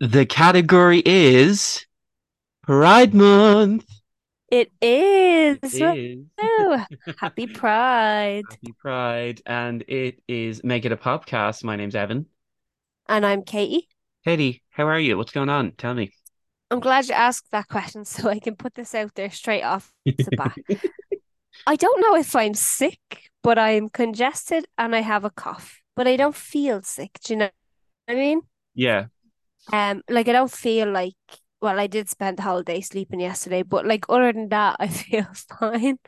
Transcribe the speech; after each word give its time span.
The 0.00 0.26
category 0.26 1.02
is 1.04 1.86
Pride 2.62 3.14
Month. 3.14 3.86
It 4.50 4.72
is. 4.80 5.58
It 5.62 6.26
is. 6.40 7.16
Happy 7.18 7.46
Pride. 7.54 8.42
Happy 8.50 8.74
Pride. 8.80 9.40
And 9.46 9.84
it 9.86 10.20
is 10.26 10.64
Make 10.64 10.84
It 10.84 10.92
a 10.92 10.96
Popcast. 10.96 11.62
My 11.62 11.76
name's 11.76 11.94
Evan. 11.94 12.26
And 13.08 13.24
I'm 13.24 13.42
Katie. 13.42 13.88
Katie, 14.24 14.62
how 14.70 14.86
are 14.88 14.98
you? 14.98 15.16
What's 15.16 15.32
going 15.32 15.48
on? 15.48 15.72
Tell 15.72 15.94
me. 15.94 16.12
I'm 16.70 16.80
glad 16.80 17.06
you 17.08 17.14
asked 17.14 17.50
that 17.52 17.68
question 17.68 18.04
so 18.04 18.28
I 18.28 18.40
can 18.40 18.56
put 18.56 18.74
this 18.74 18.94
out 18.94 19.14
there 19.14 19.30
straight 19.30 19.62
off 19.62 19.92
the 20.04 20.28
bat. 20.36 20.56
I 21.66 21.76
don't 21.76 22.00
know 22.00 22.16
if 22.16 22.34
I'm 22.34 22.54
sick, 22.54 23.30
but 23.44 23.58
I'm 23.60 23.88
congested 23.88 24.66
and 24.76 24.94
I 24.96 25.00
have 25.00 25.24
a 25.24 25.30
cough, 25.30 25.82
but 25.94 26.08
I 26.08 26.16
don't 26.16 26.34
feel 26.34 26.82
sick. 26.82 27.18
Do 27.22 27.32
you 27.32 27.38
know 27.38 27.50
what 28.06 28.14
I 28.16 28.18
mean? 28.18 28.40
Yeah. 28.74 29.06
Um, 29.72 30.02
like 30.08 30.28
I 30.28 30.32
don't 30.32 30.50
feel 30.50 30.90
like 30.90 31.14
well, 31.64 31.80
I 31.80 31.86
did 31.86 32.10
spend 32.10 32.36
the 32.36 32.42
whole 32.42 32.62
day 32.62 32.82
sleeping 32.82 33.20
yesterday, 33.20 33.62
but 33.62 33.86
like 33.86 34.04
other 34.10 34.30
than 34.34 34.50
that, 34.50 34.76
I 34.80 34.88
feel 34.88 35.26
fine. 35.58 35.98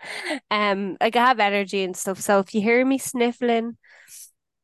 Um, 0.51 0.99
like 1.01 1.17
I 1.17 1.25
have 1.25 1.41
energy 1.41 1.83
and 1.83 1.97
stuff. 1.97 2.21
So 2.21 2.41
if 2.41 2.55
you 2.55 2.61
hear 2.61 2.85
me 2.85 2.99
sniffling, 2.99 3.79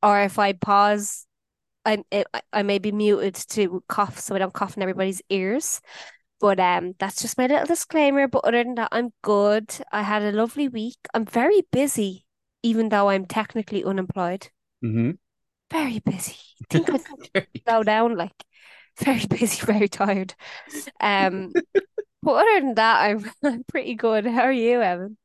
or 0.02 0.21
if 0.21 0.39
I 0.39 0.52
pause, 0.52 1.27
I 1.87 2.05
I 2.52 2.63
may 2.63 2.79
be 2.79 2.93
muted 2.93 3.35
to 3.35 3.83
cough, 3.89 4.19
so 4.19 4.35
I 4.35 4.39
don't 4.39 4.52
cough 4.52 4.77
in 4.77 4.83
everybody's 4.83 5.23
ears. 5.30 5.80
But 6.41 6.61
um, 6.61 6.95
that's 6.99 7.23
just 7.23 7.38
my 7.38 7.47
little 7.47 7.66
disclaimer. 7.66 8.29
But 8.29 8.45
other 8.45 8.63
than 8.63 8.74
that, 8.74 8.88
I'm 8.93 9.11
good. 9.23 9.73
I 9.93 10.02
had 10.02 10.23
a 10.23 10.33
lovely 10.33 10.69
week. 10.69 10.99
I'm 11.15 11.24
very 11.24 11.63
busy, 11.71 12.27
even 12.63 12.91
though 12.91 13.09
I'm 13.09 13.24
technically 13.24 13.83
unemployed. 13.83 14.49
Mm-hmm. 14.85 15.13
Very 15.71 16.01
busy. 16.01 16.37
I 16.61 16.65
think 16.79 16.91
I'd 17.35 17.47
slow 17.66 17.83
down, 17.83 18.16
like 18.16 18.45
very 19.05 19.27
busy, 19.27 19.64
very 19.64 19.88
tired. 19.88 20.34
Um, 21.01 21.57
but 22.23 22.32
other 22.32 22.60
than 22.60 22.74
that, 22.76 23.02
I'm, 23.02 23.32
I'm 23.45 23.65
pretty 23.65 23.95
good. 23.96 24.26
How 24.26 24.43
are 24.43 24.52
you, 24.52 24.82
Evan? 24.82 25.18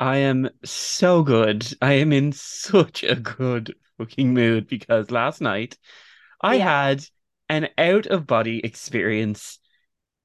I 0.00 0.18
am 0.18 0.50
so 0.64 1.22
good. 1.22 1.66
I 1.82 1.94
am 1.94 2.12
in 2.12 2.32
such 2.32 3.02
a 3.02 3.16
good 3.16 3.74
fucking 3.98 4.32
mood 4.34 4.68
because 4.68 5.10
last 5.10 5.40
night 5.40 5.76
I 6.42 6.56
Yeah. 6.56 6.58
had 6.58 7.04
an 7.48 7.68
out 7.78 8.06
of 8.06 8.26
body 8.26 8.60
experience. 8.64 9.58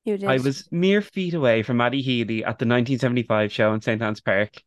You 0.06 0.18
did. 0.18 0.28
I 0.28 0.40
was 0.40 0.72
mere 0.72 1.02
feet 1.02 1.34
away 1.36 1.64
from 1.64 1.78
Matty 1.78 2.02
Healy 2.02 2.46
at 2.46 2.60
the 2.60 2.66
1975 2.66 3.52
show 3.52 3.74
in 3.74 3.82
St. 3.82 4.02
Anne's 4.02 4.22
Park. 4.22 4.64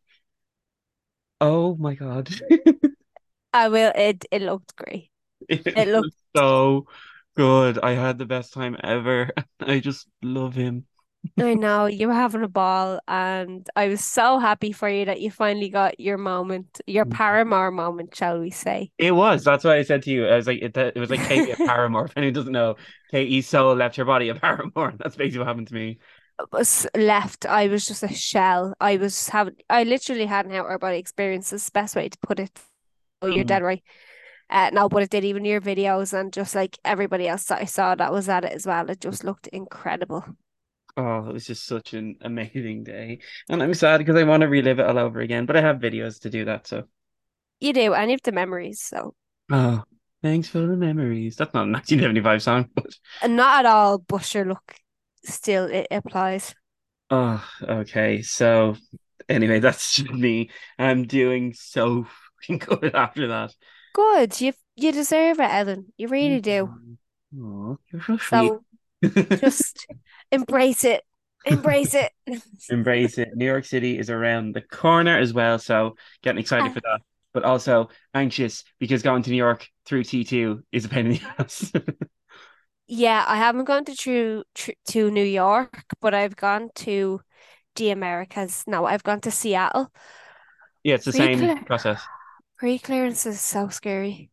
Oh 1.41 1.75
my 1.77 1.95
God. 1.95 2.29
I 3.53 3.67
will. 3.69 3.91
It 3.95 4.25
it 4.31 4.41
looked 4.41 4.75
great. 4.75 5.11
It 5.49 5.65
It 5.75 5.87
looked 5.89 6.13
so 6.35 6.87
good. 7.37 7.79
I 7.79 7.91
had 7.91 8.17
the 8.17 8.25
best 8.25 8.53
time 8.53 8.77
ever. 8.83 9.31
I 9.59 9.79
just 9.79 10.07
love 10.21 10.55
him. 10.55 10.85
I 11.39 11.53
know 11.53 11.85
you 11.85 12.07
were 12.07 12.13
having 12.15 12.41
a 12.43 12.47
ball, 12.47 12.99
and 13.07 13.67
I 13.75 13.87
was 13.89 14.03
so 14.03 14.39
happy 14.39 14.71
for 14.71 14.89
you 14.89 15.05
that 15.05 15.21
you 15.21 15.29
finally 15.29 15.69
got 15.69 15.99
your 15.99 16.17
moment, 16.17 16.81
your 16.87 17.05
Paramore 17.05 17.69
moment, 17.71 18.15
shall 18.15 18.39
we 18.39 18.49
say? 18.49 18.91
It 18.97 19.11
was. 19.11 19.43
That's 19.43 19.63
why 19.63 19.77
I 19.77 19.83
said 19.83 20.03
to 20.03 20.11
you. 20.11 20.27
I 20.27 20.35
was 20.35 20.47
like, 20.47 20.61
it, 20.61 20.75
it 20.75 20.97
was 20.97 21.11
like 21.11 21.23
Katie 21.23 21.51
at 21.51 21.61
Paramore. 21.63 22.05
If 22.05 22.17
anyone 22.17 22.33
doesn't 22.33 22.51
know, 22.51 22.77
Katie's 23.11 23.47
soul 23.47 23.75
left 23.75 23.95
her 23.97 24.05
body 24.05 24.29
at 24.29 24.41
Paramore. 24.41 24.93
That's 24.97 25.15
basically 25.15 25.39
what 25.39 25.47
happened 25.47 25.67
to 25.67 25.75
me. 25.75 25.99
was 26.51 26.87
left. 26.95 27.45
I 27.45 27.67
was 27.67 27.85
just 27.85 28.03
a 28.03 28.13
shell. 28.13 28.73
I 28.79 28.97
was 28.97 29.29
having. 29.29 29.55
I 29.69 29.83
literally 29.83 30.25
had 30.25 30.45
an 30.45 30.53
out 30.53 30.71
of 30.71 30.79
body 30.79 30.97
experience. 30.97 31.51
Is 31.53 31.65
the 31.65 31.71
best 31.71 31.95
way 31.95 32.09
to 32.09 32.17
put 32.19 32.39
it. 32.39 32.59
Oh, 33.21 33.27
you're 33.27 33.43
Mhm. 33.43 33.45
dead 33.45 33.63
right. 33.63 33.83
Uh, 34.49 34.69
no, 34.73 34.89
but 34.89 35.03
it 35.03 35.09
did 35.09 35.25
even 35.25 35.45
your 35.45 35.61
videos 35.61 36.13
and 36.13 36.31
just 36.33 36.55
like 36.55 36.77
everybody 36.85 37.27
else 37.27 37.45
that 37.45 37.61
I 37.61 37.65
saw 37.65 37.95
that 37.95 38.11
was 38.13 38.29
at 38.29 38.45
it 38.45 38.53
as 38.53 38.65
well. 38.65 38.89
It 38.89 39.01
just 39.01 39.23
looked 39.23 39.47
incredible. 39.47 40.25
Oh, 40.97 41.29
it 41.29 41.33
was 41.33 41.45
just 41.45 41.65
such 41.65 41.93
an 41.93 42.17
amazing 42.21 42.83
day. 42.83 43.19
And 43.49 43.61
I'm 43.61 43.73
sad 43.75 43.99
because 43.99 44.15
I 44.15 44.23
want 44.23 44.41
to 44.41 44.47
relive 44.47 44.79
it 44.79 44.85
all 44.85 44.97
over 44.97 45.19
again, 45.19 45.45
but 45.45 45.55
I 45.55 45.61
have 45.61 45.77
videos 45.77 46.19
to 46.21 46.29
do 46.29 46.45
that. 46.45 46.65
So, 46.67 46.87
You 47.59 47.71
do, 47.71 47.93
and 47.93 48.09
you 48.09 48.15
have 48.15 48.23
the 48.23 48.31
memories, 48.31 48.81
so 48.81 49.13
oh, 49.51 49.83
thanks 50.21 50.49
for 50.49 50.59
the 50.59 50.75
memories. 50.77 51.35
That's 51.35 51.53
not 51.53 51.67
a 51.67 51.71
1975 51.71 52.41
song, 52.43 52.69
but 52.75 52.97
not 53.25 53.65
at 53.65 53.69
all. 53.71 53.99
But 53.99 54.23
sure, 54.25 54.45
look, 54.45 54.75
still 55.23 55.65
it 55.65 55.87
applies. 55.91 56.55
oh, 57.09 57.43
okay. 57.61 58.21
So, 58.21 58.75
anyway, 59.29 59.59
that's 59.61 59.95
just 59.95 60.11
me. 60.11 60.49
I'm 60.77 61.05
doing 61.05 61.53
so 61.53 62.07
good 62.47 62.95
after 62.95 63.27
that. 63.29 63.53
Good, 63.97 64.39
you 64.39 64.53
you 64.75 64.91
deserve 64.91 65.39
it, 65.39 65.49
Ellen. 65.49 65.91
You 65.97 66.07
really 66.07 66.39
do. 66.39 66.69
Oh, 67.35 67.79
you're 67.91 68.01
so 68.19 68.63
mm-hmm. 69.03 69.07
sweet. 69.07 69.29
So 69.29 69.35
just 69.37 69.87
embrace 70.31 70.83
it, 70.83 71.03
embrace 71.47 71.95
it. 71.95 72.11
Embrace 72.69 73.17
it. 73.17 73.29
New 73.33 73.45
York 73.45 73.65
City 73.65 73.97
is 73.97 74.11
around 74.11 74.53
the 74.53 74.61
corner 74.61 75.17
as 75.17 75.33
well, 75.33 75.57
so 75.57 75.95
getting 76.21 76.39
excited 76.39 76.71
for 76.73 76.81
that. 76.81 77.01
But 77.33 77.43
also 77.43 77.89
anxious 78.13 78.63
because 78.79 79.01
going 79.01 79.23
to 79.23 79.31
New 79.31 79.37
York 79.37 79.67
through 79.87 80.03
T2 80.03 80.61
is 80.71 80.85
a 80.85 80.89
pain 80.89 81.07
in 81.07 81.11
the 81.13 81.21
ass. 81.39 81.71
Yeah, 82.85 83.25
I 83.27 83.37
haven't 83.37 83.65
gone 83.65 83.83
to 83.85 83.95
true 83.95 84.43
tr 84.53 84.71
to 84.89 85.09
New 85.09 85.25
York, 85.25 85.83
but 86.01 86.13
I've 86.13 86.35
gone 86.35 86.69
to 86.85 87.21
the 87.75 87.89
Americas. 87.89 88.63
No, 88.67 88.85
I've 88.85 89.03
gone 89.03 89.21
to 89.21 89.31
Seattle. 89.31 89.91
Yeah, 90.83 90.95
it's 90.95 91.05
the 91.05 91.13
same 91.13 91.39
Pre-clear- 91.39 91.65
process. 91.65 92.01
Pre-clearance 92.57 93.25
is 93.25 93.39
so 93.39 93.69
scary. 93.69 94.31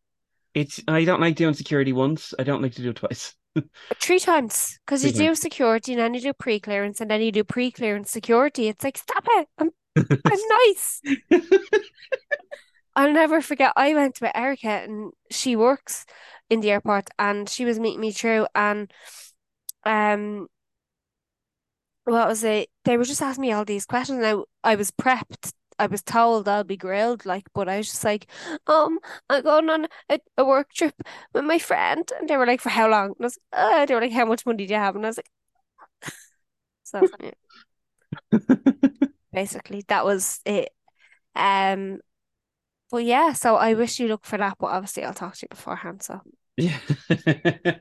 It's 0.53 0.81
I 0.87 1.03
don't 1.05 1.21
like 1.21 1.35
doing 1.35 1.53
security 1.53 1.93
once. 1.93 2.33
I 2.39 2.43
don't 2.43 2.61
like 2.61 2.73
to 2.75 2.81
do 2.81 2.89
it 2.89 2.95
twice. 2.95 3.35
Three 4.01 4.19
times, 4.19 4.79
because 4.85 5.03
you 5.03 5.11
do 5.11 5.35
security 5.35 5.93
and 5.93 6.01
then 6.01 6.13
you 6.13 6.21
do 6.21 6.33
pre-clearance 6.33 6.99
and 7.01 7.09
then 7.09 7.21
you 7.21 7.31
do 7.31 7.43
pre-clearance 7.43 8.09
security. 8.09 8.67
It's 8.67 8.83
like, 8.83 8.97
stop 8.97 9.25
it. 9.27 9.47
I'm 9.57 9.71
I'm 9.95 10.39
nice. 10.67 11.01
I'll 12.95 13.13
never 13.13 13.41
forget. 13.41 13.73
I 13.75 13.93
went 13.93 14.19
with 14.21 14.31
Erica 14.35 14.67
and 14.67 15.11
she 15.29 15.55
works 15.55 16.05
in 16.49 16.61
the 16.61 16.71
airport 16.71 17.09
and 17.19 17.49
she 17.49 17.65
was 17.65 17.79
meeting 17.79 18.01
me 18.01 18.11
through 18.11 18.47
and 18.55 18.91
um 19.85 20.47
what 22.05 22.27
was 22.27 22.43
it? 22.43 22.69
They 22.83 22.97
were 22.97 23.03
just 23.03 23.21
asking 23.21 23.41
me 23.41 23.51
all 23.51 23.65
these 23.65 23.85
questions 23.85 24.23
and 24.23 24.43
I, 24.63 24.71
I 24.71 24.75
was 24.75 24.91
prepped. 24.91 25.51
I 25.79 25.87
was 25.87 26.01
told 26.03 26.47
I'll 26.47 26.63
be 26.63 26.77
grilled, 26.77 27.25
like, 27.25 27.47
but 27.53 27.67
I 27.69 27.77
was 27.77 27.87
just 27.91 28.03
like, 28.03 28.27
um, 28.67 28.99
I'm 29.29 29.43
going 29.43 29.69
on 29.69 29.87
a, 30.09 30.19
a 30.37 30.45
work 30.45 30.73
trip 30.73 30.95
with 31.33 31.43
my 31.45 31.59
friend. 31.59 32.09
And 32.19 32.29
they 32.29 32.37
were 32.37 32.45
like, 32.47 32.61
for 32.61 32.69
how 32.69 32.89
long? 32.89 33.07
And 33.07 33.15
I 33.21 33.23
was, 33.25 33.39
uh, 33.53 33.85
they 33.85 33.95
were 33.95 34.01
like, 34.01 34.11
how 34.13 34.25
much 34.25 34.45
money 34.45 34.65
do 34.67 34.73
you 34.73 34.79
have? 34.79 34.95
And 34.95 35.05
I 35.05 35.09
was 35.09 35.17
like, 35.17 35.31
so 36.83 37.07
basically 39.33 39.83
that 39.87 40.05
was 40.05 40.39
it. 40.45 40.69
Um, 41.35 41.99
but 42.91 43.05
yeah, 43.05 43.33
so 43.33 43.55
I 43.57 43.73
wish 43.73 43.99
you 43.99 44.07
look 44.07 44.25
for 44.25 44.37
that, 44.37 44.57
but 44.59 44.67
obviously 44.67 45.03
I'll 45.05 45.13
talk 45.13 45.35
to 45.35 45.43
you 45.45 45.49
beforehand. 45.49 46.03
So 46.03 46.21
Yeah. 46.57 46.79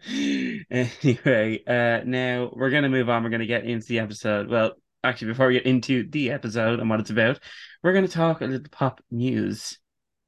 Anyway, 0.70 1.62
uh, 1.66 2.00
now 2.04 2.50
we're 2.54 2.70
gonna 2.70 2.88
move 2.88 3.08
on. 3.08 3.22
We're 3.22 3.30
gonna 3.30 3.46
get 3.46 3.64
into 3.64 3.86
the 3.86 4.00
episode. 4.00 4.48
Well, 4.48 4.72
actually, 5.04 5.28
before 5.28 5.48
we 5.48 5.54
get 5.54 5.66
into 5.66 6.08
the 6.08 6.30
episode 6.30 6.80
and 6.80 6.88
what 6.88 7.00
it's 7.00 7.10
about, 7.10 7.38
we're 7.82 7.92
gonna 7.92 8.08
talk 8.08 8.40
a 8.40 8.46
little 8.46 8.66
pop 8.70 9.00
news. 9.10 9.78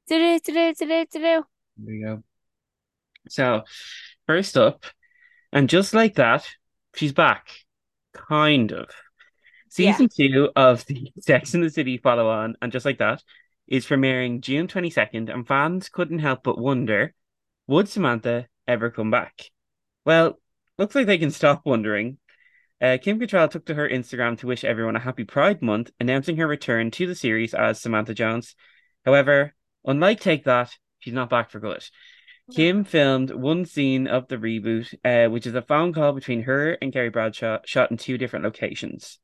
do, 0.07 0.39
do, 0.39 0.73
do, 0.73 1.05
do. 1.11 1.19
There 1.19 1.43
we 1.85 2.03
go. 2.03 2.23
So, 3.29 3.63
first 4.25 4.57
up, 4.57 4.85
and 5.51 5.69
just 5.69 5.93
like 5.93 6.15
that, 6.15 6.47
she's 6.95 7.13
back. 7.13 7.49
Kind 8.13 8.71
of. 8.71 8.89
Season 9.69 10.07
two 10.07 10.49
of 10.55 10.85
the 10.85 11.11
Sex 11.19 11.53
and 11.53 11.63
the 11.63 11.69
City 11.69 11.97
follow 11.97 12.29
on, 12.29 12.55
and 12.61 12.71
just 12.71 12.85
like 12.85 12.99
that, 12.99 13.21
is 13.67 13.85
premiering 13.85 14.41
June 14.41 14.67
22nd, 14.67 15.33
and 15.33 15.47
fans 15.47 15.89
couldn't 15.89 16.19
help 16.19 16.43
but 16.43 16.57
wonder 16.57 17.13
would 17.67 17.89
Samantha 17.89 18.47
ever 18.67 18.89
come 18.89 19.11
back? 19.11 19.51
Well, 20.05 20.39
looks 20.77 20.95
like 20.95 21.05
they 21.05 21.17
can 21.17 21.31
stop 21.31 21.65
wondering. 21.65 22.17
Uh, 22.79 22.97
Kim 23.01 23.19
Cattrall 23.19 23.49
took 23.49 23.65
to 23.65 23.73
her 23.73 23.89
Instagram 23.89 24.37
to 24.39 24.47
wish 24.47 24.63
everyone 24.63 24.95
a 24.95 24.99
happy 24.99 25.23
Pride 25.23 25.61
Month, 25.61 25.91
announcing 25.99 26.37
her 26.37 26.47
return 26.47 26.91
to 26.91 27.07
the 27.07 27.15
series 27.15 27.53
as 27.53 27.81
Samantha 27.81 28.13
Jones. 28.13 28.55
However, 29.03 29.55
unlike 29.85 30.19
Take 30.19 30.43
That, 30.43 30.71
she's 30.99 31.13
not 31.13 31.29
back 31.29 31.49
for 31.49 31.59
good. 31.59 31.83
Kim 32.53 32.83
filmed 32.85 33.31
one 33.31 33.65
scene 33.65 34.07
of 34.07 34.27
the 34.27 34.37
reboot, 34.37 34.93
uh, 35.03 35.29
which 35.29 35.45
is 35.45 35.55
a 35.55 35.61
phone 35.61 35.91
call 35.91 36.13
between 36.13 36.43
her 36.43 36.73
and 36.73 36.93
Carrie 36.93 37.09
Bradshaw, 37.09 37.59
shot 37.65 37.91
in 37.91 37.97
two 37.97 38.17
different 38.17 38.45
locations. 38.45 39.19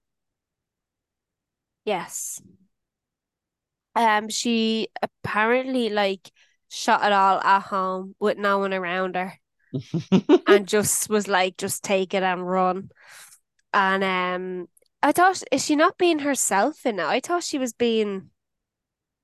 Yes. 1.85 2.41
Um, 3.95 4.29
she 4.29 4.89
apparently 5.01 5.89
like 5.89 6.31
shot 6.69 7.05
it 7.05 7.11
all 7.11 7.39
at 7.39 7.61
home 7.61 8.15
with 8.19 8.37
no 8.37 8.57
one 8.57 8.73
around 8.73 9.15
her 9.15 9.33
and 10.47 10.67
just 10.67 11.09
was 11.09 11.27
like, 11.27 11.57
just 11.57 11.83
take 11.83 12.13
it 12.13 12.23
and 12.23 12.45
run. 12.45 12.89
And 13.73 14.03
um, 14.03 14.67
I 15.01 15.11
thought, 15.11 15.41
is 15.51 15.65
she 15.65 15.75
not 15.75 15.97
being 15.97 16.19
herself 16.19 16.85
in 16.85 16.99
it? 16.99 17.05
I 17.05 17.19
thought 17.19 17.43
she 17.43 17.57
was 17.57 17.73
being, 17.73 18.29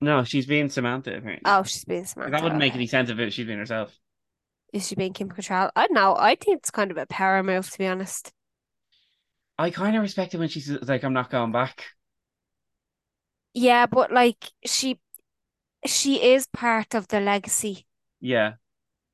No, 0.01 0.23
she's 0.23 0.45
being 0.45 0.69
Samantha, 0.69 1.17
apparently. 1.17 1.41
oh, 1.45 1.63
she's 1.63 1.85
being 1.85 2.05
smart. 2.05 2.31
that 2.31 2.41
wouldn't 2.41 2.59
make 2.59 2.73
any 2.75 2.87
sense 2.87 3.09
if 3.09 3.19
it, 3.19 3.33
she's 3.33 3.45
being 3.45 3.59
herself. 3.59 3.95
Is 4.73 4.87
she 4.87 4.95
being 4.95 5.13
Kim 5.13 5.29
Cattrall? 5.29 5.71
I 5.75 5.87
don't 5.87 5.93
know. 5.95 6.15
I 6.17 6.35
think 6.35 6.59
it's 6.59 6.71
kind 6.71 6.91
of 6.91 6.97
a 6.97 7.05
power 7.07 7.41
move, 7.43 7.69
to 7.71 7.77
be 7.77 7.87
honest. 7.87 8.31
I 9.57 9.71
kind 9.71 9.95
of 9.95 10.01
respect 10.01 10.33
it 10.33 10.37
when 10.37 10.47
she's 10.47 10.69
like, 10.69 11.03
I'm 11.03 11.13
not 11.13 11.29
going 11.29 11.51
back. 11.51 11.85
Yeah, 13.53 13.87
but 13.87 14.11
like 14.11 14.51
she 14.65 14.99
she 15.85 16.23
is 16.33 16.47
part 16.47 16.93
of 16.93 17.07
the 17.07 17.19
legacy. 17.19 17.87
Yeah. 18.21 18.53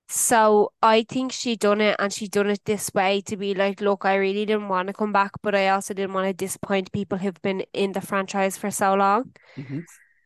So 0.08 0.72
I 0.82 1.04
think 1.04 1.32
she 1.32 1.56
done 1.56 1.82
it 1.82 1.96
and 2.00 2.14
she 2.14 2.28
done 2.28 2.50
it 2.50 2.62
this 2.66 2.92
way 2.94 3.22
to 3.22 3.36
be 3.38 3.56
like, 3.56 3.82
look, 3.82 4.06
I 4.06 4.16
really 4.16 4.46
didn't 4.46 4.68
want 4.70 4.88
to 4.88 4.94
come 4.94 5.12
back, 5.12 5.32
but 5.42 5.56
I 5.56 5.70
also 5.70 5.94
didn't 5.94 6.14
want 6.14 6.28
to 6.28 6.34
disappoint 6.34 6.92
people 6.92 7.18
who've 7.18 7.42
been 7.42 7.62
in 7.74 7.94
the 7.94 8.02
franchise 8.02 8.58
for 8.58 8.70
so 8.70 8.94
long. 8.94 9.34
Mm-hmm. 9.58 9.80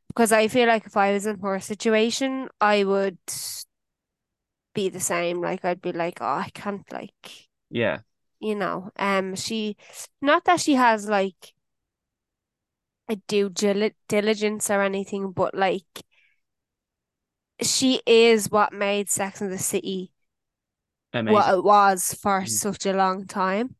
Because 0.09 0.31
I 0.31 0.47
feel 0.47 0.67
like 0.67 0.85
if 0.85 0.97
I 0.97 1.13
was 1.13 1.25
in 1.25 1.39
her 1.39 1.59
situation, 1.59 2.49
I 2.59 2.83
would 2.83 3.17
be 4.73 4.89
the 4.89 4.99
same. 4.99 5.41
Like 5.41 5.63
I'd 5.65 5.81
be 5.81 5.91
like, 5.91 6.19
oh, 6.21 6.25
I 6.25 6.49
can't 6.53 6.91
like 6.91 7.47
Yeah. 7.69 7.99
you 8.39 8.55
know. 8.55 8.91
Um 8.97 9.35
she 9.35 9.77
not 10.21 10.45
that 10.45 10.59
she 10.59 10.75
has 10.75 11.07
like 11.09 11.53
a 13.09 13.15
due 13.27 13.49
dili- 13.49 13.95
diligence 14.07 14.69
or 14.69 14.81
anything, 14.81 15.31
but 15.31 15.53
like 15.53 16.03
she 17.61 18.01
is 18.05 18.49
what 18.49 18.73
made 18.73 19.09
Sex 19.09 19.41
and 19.41 19.51
the 19.51 19.57
City 19.57 20.11
what 21.13 21.53
it 21.53 21.63
was 21.63 22.13
for 22.13 22.41
Mhm. 22.41 22.47
such 22.47 22.85
a 22.85 22.93
long 22.93 23.25
time. 23.25 23.75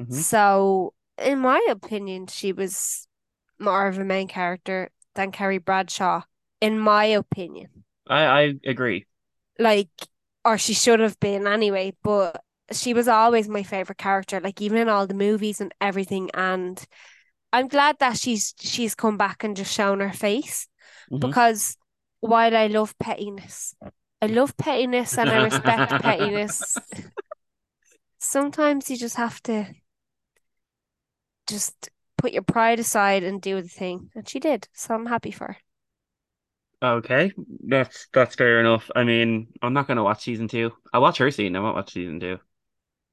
Mhm. 0.00 0.12
So, 0.12 0.94
in 1.18 1.38
my 1.40 1.64
opinion, 1.68 2.26
she 2.26 2.52
was 2.52 3.08
more 3.58 3.86
of 3.88 3.98
a 3.98 4.04
main 4.04 4.28
character 4.28 4.90
than 5.14 5.32
Carrie 5.32 5.58
Bradshaw, 5.58 6.22
in 6.60 6.78
my 6.78 7.04
opinion. 7.06 7.84
I 8.06 8.24
I 8.24 8.52
agree. 8.64 9.06
Like, 9.58 9.90
or 10.44 10.58
she 10.58 10.74
should 10.74 11.00
have 11.00 11.18
been 11.20 11.46
anyway, 11.46 11.94
but 12.02 12.42
she 12.72 12.94
was 12.94 13.08
always 13.08 13.48
my 13.48 13.62
favorite 13.62 13.98
character, 13.98 14.40
like 14.40 14.60
even 14.60 14.78
in 14.78 14.88
all 14.88 15.06
the 15.06 15.14
movies 15.14 15.60
and 15.60 15.74
everything. 15.80 16.30
And 16.34 16.82
I'm 17.52 17.68
glad 17.68 17.98
that 18.00 18.18
she's 18.18 18.54
she's 18.60 18.94
come 18.94 19.16
back 19.18 19.44
and 19.44 19.56
just 19.56 19.72
shown 19.74 20.00
her 20.00 20.12
face 20.12 20.68
Mhm. 21.10 21.20
because 21.20 21.76
while 22.22 22.56
I 22.56 22.68
love 22.68 22.98
pettiness, 22.98 23.74
I 24.22 24.26
love 24.26 24.56
pettiness 24.56 25.18
and 25.18 25.28
I 25.28 25.42
respect 25.42 25.90
pettiness. 26.02 26.78
Sometimes 28.18 28.88
you 28.88 28.96
just 28.96 29.16
have 29.16 29.42
to 29.42 29.66
just 31.48 31.90
put 32.16 32.32
your 32.32 32.42
pride 32.42 32.78
aside 32.78 33.24
and 33.24 33.42
do 33.42 33.60
the 33.60 33.68
thing. 33.68 34.10
And 34.14 34.28
she 34.28 34.38
did. 34.38 34.68
So 34.72 34.94
I'm 34.94 35.06
happy 35.06 35.32
for 35.32 35.48
her. 35.48 35.56
Okay, 36.82 37.32
that's 37.68 38.08
that's 38.12 38.34
fair 38.34 38.58
enough. 38.60 38.90
I 38.96 39.04
mean, 39.04 39.48
I'm 39.62 39.72
not 39.72 39.86
gonna 39.86 40.02
watch 40.02 40.22
season 40.24 40.48
two. 40.48 40.72
I'll 40.92 41.02
watch 41.02 41.18
her 41.18 41.30
scene. 41.30 41.54
I 41.54 41.60
won't 41.60 41.76
watch 41.76 41.92
season 41.92 42.18
two. 42.18 42.38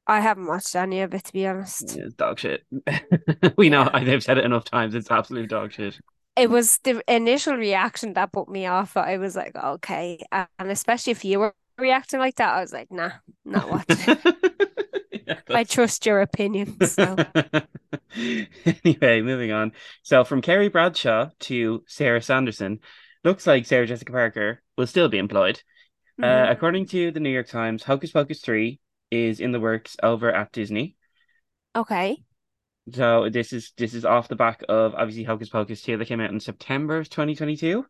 I 0.08 0.22
haven't 0.22 0.48
watched 0.48 0.76
any 0.76 1.02
of 1.02 1.14
it 1.14 1.26
to 1.26 1.34
be 1.34 1.46
honest. 1.46 1.96
It's 1.98 2.16
dog 2.16 2.40
shit. 2.40 2.64
We 3.58 3.70
know. 3.70 3.84
Yeah. 3.84 3.90
I- 3.94 4.04
They've 4.04 4.24
said 4.24 4.38
it 4.40 4.46
enough 4.46 4.66
times. 4.66 4.96
It's 4.96 5.12
absolute 5.12 5.50
dog 5.50 5.72
shit. 5.72 6.00
It 6.40 6.50
was 6.50 6.78
the 6.80 7.02
initial 7.08 7.56
reaction 7.56 8.14
that 8.14 8.32
put 8.32 8.50
me 8.50 8.66
off. 8.66 8.96
I 8.96 9.18
was 9.18 9.36
like, 9.36 9.56
okay. 9.56 10.20
And 10.32 10.48
especially 10.60 11.12
if 11.12 11.26
you 11.26 11.40
were 11.40 11.54
reacting 11.78 12.20
like 12.20 12.36
that, 12.36 12.54
I 12.56 12.62
was 12.62 12.74
like, 12.74 12.92
nah, 12.92 13.12
not 13.46 13.70
watching. 13.70 14.18
Yeah, 15.28 15.40
I 15.54 15.64
trust 15.64 16.06
your 16.06 16.22
opinion. 16.22 16.78
So 16.86 17.16
Anyway, 18.16 19.22
moving 19.22 19.52
on. 19.52 19.74
So 20.04 20.24
from 20.24 20.42
Carrie 20.42 20.70
Bradshaw 20.70 21.30
to 21.42 21.84
Sarah 21.88 22.22
Sanderson, 22.22 22.80
looks 23.24 23.46
like 23.46 23.66
Sarah 23.66 23.86
Jessica 23.86 24.12
Parker 24.12 24.62
will 24.78 24.88
still 24.88 25.10
be 25.10 25.18
employed. 25.18 25.62
Uh, 26.22 26.26
mhm. 26.26 26.52
according 26.52 26.86
to 26.88 27.12
the 27.12 27.20
New 27.20 27.30
York 27.30 27.48
Times, 27.48 27.84
Hocus 27.84 28.12
Pocus 28.12 28.42
3 28.42 28.80
is 29.12 29.40
in 29.40 29.52
the 29.52 29.60
works 29.60 29.98
over 30.04 30.32
at 30.32 30.52
Disney. 30.52 30.96
okay. 31.76 32.18
So 32.94 33.30
this 33.30 33.54
is 33.54 33.74
this 33.78 33.94
is 33.94 34.06
off 34.06 34.28
the 34.28 34.36
back 34.36 34.64
of 34.70 34.96
obviously 34.96 35.24
Hocus 35.24 35.50
Pocus 35.50 35.82
2 35.82 35.98
that 35.98 36.08
came 36.08 36.22
out 36.22 36.32
in 36.32 36.40
September 36.40 36.98
of 36.98 37.10
2022. 37.10 37.86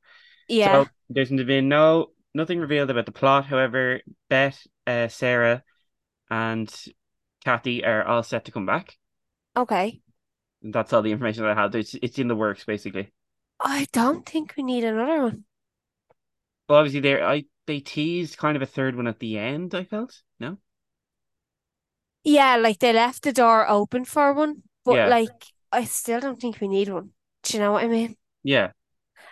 Yeah. 0.48 0.84
So 0.84 0.90
there's 1.10 1.30
been 1.30 1.70
no 1.70 2.08
nothing 2.34 2.60
revealed 2.60 2.90
about 2.90 3.06
the 3.06 3.12
plot. 3.12 3.46
However, 3.46 4.02
Beth, 4.30 4.66
uh, 4.88 5.08
Sarah, 5.08 5.64
and 6.30 6.74
Kathy 7.44 7.86
are 7.86 8.04
all 8.04 8.24
set 8.24 8.46
to 8.46 8.52
come 8.52 8.66
back. 8.66 8.98
Okay. 9.56 10.02
That's 10.62 10.92
all 10.94 11.02
the 11.02 11.12
information 11.12 11.44
that 11.44 11.58
I 11.58 11.62
have. 11.62 11.74
It's 11.76 11.96
it's 12.02 12.20
in 12.20 12.28
the 12.28 12.36
works 12.36 12.66
basically. 12.66 13.12
I 13.62 13.88
don't 13.92 14.26
think 14.26 14.54
we 14.58 14.64
need 14.64 14.84
another 14.84 15.24
one. 15.24 15.44
Well, 16.68 16.80
obviously 16.80 17.02
they 17.02 17.22
I 17.22 17.46
they 17.66 17.80
teased 17.80 18.38
kind 18.38 18.56
of 18.56 18.62
a 18.62 18.66
third 18.68 18.96
one 18.96 19.08
at 19.08 19.20
the 19.20 19.38
end. 19.38 19.76
I 19.76 19.84
felt 19.84 20.22
no. 20.40 20.58
Yeah, 22.24 22.58
like 22.58 22.80
they 22.80 22.94
left 22.94 23.24
the 23.24 23.32
door 23.32 23.68
open 23.68 24.06
for 24.06 24.34
one, 24.34 24.64
but 24.86 25.02
Yeah. 25.02 25.06
like 25.06 25.46
I 25.72 25.86
still 25.86 26.20
don't 26.20 26.40
think 26.42 26.60
we 26.62 26.68
need 26.68 26.90
one. 26.90 27.14
Do 27.44 27.58
you 27.58 27.62
know 27.64 27.74
what 27.74 27.84
I 27.86 27.88
mean? 27.88 28.18
Yeah, 28.44 28.72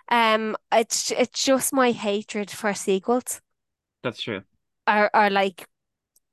Um, 0.09 0.55
it's 0.71 1.11
it's 1.11 1.43
just 1.43 1.73
my 1.73 1.91
hatred 1.91 2.49
for 2.51 2.73
sequels 2.73 3.41
that's 4.03 4.21
true. 4.21 4.43
Are 4.87 5.09
or 5.13 5.29
like 5.29 5.67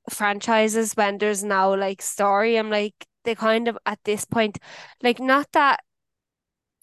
franchises 0.09 0.93
when 0.95 1.17
there's 1.19 1.43
now 1.43 1.75
like 1.75 2.01
story. 2.01 2.57
I'm 2.57 2.69
like 2.71 3.07
they 3.25 3.35
kind 3.35 3.67
of 3.67 3.77
at 3.85 3.99
this 4.05 4.25
point, 4.25 4.59
like 5.03 5.19
not 5.19 5.51
that 5.53 5.81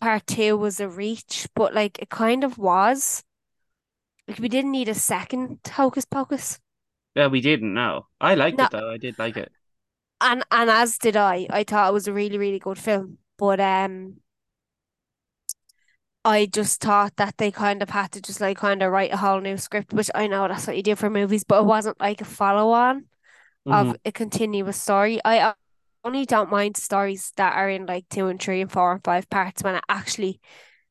part 0.02 0.26
two 0.26 0.54
was 0.58 0.80
a 0.80 0.88
reach, 0.88 1.48
but 1.54 1.72
like 1.74 1.98
it 1.98 2.10
kind 2.10 2.44
of 2.44 2.58
was. 2.58 3.24
Like 4.26 4.40
we 4.40 4.48
didn't 4.48 4.72
need 4.72 4.88
a 4.88 4.94
second 4.94 5.60
Hocus 5.64 6.04
Pocus. 6.04 6.58
Yeah, 7.14 7.28
we 7.28 7.40
didn't 7.40 7.72
know. 7.74 8.08
I 8.20 8.34
liked 8.34 8.58
No. 8.58 8.66
it 8.66 8.70
though. 8.70 8.90
I 8.90 8.98
did 8.98 9.18
like 9.18 9.36
it. 9.36 9.52
And 10.22 10.42
and 10.50 10.70
as 10.70 10.96
did 10.98 11.16
I. 11.18 11.46
I 11.50 11.64
thought 11.64 11.90
it 11.90 11.92
was 11.92 12.08
a 12.08 12.12
really, 12.14 12.38
really 12.38 12.58
good 12.58 12.78
film. 12.78 13.18
But 13.38 13.60
um 13.60 14.20
I 16.24 16.46
just 16.46 16.80
thought 16.80 17.16
that 17.16 17.36
they 17.38 17.50
kind 17.50 17.82
of 17.82 17.90
had 17.90 18.12
to 18.12 18.20
just 18.22 18.40
like 18.40 18.58
kind 18.58 18.82
of 18.82 18.92
write 18.92 19.12
a 19.12 19.16
whole 19.16 19.40
new 19.40 19.56
script, 19.56 19.92
which 19.92 20.10
I 20.14 20.28
know 20.28 20.46
that's 20.46 20.66
what 20.66 20.76
you 20.76 20.82
do 20.82 20.94
for 20.94 21.10
movies, 21.10 21.42
but 21.44 21.60
it 21.62 21.66
wasn't 21.66 21.98
like 22.00 22.20
a 22.20 22.24
follow-on 22.24 23.06
Mhm. 23.66 23.92
of 23.92 23.96
a 24.04 24.12
continuous 24.12 24.80
story. 24.80 25.20
I 25.24 25.54
only 26.04 26.26
don't 26.26 26.50
mind 26.50 26.76
stories 26.76 27.32
that 27.36 27.54
are 27.56 27.70
in 27.70 27.86
like 27.86 28.08
two 28.10 28.28
and 28.28 28.40
three 28.42 28.60
and 28.62 28.72
four 28.72 28.92
and 28.92 29.04
five 29.04 29.30
parts 29.30 29.62
when 29.64 29.76
it 29.76 29.84
actually 29.88 30.40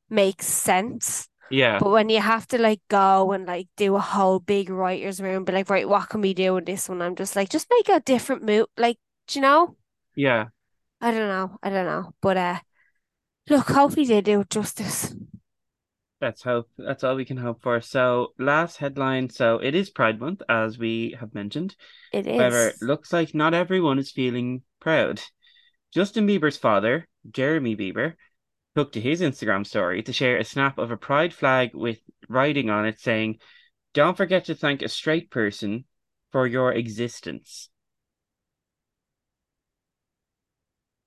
makes 0.10 0.48
sense. 0.48 1.30
Yeah, 1.50 1.80
But 1.80 1.92
when 1.92 2.10
you 2.10 2.22
have 2.22 2.48
to 2.50 2.60
like 2.60 2.82
go 2.90 3.32
and 3.34 3.46
like 3.48 3.68
do 3.78 3.96
a 3.96 4.02
whole 4.02 4.40
big 4.40 4.70
writer's 4.70 5.22
room, 5.22 5.46
be 5.46 5.54
like, 5.54 5.70
right, 5.70 5.90
what 5.90 6.10
can 6.10 6.22
we 6.22 6.34
do 6.34 6.58
in 6.58 6.66
this 6.66 6.90
one? 6.90 7.02
I'm 7.02 7.16
just 7.16 7.36
like, 7.36 7.50
just 7.50 7.68
make 7.72 7.90
a 7.90 8.02
different 8.02 8.44
move. 8.44 8.68
Like, 8.78 8.98
do 9.32 9.40
you 9.40 9.44
know? 9.44 9.76
yeah. 10.16 10.48
I 11.00 11.12
don't 11.12 11.28
know. 11.28 11.58
I 11.64 11.70
don't 11.70 11.86
know. 11.86 12.14
But 12.22 12.38
uh 12.38 12.60
look, 13.50 13.70
hopefully 13.70 14.06
they 14.06 14.22
do 14.22 14.42
it 14.42 14.50
justice. 14.50 15.16
Let's 16.20 16.44
hope. 16.44 16.70
That's 16.78 17.04
all 17.04 17.16
we 17.16 17.26
can 17.26 17.38
hope 17.38 17.64
for. 17.64 17.82
So, 17.82 18.34
last 18.38 18.78
headline. 18.78 19.30
So, 19.32 19.58
it 19.58 19.74
is 19.74 19.90
Pride 19.90 20.20
Month, 20.20 20.44
as 20.48 20.78
we 20.78 21.18
have 21.20 21.34
mentioned. 21.34 21.76
It 22.14 22.28
is. 22.28 22.40
However, 22.40 22.68
it 22.68 22.76
looks 22.80 23.12
like 23.12 23.34
not 23.34 23.56
everyone 23.56 23.98
is 23.98 24.12
feeling 24.12 24.62
proud. 24.80 25.20
Justin 25.92 26.28
Bieber's 26.28 26.58
father, 26.58 27.08
Jeremy 27.32 27.76
Bieber, 27.76 28.14
took 28.76 28.92
to 28.92 29.02
his 29.02 29.22
Instagram 29.22 29.66
story 29.66 30.04
to 30.04 30.14
share 30.14 30.38
a 30.38 30.44
snap 30.44 30.78
of 30.78 30.92
a 30.92 30.98
pride 30.98 31.34
flag 31.34 31.72
with 31.74 32.00
writing 32.30 32.70
on 32.70 32.86
it 32.86 33.00
saying, 33.00 33.40
Don't 33.96 34.16
forget 34.16 34.46
to 34.46 34.54
thank 34.54 34.84
a 34.84 34.90
straight 34.90 35.32
person 35.32 35.86
for 36.32 36.46
your 36.46 36.72
existence. 36.72 37.71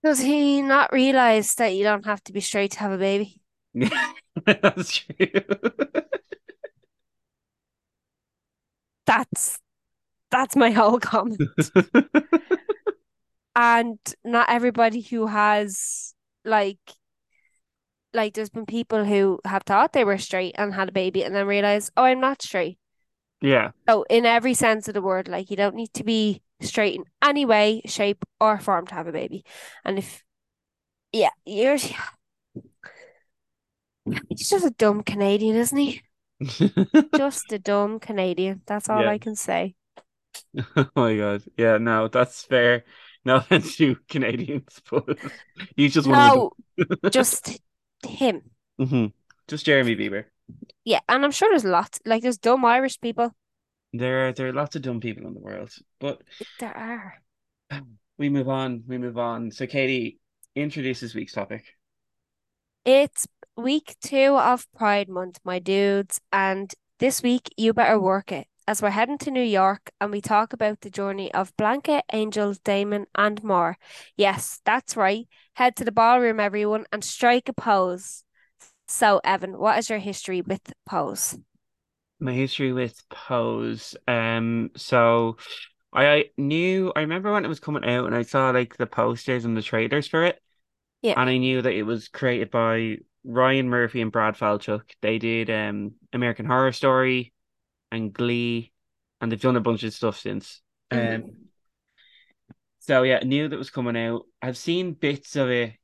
Does 0.05 0.21
he 0.21 0.63
not 0.63 0.93
realize 0.93 1.55
that 1.55 1.75
you 1.75 1.83
don't 1.83 2.05
have 2.05 2.23
to 2.25 2.33
be 2.33 2.41
straight 2.41 2.73
to 2.73 2.81
have 2.81 2.93
a 2.93 2.99
baby? 2.99 3.41
That's 4.45 4.99
true. 4.99 5.17
That's 9.07 9.59
that's 10.31 10.57
my 10.57 10.73
whole 10.73 10.99
comment. 10.99 11.41
And 13.57 13.99
not 14.25 14.51
everybody 14.51 15.01
who 15.01 15.27
has 15.27 16.15
like 16.45 16.79
like 18.13 18.35
there's 18.35 18.51
been 18.51 18.67
people 18.67 19.05
who 19.05 19.41
have 19.45 19.63
thought 19.65 19.93
they 19.93 20.05
were 20.05 20.19
straight 20.19 20.55
and 20.57 20.75
had 20.75 20.89
a 20.89 20.93
baby 20.93 21.25
and 21.25 21.35
then 21.35 21.47
realize, 21.47 21.91
oh, 21.97 22.05
I'm 22.05 22.21
not 22.21 22.43
straight. 22.43 22.79
yeah, 23.41 23.71
So 23.89 24.05
in 24.09 24.25
every 24.25 24.55
sense 24.55 24.89
of 24.89 24.95
the 24.95 25.03
word, 25.03 25.29
like 25.29 25.51
you 25.51 25.57
don't 25.57 25.75
need 25.75 25.93
to 25.95 26.05
be 26.05 26.43
straight 26.65 26.97
in 26.97 27.05
any 27.23 27.45
way, 27.45 27.83
shape, 27.87 28.25
or 28.41 28.59
form 28.59 28.87
to 28.89 28.95
have 28.95 29.07
a 29.07 29.13
baby. 29.13 29.45
And 29.85 29.99
if 29.99 30.23
yeah, 31.13 31.31
you're 31.47 31.79
he's 34.29 34.49
just 34.51 34.65
a 34.67 34.71
dumb 34.71 35.03
Canadian, 35.03 35.57
isn't 35.57 35.77
he? 35.79 36.03
Just 37.17 37.53
a 37.53 37.59
dumb 37.59 37.99
Canadian. 38.01 38.63
That's 38.67 38.89
all 38.89 39.03
Yeah. 39.03 39.09
I 39.09 39.19
can 39.19 39.35
say. 39.37 39.75
Oh 40.77 40.87
my 40.97 41.17
God. 41.17 41.43
Yeah, 41.57 41.79
no, 41.79 42.09
that's 42.09 42.43
fair. 42.45 42.85
No 43.27 43.37
offense 43.37 43.77
to 43.79 43.97
Canadians, 44.11 44.83
but 44.91 45.19
he's 45.77 45.95
just 45.95 46.07
one 46.07 46.19
No, 46.19 46.51
just 47.09 47.59
him. 48.07 48.43
Mhm. 48.79 49.13
Just 49.49 49.65
Jeremy 49.65 49.97
Bieber. 49.97 50.27
Yeah, 50.85 51.01
and 51.09 51.25
I'm 51.25 51.31
sure 51.31 51.49
there's 51.51 51.65
lots. 51.65 52.01
Like 52.05 52.23
there's 52.23 52.39
dumb 52.39 52.65
Irish 52.65 53.01
people. 53.01 53.35
There 53.97 54.27
are 54.27 54.33
there 54.33 54.49
are 54.49 54.53
lots 54.53 54.75
of 54.75 54.83
dumb 54.83 54.99
people 54.99 55.25
in 55.25 55.35
the 55.35 55.41
world, 55.41 55.71
but 56.01 56.21
There 56.59 56.77
are. 56.77 57.15
we 58.19 58.29
move 58.29 58.49
on. 58.49 58.83
We 58.89 58.99
move 58.99 59.17
on. 59.19 59.53
So, 59.53 59.69
Katie, 59.69 60.19
introduce 60.57 60.99
this 60.99 61.15
week's 61.15 61.33
topic. 61.33 61.65
It's 62.85 63.29
week 63.57 63.95
two 64.03 64.37
of 64.37 64.67
Pride 64.77 65.09
Month, 65.09 65.39
my 65.45 65.61
dudes, 65.61 66.21
and 66.33 66.75
this 66.99 67.23
week 67.23 67.49
you 67.57 67.73
better 67.73 68.01
work 68.01 68.33
it 68.33 68.49
as 68.67 68.83
we're 68.83 68.91
heading 68.91 69.19
to 69.19 69.31
New 69.31 69.43
York 69.43 69.93
and 70.01 70.11
we 70.11 70.21
talk 70.21 70.53
about 70.53 70.81
the 70.81 70.91
journey 70.91 71.33
of 71.33 71.57
Blanca, 71.57 72.03
Angel, 72.13 72.53
Damon, 72.65 73.07
and 73.15 73.45
more. 73.45 73.79
Yes, 74.17 74.61
that's 74.65 74.97
right. 74.97 75.29
Head 75.55 75.77
to 75.77 75.85
the 75.85 75.93
ballroom, 75.93 76.41
everyone, 76.41 76.85
and 76.91 77.05
strike 77.05 77.49
a 77.49 77.53
pose. 77.53 78.25
So, 78.89 79.21
Evan, 79.23 79.57
what 79.57 79.79
is 79.79 79.89
your 79.89 80.01
history 80.01 80.41
with 80.41 80.73
pose? 80.85 81.39
My 82.21 82.33
history 82.33 82.73
with 82.73 83.07
Pose. 83.09 83.97
Um, 84.09 84.71
so 84.77 85.37
I, 85.93 86.07
I 86.09 86.25
knew 86.39 86.93
I 86.97 87.01
remember 87.01 87.33
when 87.33 87.45
it 87.45 87.49
was 87.49 87.61
coming 87.61 87.85
out 87.85 88.07
and 88.07 88.15
I 88.15 88.23
saw 88.23 88.51
like 88.51 88.77
the 88.77 88.87
posters 88.87 89.45
and 89.45 89.57
the 89.57 89.63
trailers 89.63 90.09
for 90.09 90.25
it, 90.25 90.41
Yeah. 91.03 91.15
and 91.17 91.31
I 91.31 91.39
knew 91.39 91.63
that 91.63 91.73
it 91.75 91.85
was 91.85 92.09
created 92.09 92.51
by 92.51 92.99
Ryan 93.25 93.69
Murphy 93.71 94.01
and 94.03 94.13
Brad 94.13 94.37
Falchuk. 94.37 94.83
They 95.03 95.19
did 95.19 95.51
um 95.51 95.95
American 96.13 96.47
Horror 96.47 96.73
Story 96.73 97.35
and 97.93 98.13
Glee, 98.13 98.73
and 99.21 99.33
they've 99.33 99.41
done 99.41 99.57
a 99.57 99.61
bunch 99.61 99.85
of 99.85 99.95
stuff 99.95 100.19
since. 100.19 100.63
Um, 100.91 101.25
Mhm. 101.25 101.51
so 102.81 103.03
yeah, 103.03 103.21
knew 103.21 103.49
that 103.49 103.57
was 103.59 103.71
coming 103.71 103.97
out. 103.97 104.23
I've 104.43 104.57
seen 104.57 104.93
bits 104.93 105.37
of 105.37 105.49
it. 105.51 105.75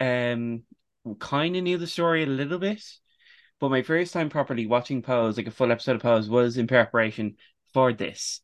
Um, 0.00 0.64
kind 1.20 1.56
of 1.56 1.62
knew 1.62 1.78
the 1.78 1.86
story 1.86 2.24
a 2.24 2.26
little 2.26 2.58
bit, 2.58 2.82
but 3.62 3.70
my 3.70 3.82
first 3.82 4.12
time 4.12 4.28
properly 4.28 4.66
watching 4.66 5.02
Pose, 5.02 5.36
like 5.36 5.46
a 5.46 5.52
full 5.52 5.70
episode 5.70 5.94
of 5.94 6.02
Pose, 6.02 6.28
was 6.28 6.56
in 6.56 6.66
preparation 6.66 7.36
for 7.72 7.92
this. 7.92 8.40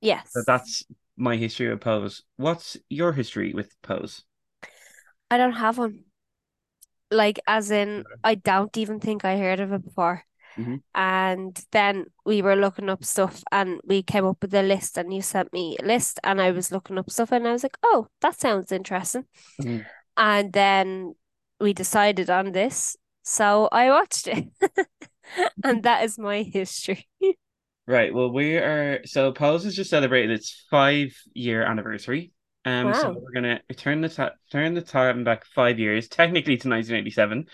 Yes. 0.00 0.30
So 0.30 0.44
that's 0.46 0.84
my 1.16 1.34
history 1.34 1.68
with 1.68 1.80
Pose. 1.80 2.22
What's 2.36 2.76
your 2.88 3.12
history 3.12 3.52
with 3.52 3.74
Pose? 3.82 4.22
I 5.28 5.38
don't 5.38 5.54
have 5.54 5.78
one. 5.78 6.04
Like, 7.10 7.40
as 7.48 7.72
in, 7.72 8.04
I 8.22 8.36
don't 8.36 8.76
even 8.76 9.00
think 9.00 9.24
I 9.24 9.38
heard 9.38 9.58
of 9.58 9.72
it 9.72 9.82
before. 9.82 10.22
Mhm. 10.56 10.82
And 10.94 11.60
then 11.72 12.04
we 12.24 12.40
were 12.40 12.54
looking 12.54 12.88
up 12.88 13.04
stuff 13.04 13.42
and 13.50 13.80
we 13.84 14.04
came 14.04 14.24
up 14.24 14.40
with 14.40 14.54
a 14.54 14.62
list 14.62 14.96
and 14.98 15.12
you 15.12 15.20
sent 15.20 15.52
me 15.52 15.78
a 15.80 15.84
list 15.84 16.20
and 16.22 16.40
I 16.40 16.52
was 16.52 16.70
looking 16.70 16.96
up 16.96 17.10
stuff 17.10 17.32
and 17.32 17.48
I 17.48 17.50
was 17.50 17.64
like, 17.64 17.76
oh, 17.82 18.06
that 18.20 18.38
sounds 18.38 18.70
interesting. 18.70 19.26
Mhm. 19.60 19.84
And 20.16 20.52
then 20.52 21.16
we 21.58 21.72
decided 21.72 22.30
on 22.30 22.52
this. 22.52 22.96
So 23.30 23.68
I 23.70 23.90
watched 23.90 24.26
it. 24.26 24.48
And 25.62 25.84
that 25.84 26.02
is 26.02 26.18
my 26.18 26.42
history. 26.42 27.08
Right. 27.86 28.14
Well, 28.14 28.30
we 28.30 28.56
are 28.56 29.00
so 29.04 29.32
Pose 29.32 29.64
has 29.64 29.74
just 29.74 29.90
celebrated 29.90 30.30
its 30.30 30.64
five 30.70 31.16
year 31.34 31.64
anniversary. 31.64 32.30
Um, 32.64 32.94
so 32.94 33.16
we're 33.18 33.32
gonna 33.32 33.60
turn 33.76 34.00
the 34.00 34.08
ta 34.08 34.30
turn 34.52 34.74
the 34.74 34.82
time 34.82 35.24
back 35.24 35.44
five 35.44 35.80
years, 35.80 36.06
technically 36.06 36.56
to 36.58 36.68
1987, 36.68 37.46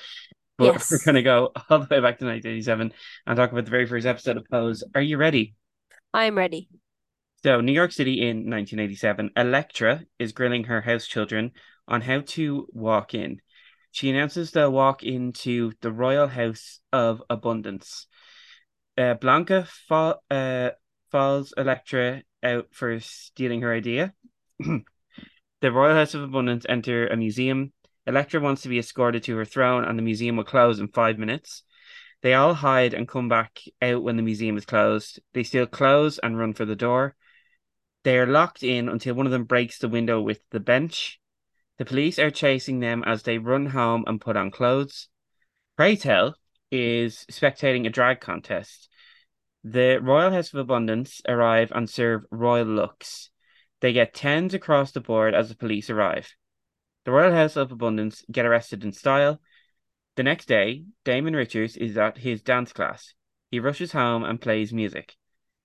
but 0.59 0.85
we're 0.91 0.99
gonna 1.07 1.23
go 1.23 1.53
all 1.71 1.79
the 1.79 1.87
way 1.91 2.01
back 2.01 2.19
to 2.19 2.27
1987 2.27 2.93
and 3.27 3.37
talk 3.37 3.51
about 3.51 3.65
the 3.65 3.71
very 3.71 3.87
first 3.87 4.07
episode 4.07 4.37
of 4.37 4.45
Pose. 4.51 4.85
Are 4.95 5.01
you 5.01 5.17
ready? 5.17 5.55
I'm 6.13 6.37
ready. 6.37 6.69
So, 7.43 7.63
New 7.63 7.73
York 7.73 7.93
City 7.93 8.21
in 8.21 8.51
1987, 8.51 9.31
Elektra 9.37 10.05
is 10.19 10.33
grilling 10.33 10.65
her 10.65 10.83
house 10.83 11.07
children 11.07 11.53
on 11.89 12.03
how 12.03 12.21
to 12.21 12.67
walk 12.73 13.15
in. 13.15 13.41
She 13.97 14.11
announces 14.11 14.51
they'll 14.51 14.71
walk 14.71 15.05
into 15.05 15.73
the 15.81 15.91
Royal 15.91 16.27
House 16.27 16.81
of 16.93 17.23
Abundance. 17.31 18.07
Uh, 18.99 19.15
Blanca 19.15 19.67
fa 19.89 20.19
uh, 20.31 20.71
falls 21.11 21.55
Elektra 21.57 22.23
out 22.43 22.67
for 22.73 23.01
stealing 23.01 23.63
her 23.63 23.73
idea. 23.73 24.13
The 25.63 25.73
Royal 25.73 25.95
House 25.95 26.13
of 26.13 26.23
Abundance 26.23 26.67
enter 26.69 27.07
a 27.07 27.17
museum. 27.17 27.73
Elektra 28.07 28.39
wants 28.39 28.61
to 28.63 28.69
be 28.69 28.79
escorted 28.79 29.23
to 29.23 29.37
her 29.39 29.47
throne, 29.47 29.85
and 29.85 29.99
the 29.99 30.03
museum 30.03 30.37
will 30.37 30.45
close 30.45 30.79
in 30.79 30.89
five 30.89 31.19
minutes. 31.19 31.63
They 32.21 32.35
all 32.35 32.53
hide 32.53 32.93
and 32.93 33.09
come 33.09 33.31
back 33.31 33.63
out 33.81 34.03
when 34.03 34.19
the 34.19 34.23
museum 34.23 34.59
is 34.59 34.67
closed. 34.67 35.21
They 35.33 35.43
steal 35.43 35.67
clothes 35.67 36.19
and 36.19 36.39
run 36.39 36.53
for 36.53 36.67
the 36.67 36.77
door. 36.77 37.17
They 38.05 38.19
are 38.19 38.27
locked 38.27 38.63
in 38.63 38.91
until 38.91 39.15
one 39.15 39.25
of 39.25 39.33
them 39.33 39.45
breaks 39.45 39.79
the 39.79 39.89
window 39.89 40.21
with 40.21 40.43
the 40.51 40.61
bench. 40.61 41.19
The 41.79 41.85
police 41.85 42.19
are 42.19 42.31
chasing 42.31 42.81
them 42.81 43.05
as 43.07 43.23
they 43.23 43.39
run 43.39 43.67
home 43.67 44.05
and 44.07 44.21
put 44.21 44.37
on 44.37 44.51
clothes. 44.51 45.09
Pray 45.77 45.97
Tell 45.97 46.37
is 46.71 47.27
spectating 47.31 47.87
a 47.87 47.91
drag 47.91 48.21
contest. 48.21 48.89
The 49.63 49.99
Royal 50.01 50.33
House 50.33 50.53
of 50.55 50.61
Abundance 50.61 51.21
arrive 51.29 51.73
and 51.75 51.91
serve 51.91 52.25
royal 52.31 52.67
looks. 52.67 53.31
They 53.81 53.93
get 53.93 54.15
tens 54.15 54.55
across 54.55 54.93
the 54.93 55.01
board 55.01 55.35
as 55.35 55.49
the 55.49 55.57
police 55.57 55.91
arrive. 55.91 56.35
The 57.05 57.13
Royal 57.13 57.33
House 57.33 57.57
of 57.57 57.73
Abundance 57.73 58.25
get 58.31 58.47
arrested 58.47 58.83
in 58.83 58.93
style. 58.93 59.41
The 60.17 60.23
next 60.23 60.47
day, 60.47 60.85
Damon 61.05 61.37
Richards 61.37 61.77
is 61.77 61.99
at 61.99 62.19
his 62.19 62.43
dance 62.43 62.73
class. 62.73 63.13
He 63.51 63.61
rushes 63.61 63.93
home 63.93 64.25
and 64.25 64.41
plays 64.41 64.73
music. 64.73 65.15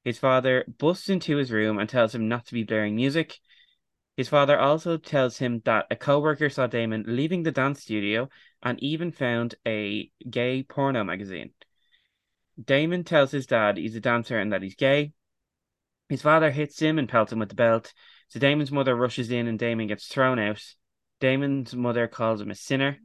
His 0.03 0.19
father 0.19 0.65
busts 0.77 1.09
into 1.09 1.37
his 1.37 1.51
room 1.51 1.79
and 1.79 1.87
tells 1.87 2.13
him 2.13 2.27
not 2.27 2.47
to 2.47 2.53
be 2.53 2.63
blaring 2.63 2.95
music. 2.95 3.39
His 4.21 4.29
father 4.29 4.59
also 4.59 4.97
tells 4.97 5.39
him 5.39 5.63
that 5.65 5.87
a 5.89 5.95
coworker 5.95 6.47
saw 6.51 6.67
Damon 6.67 7.05
leaving 7.07 7.41
the 7.41 7.51
dance 7.51 7.81
studio 7.81 8.29
and 8.61 8.79
even 8.79 9.11
found 9.11 9.55
a 9.65 10.11
gay 10.29 10.61
porno 10.61 11.03
magazine. 11.03 11.53
Damon 12.63 13.03
tells 13.03 13.31
his 13.31 13.47
dad 13.47 13.77
he's 13.77 13.95
a 13.95 13.99
dancer 13.99 14.37
and 14.37 14.53
that 14.53 14.61
he's 14.61 14.75
gay. 14.75 15.13
His 16.07 16.21
father 16.21 16.51
hits 16.51 16.79
him 16.79 16.99
and 16.99 17.09
pelts 17.09 17.31
him 17.31 17.39
with 17.39 17.49
the 17.49 17.55
belt. 17.55 17.95
So 18.27 18.39
Damon's 18.39 18.71
mother 18.71 18.95
rushes 18.95 19.31
in 19.31 19.47
and 19.47 19.57
Damon 19.57 19.87
gets 19.87 20.05
thrown 20.05 20.37
out. 20.37 20.63
Damon's 21.19 21.73
mother 21.73 22.07
calls 22.07 22.41
him 22.41 22.51
a 22.51 22.55
sinner. 22.55 22.99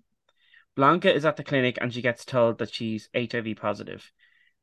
Blanca 0.74 1.10
is 1.10 1.24
at 1.24 1.38
the 1.38 1.44
clinic 1.44 1.78
and 1.80 1.94
she 1.94 2.02
gets 2.02 2.26
told 2.26 2.58
that 2.58 2.74
she's 2.74 3.08
HIV 3.14 3.56
positive. 3.56 4.12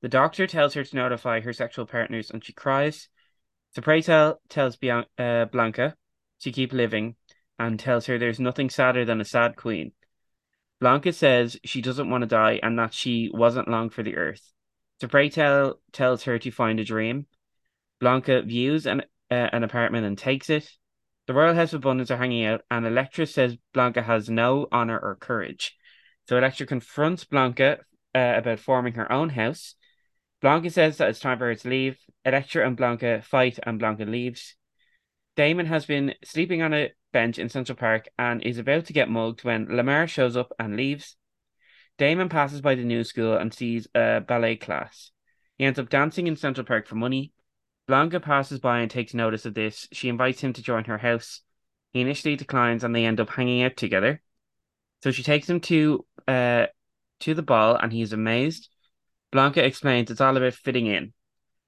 The 0.04 0.08
doctor 0.08 0.46
tells 0.46 0.76
her 0.76 0.84
to 0.84 0.96
notify 0.96 1.40
her 1.40 1.52
sexual 1.52 1.88
partners 1.88 2.30
and 2.30 2.46
she 2.46 2.54
cries. 2.54 3.10
So 3.72 3.82
Tell 3.82 4.40
tells 4.50 4.78
Bian- 4.78 5.08
uh, 5.18 5.46
Blanca 5.46 5.96
to 6.44 6.52
keep 6.52 6.74
living 6.74 7.16
and 7.60 7.80
tells 7.80 8.06
her 8.06 8.18
there's 8.18 8.40
nothing 8.40 8.70
sadder 8.70 9.06
than 9.06 9.22
a 9.22 9.26
sad 9.26 9.56
queen. 9.56 9.92
Blanca 10.80 11.14
says 11.14 11.58
she 11.64 11.82
doesn't 11.82 12.10
want 12.10 12.24
to 12.24 12.28
die 12.28 12.60
and 12.62 12.78
that 12.78 12.94
she 12.94 13.30
wasn't 13.34 13.70
long 13.70 13.90
for 13.90 14.04
the 14.04 14.18
earth. 14.18 14.42
So 15.00 15.08
Pray 15.08 15.30
Tell 15.30 15.80
tells 15.92 16.24
her 16.24 16.38
to 16.40 16.52
find 16.52 16.80
a 16.80 16.84
dream. 16.84 17.26
Blanca 18.00 18.42
views 18.42 18.86
an 18.86 19.02
uh, 19.32 19.50
an 19.54 19.64
apartment 19.64 20.06
and 20.06 20.18
takes 20.18 20.50
it. 20.50 20.70
The 21.26 21.34
Royal 21.34 21.56
House 21.56 21.74
of 21.74 21.80
Abundance 21.80 22.12
are 22.12 22.18
hanging 22.18 22.46
out, 22.46 22.62
and 22.70 22.86
Elektra 22.86 23.26
says 23.26 23.58
Blanca 23.74 24.02
has 24.02 24.30
no 24.30 24.68
honor 24.72 25.00
or 25.00 25.16
courage. 25.16 25.76
So 26.28 26.38
Elektra 26.38 26.66
confronts 26.66 27.24
Blanca 27.24 27.80
uh, 28.14 28.34
about 28.38 28.60
forming 28.60 28.94
her 28.96 29.12
own 29.12 29.30
house. 29.30 29.76
Blanca 30.42 30.70
says 30.70 30.98
that 30.98 31.10
it's 31.10 31.22
time 31.22 31.38
for 31.38 31.46
her 31.46 31.56
to 31.56 31.70
leave. 31.70 31.98
Elektra 32.26 32.68
and 32.68 32.76
Blanca 32.76 33.22
fight, 33.22 33.58
and 33.64 33.80
Blanca 33.80 34.04
leaves. 34.04 34.56
Damon 35.36 35.66
has 35.66 35.86
been 35.86 36.14
sleeping 36.24 36.62
on 36.62 36.74
a 36.74 36.92
bench 37.12 37.40
in 37.40 37.50
Central 37.50 37.76
Park 37.76 38.08
and 38.20 38.42
is 38.44 38.58
about 38.58 38.86
to 38.86 38.94
get 38.94 39.10
mugged 39.10 39.44
when 39.44 39.76
Lamar 39.76 40.08
shows 40.08 40.38
up 40.38 40.54
and 40.60 40.76
leaves. 40.76 41.16
Damon 41.98 42.30
passes 42.30 42.62
by 42.62 42.76
the 42.76 42.84
new 42.84 43.04
school 43.04 43.36
and 43.36 43.54
sees 43.54 43.88
a 43.96 44.22
ballet 44.22 44.56
class. 44.56 45.12
He 45.58 45.66
ends 45.66 45.80
up 45.80 45.90
dancing 45.90 46.28
in 46.28 46.36
Central 46.36 46.66
Park 46.66 46.88
for 46.88 46.96
money. 46.96 47.32
Blanca 47.88 48.20
passes 48.20 48.60
by 48.60 48.80
and 48.80 48.90
takes 48.90 49.14
notice 49.14 49.46
of 49.46 49.54
this. 49.54 49.88
She 49.92 50.10
invites 50.10 50.42
him 50.42 50.54
to 50.54 50.62
join 50.64 50.86
her 50.86 50.98
house. 50.98 51.42
He 51.92 52.02
initially 52.02 52.36
declines 52.36 52.84
and 52.84 52.96
they 52.96 53.06
end 53.06 53.20
up 53.20 53.30
hanging 53.30 53.64
out 53.64 53.78
together. 53.78 54.22
So 55.04 55.12
she 55.12 55.24
takes 55.24 55.50
him 55.50 55.60
to 55.62 56.06
uh 56.28 56.68
to 57.22 57.34
the 57.34 57.44
ball 57.44 57.76
and 57.76 57.92
he's 57.92 58.14
amazed. 58.14 58.70
Blanca 59.32 59.66
explains 59.66 60.10
it's 60.10 60.22
all 60.22 60.38
about 60.38 60.54
fitting 60.54 60.88
in. 60.88 61.14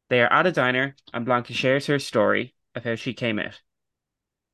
They 0.10 0.22
are 0.22 0.32
at 0.32 0.48
a 0.48 0.52
diner 0.52 0.96
and 1.14 1.26
Blanca 1.26 1.54
shares 1.54 1.88
her 1.88 2.00
story 2.00 2.55
of 2.76 2.84
how 2.84 2.96
she 2.96 3.14
came 3.14 3.40
out. 3.40 3.62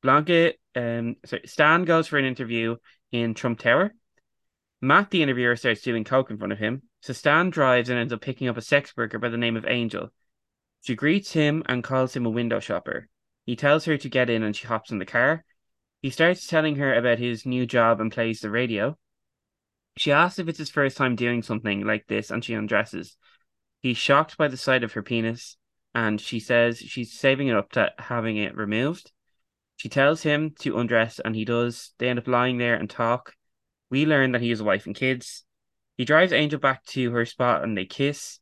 Blanca 0.02 0.54
um 0.74 1.16
sorry, 1.24 1.42
Stan 1.46 1.84
goes 1.84 2.08
for 2.08 2.18
an 2.18 2.24
interview 2.24 2.76
in 3.10 3.34
Trump 3.34 3.58
Tower. 3.58 3.94
Matt, 4.80 5.10
the 5.10 5.22
interviewer, 5.22 5.54
starts 5.54 5.82
doing 5.82 6.02
coke 6.02 6.30
in 6.30 6.38
front 6.38 6.52
of 6.52 6.58
him. 6.58 6.82
So 7.02 7.12
Stan 7.12 7.50
drives 7.50 7.88
and 7.88 7.98
ends 7.98 8.12
up 8.12 8.20
picking 8.20 8.48
up 8.48 8.56
a 8.56 8.62
sex 8.62 8.96
worker 8.96 9.18
by 9.18 9.28
the 9.28 9.36
name 9.36 9.56
of 9.56 9.66
Angel. 9.66 10.10
She 10.80 10.96
greets 10.96 11.32
him 11.32 11.62
and 11.66 11.84
calls 11.84 12.16
him 12.16 12.26
a 12.26 12.30
window 12.30 12.58
shopper. 12.58 13.08
He 13.44 13.54
tells 13.54 13.84
her 13.84 13.96
to 13.96 14.08
get 14.08 14.30
in 14.30 14.42
and 14.42 14.56
she 14.56 14.66
hops 14.66 14.90
in 14.90 14.98
the 14.98 15.06
car. 15.06 15.44
He 16.00 16.10
starts 16.10 16.48
telling 16.48 16.76
her 16.76 16.94
about 16.94 17.20
his 17.20 17.46
new 17.46 17.64
job 17.64 18.00
and 18.00 18.10
plays 18.10 18.40
the 18.40 18.50
radio. 18.50 18.98
She 19.96 20.10
asks 20.10 20.40
if 20.40 20.48
it's 20.48 20.58
his 20.58 20.70
first 20.70 20.96
time 20.96 21.14
doing 21.14 21.42
something 21.42 21.84
like 21.86 22.06
this 22.08 22.30
and 22.30 22.44
she 22.44 22.54
undresses. 22.54 23.16
He's 23.80 23.98
shocked 23.98 24.36
by 24.36 24.48
the 24.48 24.56
sight 24.56 24.82
of 24.82 24.92
her 24.94 25.02
penis 25.02 25.56
and 25.94 26.20
she 26.20 26.40
says 26.40 26.78
she's 26.78 27.12
saving 27.12 27.48
it 27.48 27.56
up 27.56 27.72
to 27.72 27.92
having 27.98 28.36
it 28.36 28.56
removed. 28.56 29.12
She 29.76 29.88
tells 29.88 30.22
him 30.22 30.54
to 30.60 30.78
undress 30.78 31.20
and 31.24 31.34
he 31.34 31.44
does. 31.44 31.92
They 31.98 32.08
end 32.08 32.18
up 32.18 32.28
lying 32.28 32.58
there 32.58 32.76
and 32.76 32.88
talk. 32.88 33.34
We 33.90 34.06
learn 34.06 34.32
that 34.32 34.40
he 34.40 34.50
has 34.50 34.60
a 34.60 34.64
wife 34.64 34.86
and 34.86 34.94
kids. 34.94 35.44
He 35.96 36.04
drives 36.04 36.32
Angel 36.32 36.58
back 36.58 36.84
to 36.86 37.10
her 37.10 37.26
spot 37.26 37.62
and 37.62 37.76
they 37.76 37.84
kiss. 37.84 38.38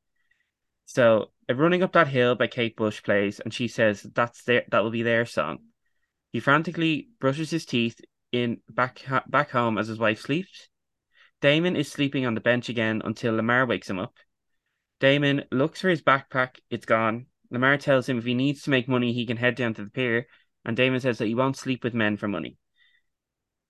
So 0.87 1.31
Running 1.49 1.83
Up 1.83 1.93
That 1.93 2.09
Hill 2.09 2.35
by 2.35 2.47
Kate 2.47 2.77
Bush 2.77 3.03
plays, 3.03 3.41
and 3.41 3.53
she 3.53 3.69
says 3.69 4.03
that's 4.15 4.45
their 4.45 4.65
that 4.71 4.83
will 4.83 4.91
be 4.91 5.03
their 5.03 5.25
song. 5.27 5.59
He 6.33 6.41
frantically 6.41 7.09
brushes 7.21 7.51
his 7.51 7.67
teeth 7.67 8.01
in 8.33 8.61
back 8.69 9.03
back 9.29 9.51
home 9.51 9.79
as 9.79 9.89
his 9.89 9.99
wife 9.99 10.21
sleeps. 10.21 10.69
Damon 11.41 11.75
is 11.75 11.91
sleeping 11.91 12.27
on 12.27 12.35
the 12.35 12.41
bench 12.41 12.69
again 12.69 13.03
until 13.05 13.35
Lamar 13.35 13.67
wakes 13.67 13.89
him 13.89 13.99
up. 13.99 14.15
Damon 15.01 15.45
looks 15.51 15.81
for 15.81 15.89
his 15.89 16.03
backpack, 16.03 16.59
it's 16.71 16.87
gone. 16.87 17.27
Lamar 17.51 17.77
tells 17.77 18.09
him 18.09 18.19
if 18.19 18.25
he 18.25 18.35
needs 18.35 18.63
to 18.63 18.71
make 18.71 18.89
money, 18.89 19.13
he 19.13 19.27
can 19.27 19.37
head 19.37 19.55
down 19.55 19.75
to 19.75 19.85
the 19.85 19.91
pier, 19.91 20.27
and 20.65 20.77
Damon 20.77 21.01
says 21.01 21.19
that 21.19 21.27
he 21.27 21.35
won't 21.35 21.57
sleep 21.57 21.83
with 21.83 21.95
men 21.95 22.17
for 22.17 22.29
money. 22.29 22.57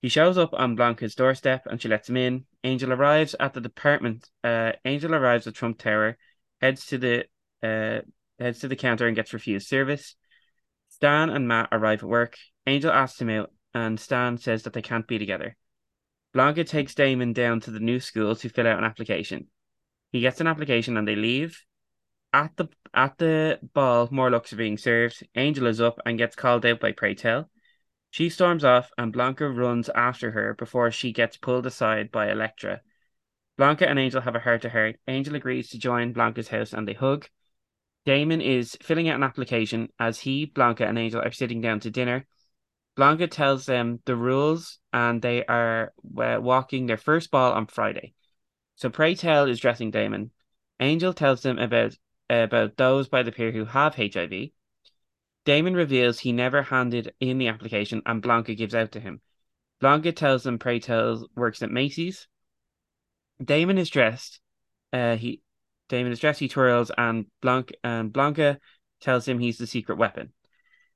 He 0.01 0.09
shows 0.09 0.37
up 0.37 0.53
on 0.53 0.75
Blanca's 0.75 1.13
doorstep 1.13 1.67
and 1.67 1.79
she 1.79 1.87
lets 1.87 2.09
him 2.09 2.17
in. 2.17 2.45
Angel 2.63 2.91
arrives 2.91 3.35
at 3.39 3.53
the 3.53 3.61
department. 3.61 4.27
Uh, 4.43 4.71
Angel 4.83 5.13
arrives 5.13 5.45
at 5.45 5.53
Trump 5.53 5.77
Tower, 5.77 6.17
heads 6.59 6.87
to 6.87 6.97
the 6.97 7.25
uh, 7.61 8.01
heads 8.39 8.59
to 8.59 8.67
the 8.67 8.75
counter 8.75 9.05
and 9.05 9.15
gets 9.15 9.33
refused 9.33 9.67
service. 9.67 10.15
Stan 10.89 11.29
and 11.29 11.47
Matt 11.47 11.69
arrive 11.71 11.99
at 11.99 12.09
work. 12.09 12.35
Angel 12.65 12.91
asks 12.91 13.21
him 13.21 13.29
out, 13.29 13.51
and 13.73 13.99
Stan 13.99 14.37
says 14.37 14.63
that 14.63 14.73
they 14.73 14.81
can't 14.81 15.07
be 15.07 15.19
together. 15.19 15.55
Blanca 16.33 16.63
takes 16.63 16.95
Damon 16.95 17.33
down 17.33 17.59
to 17.61 17.71
the 17.71 17.79
new 17.79 17.99
school 17.99 18.35
to 18.35 18.49
fill 18.49 18.67
out 18.67 18.77
an 18.77 18.83
application. 18.83 19.47
He 20.11 20.21
gets 20.21 20.41
an 20.41 20.47
application 20.47 20.97
and 20.97 21.07
they 21.07 21.15
leave. 21.15 21.63
At 22.33 22.55
the 22.55 22.69
at 22.93 23.17
the 23.17 23.59
ball, 23.73 24.07
more 24.11 24.29
looks 24.31 24.53
are 24.53 24.57
being 24.57 24.77
served. 24.77 25.27
Angel 25.35 25.67
is 25.67 25.81
up 25.81 25.99
and 26.05 26.17
gets 26.17 26.35
called 26.35 26.65
out 26.65 26.79
by 26.79 26.91
Pray 26.91 27.13
Tell. 27.13 27.49
She 28.09 28.29
storms 28.29 28.63
off 28.65 28.91
and 28.97 29.13
Blanca 29.13 29.49
runs 29.49 29.89
after 29.89 30.31
her 30.31 30.53
before 30.53 30.91
she 30.91 31.13
gets 31.13 31.37
pulled 31.37 31.65
aside 31.65 32.11
by 32.11 32.29
Elektra. 32.29 32.81
Blanca 33.57 33.87
and 33.87 33.99
Angel 33.99 34.21
have 34.21 34.35
a 34.35 34.39
heart 34.39 34.61
to 34.63 34.69
heart. 34.69 34.97
Angel 35.07 35.35
agrees 35.35 35.69
to 35.69 35.79
join 35.79 36.13
Blanca's 36.13 36.49
house 36.49 36.73
and 36.73 36.87
they 36.87 36.93
hug. 36.93 37.27
Damon 38.05 38.41
is 38.41 38.77
filling 38.81 39.07
out 39.09 39.15
an 39.15 39.23
application 39.23 39.89
as 39.99 40.19
he, 40.21 40.45
Blanca, 40.45 40.87
and 40.87 40.97
Angel 40.97 41.21
are 41.21 41.31
sitting 41.31 41.61
down 41.61 41.79
to 41.81 41.91
dinner. 41.91 42.27
Blanca 42.95 43.27
tells 43.27 43.65
them 43.65 43.99
the 44.05 44.15
rules 44.15 44.79
and 44.91 45.21
they 45.21 45.45
are 45.45 45.93
uh, 46.17 46.37
walking 46.41 46.87
their 46.87 46.97
first 46.97 47.31
ball 47.31 47.53
on 47.53 47.67
Friday. 47.67 48.13
So 48.75 48.89
Pray 48.89 49.15
Tell 49.15 49.47
is 49.47 49.59
dressing 49.59 49.91
Damon. 49.91 50.31
Angel 50.79 51.13
tells 51.13 51.43
them 51.43 51.59
about 51.59 51.95
about 52.31 52.77
those 52.77 53.07
by 53.09 53.23
the 53.23 53.31
pier 53.31 53.51
who 53.51 53.65
have 53.65 53.95
HIV. 53.95 54.49
Damon 55.43 55.73
reveals 55.73 56.19
he 56.19 56.31
never 56.31 56.61
handed 56.61 57.13
in 57.19 57.37
the 57.37 57.47
application 57.47 58.01
and 58.05 58.21
Blanca 58.21 58.55
gives 58.55 58.75
out 58.75 58.91
to 58.93 58.99
him. 58.99 59.21
Blanca 59.79 60.11
tells 60.11 60.43
them 60.43 60.59
Pray 60.59 60.79
Tell 60.79 61.27
works 61.35 61.63
at 61.63 61.71
Macy's. 61.71 62.27
Damon 63.43 63.77
is 63.77 63.89
dressed. 63.89 64.39
Uh, 64.93 65.15
he 65.15 65.41
Damon 65.89 66.11
is 66.11 66.19
dressed. 66.19 66.39
He 66.39 66.47
twirls, 66.47 66.91
and 66.97 67.25
Blanc 67.41 67.73
and 67.83 68.13
Blanca 68.13 68.59
tells 69.01 69.27
him 69.27 69.39
he's 69.39 69.57
the 69.57 69.67
secret 69.67 69.97
weapon. 69.97 70.31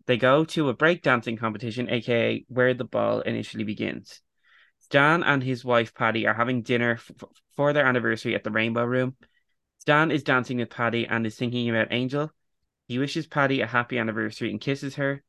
They 0.06 0.18
go 0.18 0.46
to 0.46 0.70
a 0.70 0.75
breakdancing 0.75 1.39
competition, 1.39 1.89
aka 1.89 2.46
where 2.48 2.74
the 2.74 2.86
ball 2.86 3.22
initially 3.22 3.63
begins. 3.63 4.22
Stan 4.80 5.24
and 5.24 5.42
his 5.42 5.65
wife 5.65 5.96
Patty 5.96 6.27
are 6.27 6.36
having 6.36 6.62
dinner 6.62 6.92
f- 6.92 7.12
for 7.56 7.74
their 7.74 7.88
anniversary 7.88 8.36
at 8.36 8.44
the 8.44 8.51
Rainbow 8.51 8.86
Room. 8.86 9.15
Stan 9.86 10.10
is 10.10 10.24
dancing 10.24 10.58
with 10.58 10.72
Patty 10.72 11.06
and 11.06 11.27
is 11.27 11.36
thinking 11.36 11.70
about 11.70 11.89
Angel. 11.92 12.32
He 12.88 12.98
wishes 12.98 13.27
Patty 13.27 13.62
a 13.62 13.68
happy 13.68 14.00
anniversary 14.00 14.50
and 14.50 14.60
kisses 14.60 14.96
her. 14.96 15.24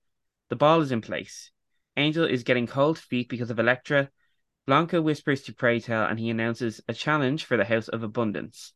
The 0.49 0.57
ball 0.57 0.81
is 0.81 0.93
in 0.93 1.03
place. 1.03 1.51
Angel 1.99 2.25
is 2.25 2.43
getting 2.43 2.67
cold 2.67 2.99
feet 2.99 3.29
because 3.29 3.51
of 3.51 3.59
Elektra. 3.59 4.09
Blanca 4.67 5.03
whispers 5.03 5.43
to 5.43 5.53
Pray 5.53 5.79
Tell 5.79 6.07
and 6.07 6.19
he 6.19 6.31
announces 6.31 6.81
a 6.89 6.95
challenge 6.95 7.45
for 7.45 7.59
the 7.59 7.67
House 7.67 7.89
of 7.89 8.03
Abundance. 8.03 8.73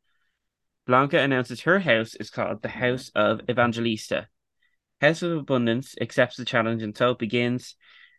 Blanca 0.86 1.18
announces 1.18 1.62
her 1.62 1.78
house 1.78 2.14
is 2.14 2.28
called 2.28 2.60
the 2.60 2.68
House 2.68 3.10
of 3.14 3.40
Evangelista. 3.48 4.28
House 5.00 5.22
of 5.22 5.32
Abundance 5.32 5.94
accepts 5.98 6.36
the 6.36 6.44
challenge 6.44 6.82
and 6.82 6.94
so 6.94 7.12
it 7.12 7.18
begins. 7.18 7.74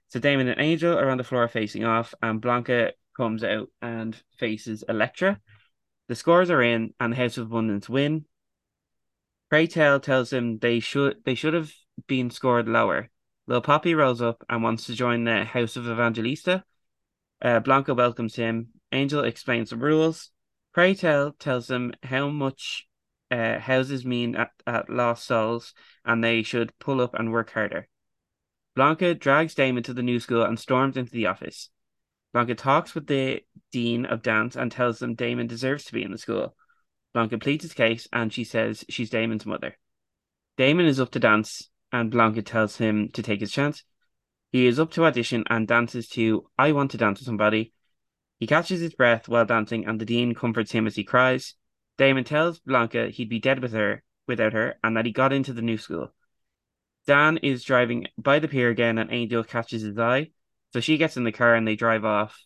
So 0.07 0.19
Damon 0.19 0.47
and 0.47 0.59
Angel 0.59 0.97
are 0.97 1.11
on 1.11 1.19
the 1.19 1.23
floor 1.23 1.47
facing 1.47 1.83
off, 1.83 2.15
and 2.23 2.41
Blanca 2.41 2.93
comes 3.15 3.43
out 3.43 3.69
and 3.83 4.17
faces 4.39 4.83
Elektra. 4.89 5.39
The 6.11 6.15
scores 6.15 6.49
are 6.49 6.61
in, 6.61 6.93
and 6.99 7.13
the 7.13 7.17
House 7.17 7.37
of 7.37 7.45
Abundance 7.45 7.87
win. 7.87 8.25
Pray 9.49 9.65
Tell 9.65 9.97
tells 9.97 10.31
them 10.31 10.59
they 10.59 10.81
should 10.81 11.23
they 11.23 11.35
should 11.35 11.53
have 11.53 11.71
been 12.05 12.29
scored 12.31 12.67
lower. 12.67 13.09
Lil 13.47 13.61
Papi 13.61 13.95
rolls 13.95 14.21
up 14.21 14.43
and 14.49 14.61
wants 14.61 14.87
to 14.87 14.93
join 14.93 15.23
the 15.23 15.45
House 15.45 15.77
of 15.77 15.87
Evangelista. 15.87 16.65
Uh, 17.41 17.61
Blanca 17.61 17.93
welcomes 17.93 18.35
him. 18.35 18.71
Angel 18.91 19.23
explains 19.23 19.69
the 19.69 19.77
rules. 19.77 20.31
Pray 20.73 20.95
Tell 20.95 21.31
tells 21.31 21.67
them 21.67 21.93
how 22.03 22.27
much 22.27 22.89
uh, 23.31 23.59
houses 23.59 24.03
mean 24.03 24.35
at, 24.35 24.51
at 24.67 24.89
Lost 24.89 25.25
Souls 25.25 25.73
and 26.03 26.21
they 26.21 26.43
should 26.43 26.77
pull 26.77 26.99
up 26.99 27.13
and 27.13 27.31
work 27.31 27.51
harder. 27.51 27.87
Blanca 28.75 29.15
drags 29.15 29.55
Damon 29.55 29.83
to 29.83 29.93
the 29.93 30.03
new 30.03 30.19
school 30.19 30.43
and 30.43 30.59
storms 30.59 30.97
into 30.97 31.13
the 31.13 31.27
office. 31.27 31.69
Blanca 32.33 32.55
talks 32.55 32.95
with 32.95 33.07
the 33.07 33.43
dean 33.71 34.05
of 34.05 34.21
dance 34.21 34.55
and 34.55 34.71
tells 34.71 34.99
them 34.99 35.15
Damon 35.15 35.47
deserves 35.47 35.85
to 35.85 35.93
be 35.93 36.03
in 36.03 36.11
the 36.11 36.17
school. 36.17 36.55
Blanca 37.13 37.37
pleads 37.37 37.63
his 37.63 37.73
case 37.73 38.07
and 38.13 38.31
she 38.31 38.43
says 38.43 38.85
she's 38.89 39.09
Damon's 39.09 39.45
mother. 39.45 39.77
Damon 40.57 40.85
is 40.85 40.99
up 40.99 41.11
to 41.11 41.19
dance 41.19 41.69
and 41.91 42.09
Blanca 42.09 42.41
tells 42.41 42.77
him 42.77 43.09
to 43.09 43.21
take 43.21 43.41
his 43.41 43.51
chance. 43.51 43.83
He 44.51 44.65
is 44.65 44.79
up 44.79 44.91
to 44.91 45.05
audition 45.05 45.43
and 45.49 45.67
dances 45.67 46.07
to 46.09 46.47
I 46.57 46.71
Want 46.71 46.91
to 46.91 46.97
Dance 46.97 47.19
with 47.19 47.25
Somebody. 47.25 47.73
He 48.39 48.47
catches 48.47 48.81
his 48.81 48.95
breath 48.95 49.27
while 49.27 49.45
dancing 49.45 49.85
and 49.85 49.99
the 49.99 50.05
dean 50.05 50.33
comforts 50.33 50.71
him 50.71 50.87
as 50.87 50.95
he 50.95 51.03
cries. 51.03 51.55
Damon 51.97 52.23
tells 52.23 52.59
Blanca 52.59 53.09
he'd 53.09 53.29
be 53.29 53.39
dead 53.39 53.61
with 53.61 53.73
her 53.73 54.03
without 54.27 54.53
her 54.53 54.75
and 54.83 54.95
that 54.95 55.05
he 55.05 55.11
got 55.11 55.33
into 55.33 55.53
the 55.53 55.61
new 55.61 55.77
school. 55.77 56.13
Dan 57.07 57.37
is 57.37 57.63
driving 57.63 58.07
by 58.17 58.39
the 58.39 58.47
pier 58.47 58.69
again 58.69 58.97
and 58.97 59.11
Angel 59.11 59.43
catches 59.43 59.81
his 59.81 59.97
eye. 59.97 60.31
So 60.73 60.79
she 60.79 60.97
gets 60.97 61.17
in 61.17 61.23
the 61.23 61.31
car 61.31 61.55
and 61.55 61.67
they 61.67 61.75
drive 61.75 62.05
off. 62.05 62.39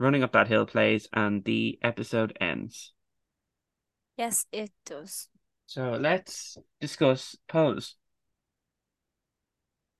Running 0.00 0.22
up 0.22 0.32
that 0.32 0.46
hill 0.46 0.64
plays 0.64 1.08
and 1.12 1.42
the 1.44 1.78
episode 1.82 2.36
ends. 2.40 2.92
Yes, 4.16 4.46
it 4.52 4.70
does. 4.86 5.28
So 5.66 5.92
let's 5.92 6.56
discuss 6.80 7.36
Pose. 7.48 7.96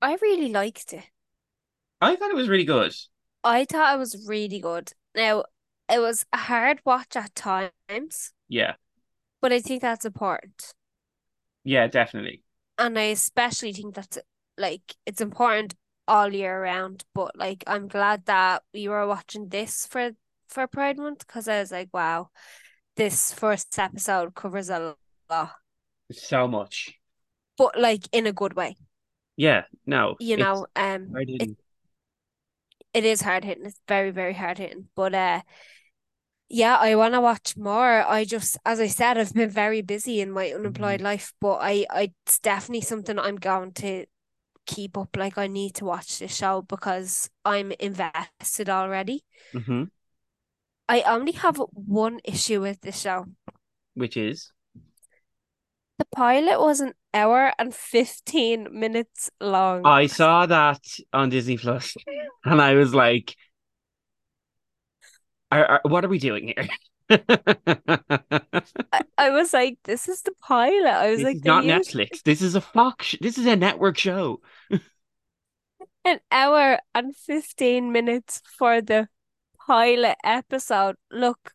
I 0.01 0.17
really 0.23 0.51
liked 0.51 0.93
it. 0.93 1.05
I 2.01 2.15
thought 2.15 2.31
it 2.31 2.37
was 2.37 2.49
really 2.49 2.65
good. 2.65 2.95
I 3.43 3.65
thought 3.65 3.95
it 3.95 3.99
was 3.99 4.25
really 4.29 4.61
good. 4.61 4.93
Now, 5.17 5.45
it 5.91 5.99
was 5.99 6.25
a 6.33 6.37
hard 6.37 6.81
watch 6.85 7.17
at 7.17 7.35
times. 7.35 8.33
Yeah. 8.49 8.75
But 9.41 9.53
I 9.53 9.61
think 9.61 9.83
that's 9.83 10.05
important. 10.05 10.75
Yeah, 11.65 11.89
definitely. 11.89 12.43
And 12.79 12.99
I 12.99 13.05
especially 13.05 13.73
think 13.73 13.95
that's 13.95 14.19
like 14.57 14.95
it's 15.07 15.21
important 15.21 15.75
all 16.09 16.33
year 16.33 16.61
round. 16.61 17.05
But 17.15 17.39
like 17.39 17.65
I'm 17.67 17.89
glad 17.89 18.25
that 18.27 18.63
we 18.75 18.89
were 18.89 19.07
watching 19.07 19.49
this 19.49 19.87
for 19.87 20.13
for 20.49 20.67
Pride 20.67 20.99
Month 20.99 21.27
because 21.27 21.47
I 21.47 21.61
was 21.61 21.71
like, 21.71 21.91
wow, 21.93 22.31
this 22.97 23.33
first 23.33 23.79
episode 23.79 24.35
covers 24.35 24.71
a 24.71 24.95
lot. 25.31 25.51
So 26.11 26.49
much. 26.49 26.95
But 27.57 27.79
like 27.79 28.09
in 28.13 28.27
a 28.27 28.33
good 28.33 28.55
way. 28.55 28.77
Yeah, 29.37 29.65
no. 29.87 30.17
You 30.19 30.37
know, 30.37 30.67
um 30.75 31.13
it, 31.17 31.57
it 32.95 33.05
is 33.05 33.21
hard 33.21 33.45
hitting. 33.45 33.67
It's 33.67 33.81
very, 33.87 34.11
very 34.11 34.35
hard 34.35 34.59
hitting. 34.59 34.89
But 34.97 35.15
uh 35.15 35.43
yeah, 36.51 36.77
I 36.77 36.97
want 36.97 37.13
to 37.15 37.21
watch 37.21 37.57
more. 37.57 38.07
I 38.07 38.25
just, 38.25 38.57
as 38.65 38.81
I 38.81 38.87
said, 38.87 39.19
I've 39.19 39.35
been 39.35 39.51
very 39.51 39.83
busy 39.83 40.21
in 40.21 40.31
my 40.31 40.51
unemployed 40.51 41.01
mm-hmm. 41.01 41.05
life, 41.05 41.35
but 41.41 41.57
I, 41.57 41.85
I, 41.91 42.13
it's 42.25 42.39
definitely 42.39 42.81
something 42.81 43.19
I'm 43.19 43.37
going 43.37 43.73
to 43.73 44.07
keep 44.69 44.97
up. 44.97 45.17
Like, 45.17 45.37
I 45.37 45.49
need 45.49 45.75
to 45.77 45.85
watch 45.85 46.21
this 46.21 46.37
show 46.37 46.63
because 46.63 47.29
I'm 47.45 47.73
invested 47.81 48.69
already. 48.69 49.25
Mm-hmm. 49.53 49.85
I 50.89 51.03
only 51.03 51.33
have 51.33 51.61
one 51.73 52.21
issue 52.25 52.61
with 52.61 52.81
the 52.83 52.93
show, 52.93 53.27
which 53.95 54.17
is 54.17 54.53
the 55.99 56.07
pilot 56.15 56.61
was 56.61 56.81
an 56.81 56.95
hour 57.13 57.53
and 57.59 57.75
15 57.75 58.69
minutes 58.71 59.31
long. 59.41 59.85
I 59.85 60.07
saw 60.07 60.47
that 60.47 60.81
on 61.13 61.29
Disney 61.31 61.59
Plus, 61.59 61.95
and 62.45 62.63
I 62.63 62.75
was 62.75 62.95
like, 62.95 63.35
are, 65.51 65.65
are, 65.65 65.81
what 65.85 66.05
are 66.05 66.09
we 66.09 66.19
doing 66.19 66.55
here? 66.55 66.69
I, 68.93 69.03
I, 69.17 69.31
was 69.31 69.53
like, 69.53 69.79
this 69.85 70.09
is 70.09 70.23
the 70.23 70.33
pilot. 70.43 70.87
I 70.87 71.11
was 71.11 71.19
this 71.19 71.25
like, 71.25 71.45
not 71.45 71.65
Netflix. 71.65 72.23
This 72.23 72.43
is 72.43 72.55
a 72.55 72.61
Fox. 72.61 73.15
This 73.21 73.39
is 73.39 73.47
a 73.47 73.57
network 73.57 73.97
show. 73.97 74.41
An 76.05 76.21
hour 76.31 76.79
and 76.95 77.17
15 77.17 77.93
minutes 77.93 78.43
for 78.59 78.81
the 78.81 79.09
pilot 79.67 80.17
episode. 80.25 80.97
Look, 81.11 81.53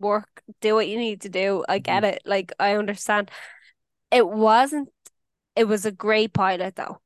work, 0.00 0.42
do 0.60 0.74
what 0.74 0.88
you 0.88 0.98
need 0.98 1.22
to 1.22 1.28
do. 1.28 1.64
I 1.68 1.78
get 1.78 2.02
mm-hmm. 2.02 2.14
it. 2.14 2.22
Like, 2.24 2.52
I 2.58 2.74
understand. 2.74 3.30
It 4.10 4.28
wasn't, 4.28 4.88
it 5.56 5.64
was 5.64 5.86
a 5.86 5.92
great 5.92 6.32
pilot 6.32 6.76
though. 6.76 6.98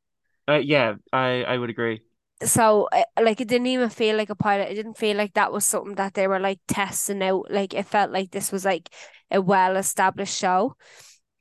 Uh, 0.48 0.54
yeah, 0.54 0.94
I, 1.12 1.42
I 1.42 1.58
would 1.58 1.70
agree 1.70 2.00
so 2.42 2.88
eh, 2.92 3.04
like 3.20 3.40
it 3.40 3.48
didn't 3.48 3.68
even 3.68 3.88
feel 3.88 4.16
like 4.16 4.30
a 4.30 4.34
pilot. 4.34 4.70
It 4.70 4.74
didn't 4.74 4.98
feel 4.98 5.16
like 5.16 5.34
that 5.34 5.52
was 5.52 5.64
something 5.64 5.94
that 5.94 6.14
they 6.14 6.26
were 6.28 6.40
like 6.40 6.60
testing 6.68 7.22
out. 7.22 7.50
Like 7.50 7.74
it 7.74 7.86
felt 7.86 8.10
like 8.10 8.30
this 8.30 8.52
was 8.52 8.64
like 8.64 8.90
a 9.30 9.40
well 9.40 9.76
established 9.76 10.36
show. 10.36 10.76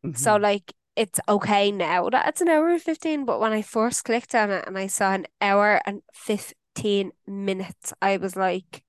Mm-hmm. 0.05 0.15
So 0.15 0.37
like 0.37 0.73
it's 0.95 1.19
okay 1.27 1.71
now 1.71 2.09
that 2.09 2.27
it's 2.29 2.41
an 2.41 2.47
hour 2.47 2.69
and 2.69 2.81
15, 2.81 3.25
but 3.25 3.39
when 3.39 3.51
I 3.51 3.61
first 3.61 4.05
clicked 4.05 4.33
on 4.33 4.49
it 4.51 4.63
and 4.65 4.77
I 4.77 4.87
saw 4.87 5.13
an 5.13 5.27
hour 5.41 5.81
and 5.85 6.01
15 6.13 7.11
minutes, 7.27 7.93
I 8.01 8.17
was 8.17 8.35
like, 8.35 8.83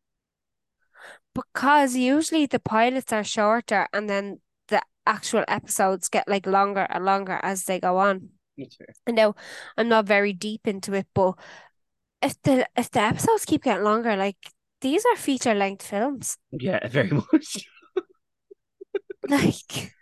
because 1.35 1.97
usually 1.97 2.47
the 2.47 2.61
pilots 2.61 3.13
are 3.13 3.25
shorter 3.25 3.89
and 3.93 4.09
then 4.09 4.41
the 4.69 4.81
actual 5.07 5.45
episodes 5.49 6.09
get 6.09 6.29
like 6.29 6.47
longer 6.47 6.87
and 6.89 7.05
longer 7.05 7.41
as 7.43 7.65
they 7.65 7.81
go 7.81 7.99
on. 7.99 8.31
That's 8.57 8.77
fair. 8.77 8.87
I 9.07 9.11
know 9.11 9.35
I'm 9.77 9.89
not 9.89 10.07
very 10.07 10.33
deep 10.33 10.67
into 10.67 10.95
it, 10.95 11.07
but 11.13 11.35
if 12.27 12.41
the 12.43 12.67
if 12.77 12.91
the 12.91 13.01
episodes 13.01 13.45
keep 13.45 13.63
getting 13.65 13.85
longer, 13.85 14.17
like 14.17 14.37
these 14.81 15.05
are 15.07 15.17
feature 15.17 15.55
length 15.55 15.87
films. 15.87 16.37
Yeah, 16.53 16.87
very 16.89 17.11
much. 17.33 17.67
Like 19.29 19.93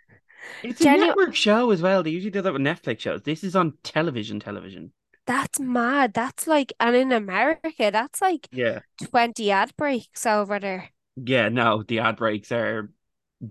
It's 0.63 0.81
a 0.81 0.83
Genu- 0.83 1.05
network 1.07 1.35
show 1.35 1.71
as 1.71 1.81
well. 1.81 2.03
They 2.03 2.11
usually 2.11 2.31
do 2.31 2.41
that 2.41 2.53
with 2.53 2.61
Netflix 2.61 2.99
shows. 3.01 3.21
This 3.23 3.43
is 3.43 3.55
on 3.55 3.73
television, 3.83 4.39
television. 4.39 4.91
that's 5.25 5.59
mad. 5.59 6.13
That's 6.13 6.45
like 6.47 6.73
and 6.79 6.95
in 6.95 7.11
America, 7.11 7.89
that's 7.91 8.21
like 8.21 8.47
Yeah. 8.51 8.79
20 9.03 9.49
ad 9.51 9.75
breaks 9.77 10.25
over 10.25 10.59
there. 10.59 10.89
Yeah, 11.15 11.49
no, 11.49 11.83
the 11.83 11.99
ad 11.99 12.17
breaks 12.17 12.51
are 12.51 12.91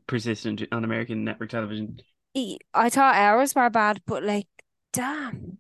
persistent 0.07 0.63
on 0.71 0.85
American 0.85 1.25
network 1.25 1.51
television. 1.51 1.99
I 2.37 2.91
thought 2.91 3.15
ours 3.15 3.55
were 3.55 3.71
bad, 3.71 4.03
but 4.07 4.23
like, 4.25 4.49
damn. 4.93 5.59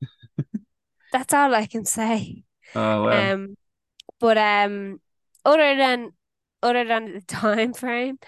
That's 1.12 1.34
all 1.34 1.54
I 1.54 1.66
can 1.66 1.84
say. 1.84 2.44
Oh 2.74 3.04
well. 3.04 3.32
Um, 3.32 3.56
but 4.20 4.38
um, 4.38 5.00
other 5.44 5.76
than 5.76 6.12
other 6.62 6.84
than 6.84 7.14
the 7.14 7.20
time 7.26 7.74
frame, 7.74 8.18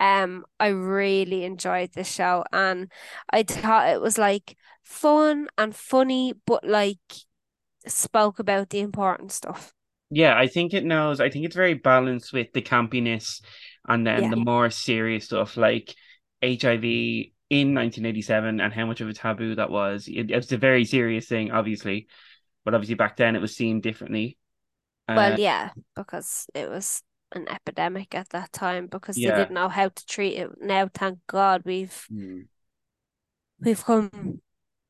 um, 0.00 0.44
I 0.60 0.68
really 0.68 1.44
enjoyed 1.44 1.92
this 1.94 2.12
show, 2.12 2.44
and 2.52 2.92
I 3.30 3.44
thought 3.44 3.90
it 3.90 4.00
was 4.00 4.18
like 4.18 4.56
fun 4.82 5.48
and 5.58 5.74
funny, 5.76 6.34
but 6.46 6.64
like 6.66 6.98
spoke 7.86 8.38
about 8.38 8.70
the 8.70 8.80
important 8.80 9.32
stuff. 9.32 9.74
Yeah, 10.10 10.36
I 10.38 10.46
think 10.46 10.74
it 10.74 10.84
knows. 10.84 11.20
I 11.20 11.30
think 11.30 11.44
it's 11.44 11.56
very 11.56 11.74
balanced 11.74 12.32
with 12.32 12.52
the 12.52 12.62
campiness 12.62 13.42
and 13.88 14.06
then 14.06 14.22
Yeah. 14.22 14.30
the 14.30 14.36
more 14.36 14.70
serious 14.70 15.24
stuff 15.26 15.56
like 15.56 15.94
HIV 16.42 17.32
in 17.50 17.74
1987 17.74 18.60
and 18.60 18.72
how 18.72 18.86
much 18.86 19.00
of 19.00 19.08
a 19.08 19.12
taboo 19.14 19.54
that 19.56 19.70
was. 19.70 20.08
It, 20.08 20.30
was 20.30 20.52
a 20.52 20.58
very 20.58 20.84
serious 20.84 21.26
thing, 21.26 21.50
obviously, 21.50 22.06
but 22.64 22.74
obviously 22.74 22.94
back 22.94 23.16
then 23.16 23.36
it 23.36 23.42
was 23.42 23.56
seen 23.56 23.80
differently. 23.80 24.38
Uh, 25.08 25.14
Well, 25.16 25.38
yeah, 25.40 25.70
because 25.96 26.46
it 26.54 26.68
was 26.68 27.02
an 27.32 27.48
epidemic 27.48 28.14
at 28.14 28.28
that 28.30 28.52
time 28.52 28.86
because 28.86 29.16
they 29.16 29.22
didn't 29.22 29.50
know 29.52 29.68
how 29.68 29.88
to 29.88 30.06
treat 30.06 30.36
it. 30.36 30.50
Now, 30.60 30.88
thank 30.92 31.18
God, 31.26 31.62
we've 31.64 32.06
mm, 32.12 32.46
we've 33.60 33.84
come 33.84 34.40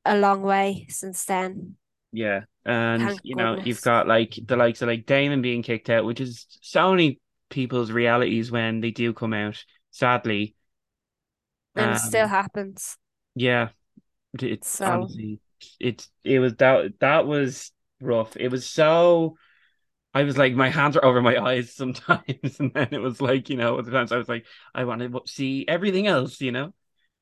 a 0.05 0.17
long 0.19 0.43
way 0.43 0.87
since 0.89 1.25
then. 1.25 1.77
yeah, 2.13 2.43
and 2.65 3.03
Thank 3.03 3.21
you 3.25 3.35
know 3.37 3.55
goodness. 3.55 3.67
you've 3.67 3.83
got 3.83 4.07
like 4.07 4.39
the 4.45 4.57
likes 4.57 4.83
of 4.83 4.89
like 4.89 5.07
Damon 5.07 5.43
being 5.43 5.63
kicked 5.63 5.91
out, 5.91 6.05
which 6.05 6.21
is 6.21 6.47
so 6.63 6.91
many 6.91 7.21
people's 7.51 7.91
realities 7.93 8.51
when 8.51 8.81
they 8.81 8.91
do 8.91 9.13
come 9.13 9.33
out. 9.35 9.63
Sadly, 9.91 10.57
And 11.77 11.93
it 11.93 11.99
still 11.99 12.25
Um, 12.25 12.31
happens. 12.31 12.99
Yeah, 13.35 13.71
it's 14.41 14.69
So- 14.69 14.87
honestly, 14.87 15.41
it's 15.81 16.09
it 16.25 16.39
was 16.41 16.55
that 16.57 16.99
that 17.01 17.27
was 17.27 17.73
rough. 18.01 18.37
It 18.37 18.49
was 18.49 18.69
so. 18.69 19.37
I 20.15 20.25
was 20.25 20.39
like, 20.39 20.55
my 20.55 20.71
hands 20.71 20.97
are 20.97 21.05
over 21.05 21.23
my 21.23 21.39
eyes 21.39 21.73
sometimes, 21.77 22.61
and 22.61 22.73
then 22.75 22.89
it 22.93 23.01
was 23.03 23.21
like, 23.21 23.51
you 23.51 23.57
know, 23.57 23.79
other 23.79 23.93
times 23.93 24.13
I 24.13 24.19
was 24.19 24.29
like, 24.29 24.47
I 24.75 24.85
want 24.85 25.01
to 25.03 25.23
see 25.27 25.67
everything 25.69 26.07
else, 26.09 26.41
you 26.41 26.53
know. 26.53 26.75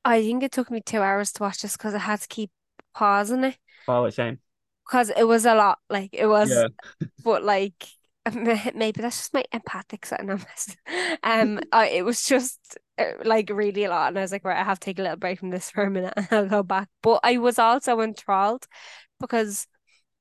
I 0.05 0.21
think 0.21 0.43
it 0.43 0.51
took 0.51 0.69
me 0.71 0.81
two 0.81 1.01
hours 1.01 1.31
to 1.33 1.43
watch 1.43 1.61
this 1.61 1.73
because 1.77 1.93
I 1.93 1.99
had 1.99 2.21
to 2.21 2.27
keep 2.27 2.51
pausing 2.93 3.43
it 3.43 3.57
Oh, 3.87 4.09
same. 4.09 4.39
because 4.85 5.09
it 5.09 5.23
was 5.27 5.45
a 5.45 5.55
lot. 5.55 5.79
Like 5.89 6.09
it 6.13 6.27
was, 6.27 6.65
Yeah, 6.65 6.67
but 7.23 7.43
like 7.43 7.87
maybe 8.75 9.01
that's 9.01 9.17
just 9.17 9.33
my 9.33 9.43
empathic 9.51 10.05
side. 10.05 10.25
No, 10.25 10.37
um, 11.23 11.59
I, 11.71 11.89
it 11.89 12.05
was 12.05 12.23
just 12.25 12.77
uh, 12.97 13.03
like 13.25 13.49
really 13.51 13.83
a 13.83 13.89
lot, 13.89 14.09
and 14.09 14.17
I 14.17 14.21
was 14.21 14.31
like, 14.31 14.45
right, 14.45 14.57
I 14.59 14.63
have 14.63 14.79
to 14.79 14.85
take 14.85 14.99
a 14.99 15.01
little 15.01 15.17
break 15.17 15.39
from 15.39 15.49
this 15.49 15.69
for 15.71 15.83
a 15.83 15.89
minute, 15.91 16.13
and 16.15 16.27
I'll 16.31 16.47
go 16.47 16.63
back. 16.63 16.89
But 17.01 17.19
I 17.23 17.37
was 17.37 17.59
also 17.59 17.99
enthralled 18.01 18.65
because 19.19 19.67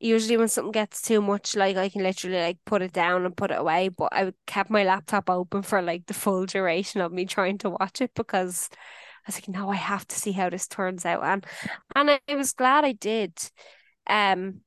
usually 0.01 0.37
when 0.39 0.49
something 0.49 0.73
gets 0.73 1.03
too 1.03 1.23
much, 1.23 1.57
like 1.57 1.77
I 1.77 1.89
can 1.91 2.03
literally 2.05 2.39
like 2.41 2.59
put 2.67 2.83
it 2.83 2.93
down 2.93 3.27
and 3.27 3.37
put 3.37 3.51
it 3.53 3.59
away. 3.61 3.89
But 3.91 4.11
I 4.13 4.33
kept 4.47 4.71
my 4.71 4.85
laptop 4.85 5.31
open 5.31 5.63
for 5.63 5.83
like 5.83 6.07
the 6.07 6.15
full 6.15 6.47
duration 6.47 7.01
of 7.01 7.13
me 7.13 7.27
trying 7.27 7.59
to 7.59 7.71
watch 7.71 8.01
it 8.01 8.13
because 8.15 8.71
I 8.73 8.77
was 9.29 9.37
like, 9.37 9.49
no, 9.49 9.71
I 9.71 9.77
have 9.77 10.07
to 10.09 10.17
see 10.17 10.33
how 10.33 10.51
this 10.51 10.69
turns 10.69 11.07
out, 11.07 11.25
and 11.25 11.47
and 11.97 12.11
I, 12.13 12.21
I 12.29 12.37
was 12.37 12.53
glad 12.55 12.85
I 12.85 12.93
did. 12.93 13.35
Um, 14.09 14.63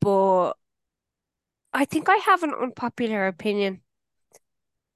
but 0.00 0.54
I 1.76 1.84
think 1.84 2.08
I 2.08 2.16
have 2.16 2.42
an 2.42 2.52
unpopular 2.52 3.28
opinion, 3.28 3.82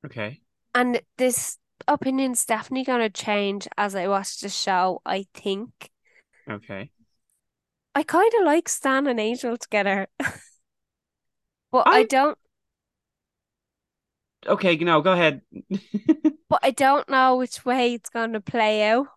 okay, 0.04 0.40
and 0.74 1.00
this 1.18 1.58
opinion's 1.88 2.44
definitely 2.44 2.84
gonna 2.84 3.10
change 3.10 3.68
as 3.76 3.94
I 3.94 4.08
watch 4.08 4.40
the 4.40 4.48
show. 4.48 5.00
I 5.04 5.26
think 5.34 5.90
okay. 6.48 6.90
I 7.94 8.02
kind 8.02 8.32
of 8.38 8.44
like 8.44 8.68
Stan 8.68 9.06
and 9.06 9.20
Angel 9.20 9.56
together, 9.56 10.08
but 11.72 11.88
I 11.90 12.02
I- 12.02 12.04
don't. 12.04 12.38
Okay, 14.46 14.76
no, 14.76 15.00
go 15.02 15.12
ahead. 15.12 15.42
But 16.50 16.60
I 16.62 16.70
don't 16.72 17.08
know 17.08 17.36
which 17.36 17.64
way 17.64 17.94
it's 17.94 18.10
gonna 18.10 18.42
play 18.42 18.82
out, 18.90 19.08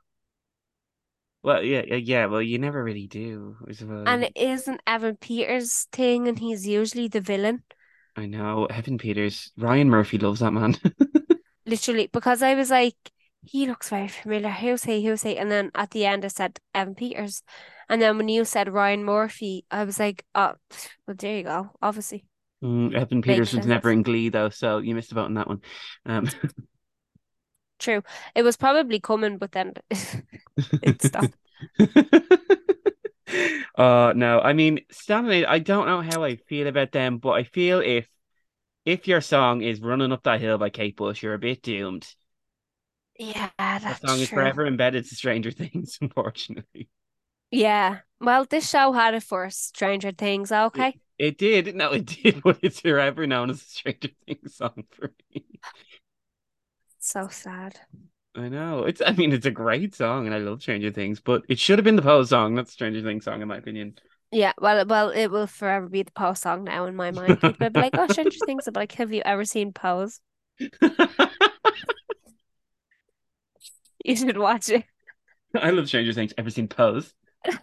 Well, 1.43 1.61
yeah, 1.61 1.83
yeah. 1.95 2.27
Well, 2.27 2.41
you 2.41 2.57
never 2.57 2.81
really 2.81 3.07
do, 3.07 3.57
I 3.67 3.73
suppose. 3.73 4.05
and 4.07 4.23
it 4.23 4.31
isn't 4.35 4.81
Evan 4.87 5.17
Peters' 5.17 5.87
thing, 5.91 6.27
and 6.27 6.39
he's 6.39 6.65
usually 6.65 7.09
the 7.09 7.21
villain. 7.21 7.63
I 8.15 8.27
know 8.27 8.65
Evan 8.65 8.97
Peters, 8.97 9.51
Ryan 9.57 9.89
Murphy 9.89 10.17
loves 10.17 10.39
that 10.39 10.51
man. 10.51 10.75
Literally, 11.65 12.07
because 12.11 12.41
I 12.41 12.55
was 12.55 12.69
like, 12.69 12.95
he 13.45 13.65
looks 13.65 13.89
very 13.89 14.07
familiar. 14.07 14.49
Who's 14.49 14.83
he? 14.83 15.05
Who's 15.05 15.23
he? 15.23 15.37
And 15.37 15.51
then 15.51 15.71
at 15.75 15.91
the 15.91 16.05
end, 16.05 16.23
I 16.23 16.29
said 16.29 16.59
Evan 16.73 16.95
Peters. 16.95 17.43
And 17.89 18.01
then 18.01 18.17
when 18.17 18.29
you 18.29 18.45
said 18.45 18.71
Ryan 18.71 19.03
Murphy, 19.03 19.65
I 19.69 19.83
was 19.83 19.99
like, 19.99 20.25
oh, 20.35 20.53
well, 21.07 21.15
there 21.17 21.37
you 21.37 21.43
go. 21.43 21.71
Obviously. 21.81 22.25
Mm, 22.63 22.95
Evan 22.95 23.21
Peters 23.21 23.51
was 23.51 23.63
sense. 23.63 23.65
never 23.65 23.91
in 23.91 24.03
Glee 24.03 24.29
though, 24.29 24.49
so 24.49 24.77
you 24.77 24.95
missed 24.95 25.11
out 25.11 25.25
on 25.25 25.33
that 25.33 25.47
one. 25.47 25.61
Um, 26.05 26.29
True. 27.83 28.03
It 28.35 28.43
was 28.43 28.57
probably 28.57 28.99
coming, 28.99 29.37
but 29.37 29.51
then 29.51 29.73
it 30.81 31.01
stopped. 31.01 31.35
Uh 33.75 34.13
no, 34.15 34.39
I 34.41 34.53
mean 34.53 34.81
Stanley, 34.91 35.45
I 35.45 35.59
don't 35.59 35.87
know 35.87 36.01
how 36.01 36.23
I 36.23 36.35
feel 36.35 36.67
about 36.67 36.91
them, 36.91 37.17
but 37.17 37.31
I 37.31 37.43
feel 37.43 37.79
if 37.79 38.07
if 38.85 39.07
your 39.07 39.21
song 39.21 39.61
is 39.63 39.81
Running 39.81 40.11
Up 40.13 40.23
That 40.23 40.41
Hill 40.41 40.57
by 40.59 40.69
Kate 40.71 40.97
Bush, 40.97 41.23
you're 41.23 41.33
a 41.35 41.39
bit 41.39 41.63
doomed. 41.63 42.07
Yeah, 43.19 43.49
That 43.87 43.99
that's 43.99 44.03
song 44.05 44.19
is 44.21 44.29
forever 44.29 44.65
embedded 44.65 45.05
to 45.07 45.15
Stranger 45.15 45.51
Things, 45.51 45.97
unfortunately. 46.01 46.89
Yeah. 47.51 47.99
Well, 48.19 48.45
this 48.45 48.69
show 48.69 48.91
had 48.93 49.13
it 49.13 49.23
for 49.23 49.49
Stranger 49.49 50.11
Things, 50.11 50.51
okay? 50.51 50.97
It 51.17 51.37
did, 51.37 51.75
no, 51.75 51.91
it 51.91 52.05
did, 52.05 52.41
but 52.43 52.59
it's 52.61 52.79
forever 52.81 53.27
known 53.27 53.49
as 53.49 53.61
a 53.61 53.65
Stranger 53.65 54.09
Things 54.25 54.55
song 54.55 54.85
for 54.91 55.13
me. 55.33 55.45
So 57.03 57.27
sad. 57.27 57.81
I 58.33 58.47
know. 58.47 58.85
It's 58.85 59.01
I 59.05 59.11
mean 59.11 59.33
it's 59.33 59.45
a 59.45 59.51
great 59.51 59.93
song 59.93 60.25
and 60.25 60.33
I 60.33 60.37
love 60.37 60.61
Stranger 60.61 60.89
Things, 60.89 61.19
but 61.19 61.43
it 61.49 61.59
should 61.59 61.77
have 61.77 61.83
been 61.83 61.97
the 61.97 62.01
Pose 62.01 62.29
song, 62.29 62.55
not 62.55 62.67
the 62.67 62.71
Stranger 62.71 63.01
Things 63.01 63.25
song, 63.25 63.41
in 63.41 63.49
my 63.49 63.57
opinion. 63.57 63.95
Yeah, 64.31 64.53
well, 64.57 64.85
well, 64.87 65.09
it 65.09 65.27
will 65.27 65.47
forever 65.47 65.89
be 65.89 66.03
the 66.03 66.11
Pose 66.11 66.39
song 66.39 66.63
now 66.63 66.85
in 66.85 66.95
my 66.95 67.11
mind. 67.11 67.41
People 67.41 67.69
be 67.69 67.81
like, 67.81 67.97
"Oh, 67.97 68.07
Stranger 68.07 68.39
Things," 68.45 68.63
but 68.65 68.77
like, 68.77 68.93
have 68.93 69.11
you 69.11 69.21
ever 69.25 69.43
seen 69.43 69.73
Pose? 69.73 70.21
You 74.05 74.15
should 74.15 74.37
watch 74.37 74.69
it. 74.69 74.85
I 75.55 75.71
love 75.71 75.87
Stranger 75.87 76.13
Things. 76.13 76.33
Ever 76.37 76.49
seen 76.49 76.67
Pose? 76.67 77.13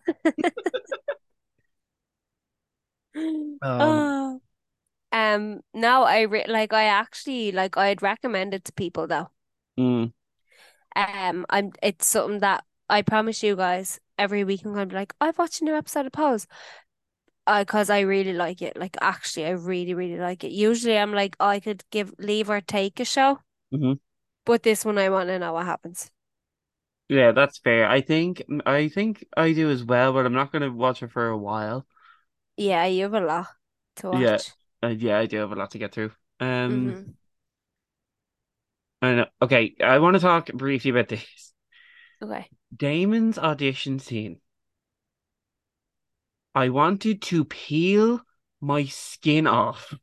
Oh. 3.63 3.63
Um, 3.63 4.41
Um, 5.13 5.61
no, 5.75 6.05
I 6.05 6.23
re 6.23 6.45
like 6.49 6.73
I 6.73 6.85
actually 6.85 7.53
like 7.53 7.77
I'd 7.77 8.03
recommend 8.03 8.55
it 8.55 8.65
to 8.67 8.73
people 8.73 9.07
though. 9.07 9.31
Mm, 9.79 10.13
Um, 10.97 11.47
I'm 11.49 11.73
it's 11.83 12.07
something 12.07 12.41
that 12.41 12.65
I 12.89 13.03
promise 13.03 13.43
you 13.43 13.57
guys 13.57 14.01
every 14.19 14.45
week 14.45 14.65
I'm 14.65 14.73
gonna 14.73 14.87
be 14.87 14.97
like, 14.97 15.15
I've 15.21 15.39
watched 15.39 15.61
a 15.61 15.65
new 15.65 15.75
episode 15.77 16.07
of 16.07 16.13
Pose. 16.13 16.47
Uh, 17.47 17.65
cause 17.65 17.91
I 17.91 18.01
really 18.01 18.33
like 18.33 18.63
it. 18.63 18.77
Like 18.77 18.97
actually, 19.01 19.47
I 19.47 19.51
really, 19.51 19.95
really 19.95 20.19
like 20.19 20.45
it. 20.45 20.53
Usually, 20.53 20.97
I'm 20.99 21.13
like, 21.13 21.37
oh, 21.41 21.47
I 21.49 21.61
could 21.61 21.85
give 21.91 22.15
leave 22.19 22.49
or 22.51 22.61
take 22.61 23.01
a 23.01 23.05
show, 23.05 23.41
Mhm. 23.73 23.99
but 24.45 24.63
this 24.63 24.85
one 24.85 24.99
I 24.99 25.09
want 25.09 25.29
to 25.29 25.39
know 25.39 25.55
what 25.55 25.65
happens. 25.67 26.11
yeah, 27.09 27.33
that's 27.33 27.59
fair. 27.59 27.89
I 27.89 28.01
think 28.01 28.43
I 28.67 28.89
think 28.89 29.27
I 29.37 29.53
do 29.53 29.71
as 29.71 29.85
well, 29.85 30.13
but 30.13 30.27
I'm 30.27 30.33
not 30.33 30.53
gonna 30.53 30.71
watch 30.73 31.03
it 31.03 31.11
for 31.13 31.29
a 31.29 31.37
while. 31.39 31.87
Yeah, 32.57 32.85
you 32.87 33.03
have 33.05 33.15
a 33.15 33.21
lot 33.21 33.49
to 33.97 34.09
watch. 34.11 34.31
Yeah. 34.33 34.60
Uh, 34.83 34.89
yeah, 34.89 35.19
I 35.19 35.27
do 35.27 35.39
have 35.39 35.53
a 35.53 35.57
lot 35.57 35.71
to 35.73 35.79
get 35.79 35.93
through. 35.93 36.13
Um, 36.41 36.97
Mhm. 36.97 37.15
I 39.03 39.15
know. 39.15 39.27
Okay, 39.43 39.75
I 39.83 39.99
want 39.99 40.15
to 40.15 40.21
talk 40.21 40.47
briefly 40.53 40.91
about 40.91 41.09
this. 41.09 41.53
Okay. 42.23 42.51
Damon's 42.77 43.39
audition 43.39 44.01
scene. 44.01 44.41
I 46.55 46.69
wanted 46.69 47.23
to 47.23 47.45
peel 47.45 48.21
my 48.61 48.85
skin 48.85 49.47
off. 49.47 49.95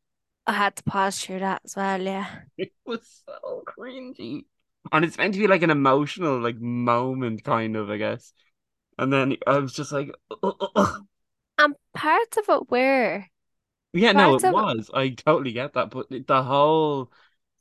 I 0.46 0.54
had 0.54 0.76
to 0.78 0.84
pause 0.84 1.22
through 1.22 1.40
that 1.40 1.62
as 1.66 1.76
well, 1.76 2.02
yeah. 2.02 2.42
It 2.58 2.72
was 2.86 3.24
so 3.26 3.64
cringy. 3.68 4.46
And 4.92 5.04
it's 5.04 5.18
meant 5.18 5.34
to 5.34 5.40
be 5.40 5.48
like 5.48 5.62
an 5.64 5.70
emotional 5.70 6.40
like 6.40 6.58
moment, 6.60 7.44
kind 7.44 7.76
of, 7.76 7.90
I 7.90 7.98
guess. 7.98 8.34
And 8.98 9.12
then 9.14 9.38
I 9.46 9.60
was 9.60 9.74
just 9.74 9.92
like. 9.92 10.12
And 11.60 11.76
parts 11.94 12.38
of 12.38 12.50
it 12.50 12.72
were. 12.72 13.28
Yeah, 13.98 14.12
no, 14.12 14.36
it 14.36 14.44
of 14.44 14.54
was. 14.54 14.90
I 14.94 15.10
totally 15.10 15.52
get 15.52 15.74
that. 15.74 15.90
But 15.90 16.08
the 16.10 16.44
whole 16.44 17.12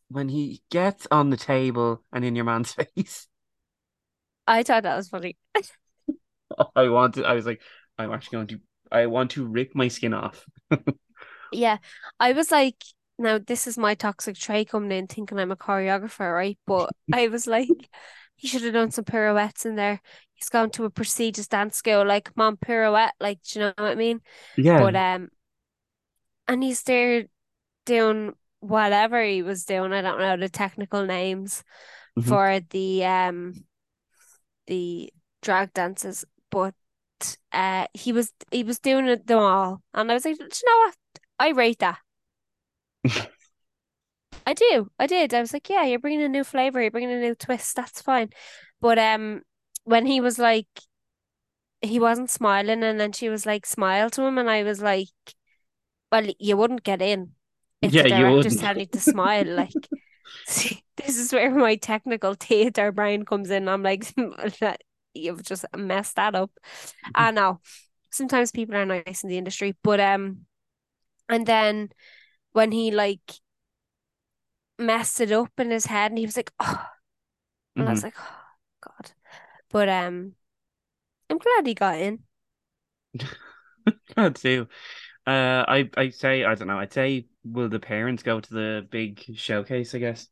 when 0.09 0.29
he 0.29 0.63
gets 0.71 1.07
on 1.11 1.31
the 1.31 1.37
table 1.37 2.03
and 2.13 2.25
in 2.25 2.37
your 2.37 2.45
man's 2.45 2.73
face, 2.95 3.29
I 4.47 4.63
thought 4.63 4.85
that 4.85 4.97
was 4.97 5.09
funny. 5.09 5.37
I 6.77 6.89
wanted, 6.89 7.25
I 7.25 7.35
was 7.35 7.47
like, 7.47 7.61
I'm 7.99 8.13
actually 8.13 8.37
going 8.37 8.47
to, 8.49 8.61
I 8.91 9.07
want 9.07 9.33
to 9.33 9.45
rip 9.45 9.75
my 9.75 9.89
skin 9.89 10.15
off. 10.15 10.47
Yeah, 11.53 11.79
I 12.19 12.33
was 12.33 12.51
like, 12.51 12.77
now 13.19 13.39
this 13.39 13.67
is 13.67 13.79
my 13.79 13.95
toxic 13.95 14.37
trait 14.37 14.69
coming 14.69 14.91
in 14.93 15.07
thinking 15.07 15.39
I'm 15.39 15.53
a 15.53 15.57
choreographer, 15.57 16.35
right? 16.35 16.59
But 16.67 16.91
I 17.13 17.29
was 17.29 17.47
like, 17.47 17.69
he 18.35 18.49
should 18.49 18.63
have 18.63 18.75
done 18.75 18.91
some 18.91 19.05
pirouettes 19.05 19.65
in 19.65 19.77
there. 19.77 20.01
He's 20.35 20.49
gone 20.49 20.71
to 20.71 20.85
a 20.85 20.91
prestigious 20.91 21.49
dance 21.49 21.77
school, 21.77 22.05
like, 22.05 22.31
on, 22.37 22.57
pirouette, 22.57 23.15
like, 23.21 23.41
do 23.43 23.59
you 23.59 23.65
know 23.65 23.73
what 23.79 23.93
I 23.93 23.95
mean? 23.95 24.21
Yeah. 24.57 24.81
But 24.81 24.97
um, 24.97 25.29
and 26.49 26.63
he's 26.63 26.83
there 26.85 27.27
doing 27.87 28.35
whatever 28.61 29.23
he 29.25 29.43
was 29.43 29.65
doing. 29.65 29.93
I 29.93 30.03
don't 30.03 30.19
know 30.21 30.37
the 30.37 30.49
technical 30.49 31.05
names 31.07 31.65
hmm 32.17 32.37
for 32.37 32.61
the 32.71 33.05
um 33.07 33.67
the 34.67 35.13
drag 35.43 35.73
dances, 35.75 36.25
but 36.51 36.75
uh 37.53 37.87
he 37.95 38.13
was 38.13 38.33
he 38.51 38.63
was 38.63 38.79
doing 38.79 39.07
it 39.07 39.27
them 39.27 39.39
all, 39.39 39.83
and 39.95 40.11
I 40.11 40.15
was 40.15 40.25
like, 40.25 40.37
do 40.39 40.45
you 40.45 40.51
know 40.67 40.87
what? 40.87 40.97
I 41.39 41.51
rate 41.51 41.79
that. 41.81 41.99
I 44.47 44.55
do. 44.55 44.91
I 44.99 45.07
did. 45.07 45.35
I 45.35 45.41
was 45.41 45.53
like, 45.53 45.69
yeah, 45.69 45.85
you're 45.85 45.99
bringing 45.99 46.23
a 46.23 46.29
new 46.29 46.45
flavor, 46.45 46.81
you're 46.81 46.91
bringing 46.91 47.13
a 47.13 47.21
new 47.21 47.35
twist. 47.35 47.77
That's 47.77 48.03
fine. 48.03 48.31
But 48.81 48.99
um, 48.99 49.43
when 49.85 50.07
he 50.07 50.21
was 50.21 50.39
like, 50.39 50.69
he 51.83 51.99
wasn't 52.01 52.31
smiling, 52.31 52.83
and 52.83 52.99
then 53.01 53.13
she 53.13 53.29
was 53.29 53.47
like, 53.47 53.67
smile 53.67 54.11
to 54.11 54.23
him, 54.23 54.39
and 54.39 54.51
I 54.51 54.63
was 54.63 54.81
like, 54.83 55.09
well, 56.13 56.27
you 56.39 56.57
wouldn't 56.57 56.85
get 56.85 57.03
in 57.03 57.33
if 57.83 57.97
the 57.97 58.05
Yeah, 58.05 58.25
wouldn't. 58.25 58.61
telling 58.61 58.81
you 58.81 58.87
to 58.87 59.01
smile. 59.01 59.47
Like, 59.47 59.89
see, 60.47 60.85
this 60.97 61.19
is 61.19 61.33
where 61.33 61.51
my 61.55 61.77
technical 61.77 62.35
theater 62.35 62.93
brain 62.93 63.25
comes 63.25 63.51
in. 63.51 63.69
I'm 63.69 63.83
like, 63.83 64.13
you've 65.15 65.43
just 65.45 65.65
messed 65.77 66.17
that 66.17 66.35
up. 66.35 66.51
I 67.15 67.31
know. 67.33 67.61
Sometimes 68.13 68.53
people 68.53 68.77
are 68.77 68.87
nice 68.87 69.23
in 69.25 69.31
the 69.31 69.39
industry, 69.39 69.77
but 69.83 70.01
um, 70.01 70.47
and 71.29 71.47
then 71.47 71.91
when 72.53 72.73
he 72.73 72.91
like 72.93 73.21
messed 74.79 75.21
it 75.21 75.33
up 75.33 75.51
in 75.59 75.71
his 75.71 75.87
head, 75.87 76.11
and 76.13 76.19
he 76.19 76.27
was 76.27 76.37
like, 76.37 76.53
oh. 76.61 76.87
And 77.79 77.89
I 77.89 77.93
was 77.93 78.03
hmm 78.03 78.05
like, 78.05 78.17
oh, 78.19 78.41
God. 78.83 79.13
But 79.71 79.89
um, 79.89 80.35
I'm 81.31 81.39
glad 81.39 81.67
he 81.67 81.75
got 81.75 81.99
in. 82.01 82.25
God 84.17 84.37
too. 84.37 84.69
Uh, 85.27 85.65
I 85.67 85.91
I 85.97 86.11
say 86.11 86.45
I 86.45 86.55
don't 86.55 86.69
know. 86.69 86.79
I'd 86.79 86.93
say 86.93 87.27
will 87.45 87.69
the 87.69 87.81
parents 87.81 88.23
go 88.23 88.41
to 88.41 88.55
the 88.55 88.87
big 88.91 89.25
showcase? 89.37 89.95
I 89.95 89.99
guess. 89.99 90.29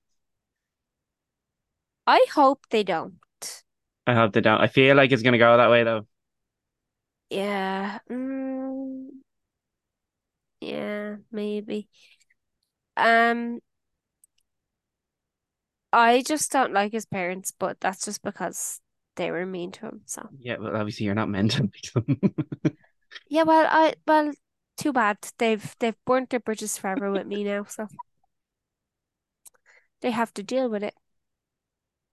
I 2.07 2.25
hope 2.33 2.67
they 2.71 2.83
don't. 2.83 3.21
I 4.07 4.15
hope 4.15 4.33
they 4.33 4.41
don't. 4.41 4.61
I 4.61 4.67
feel 4.69 4.97
like 4.97 5.13
it's 5.13 5.23
gonna 5.23 5.39
go 5.39 5.57
that 5.57 5.71
way 5.71 5.85
though. 5.85 6.07
Yeah. 7.31 7.99
Mm, 8.11 9.09
yeah, 10.61 11.17
maybe. 11.31 11.89
Um, 12.97 13.61
I 15.93 16.23
just 16.23 16.51
don't 16.53 16.73
like 16.73 16.93
his 16.93 17.07
parents, 17.07 17.51
but 17.53 17.81
that's 17.81 18.05
just 18.05 18.23
because 18.23 18.81
they 19.17 19.31
were 19.31 19.47
mean 19.47 19.71
to 19.73 19.87
him. 19.87 20.03
So 20.07 20.31
Yeah, 20.39 20.57
well, 20.59 20.77
obviously 20.77 21.07
you're 21.07 21.15
not 21.15 21.29
meant 21.29 21.53
to 21.53 21.63
make 21.65 21.93
them. 21.93 22.37
yeah, 23.29 23.43
well, 23.43 23.67
I 23.71 23.95
well, 24.07 24.33
too 24.77 24.93
bad. 24.93 25.19
They've 25.39 25.75
they've 25.79 25.97
burnt 26.05 26.31
their 26.31 26.41
bridges 26.41 26.79
forever 26.79 27.11
with 27.11 27.27
me 27.27 27.45
now, 27.45 27.65
so 27.65 27.89
they 30.03 30.13
have 30.13 30.33
to 30.35 30.43
deal 30.43 30.69
with 30.69 30.83
it. 30.85 30.95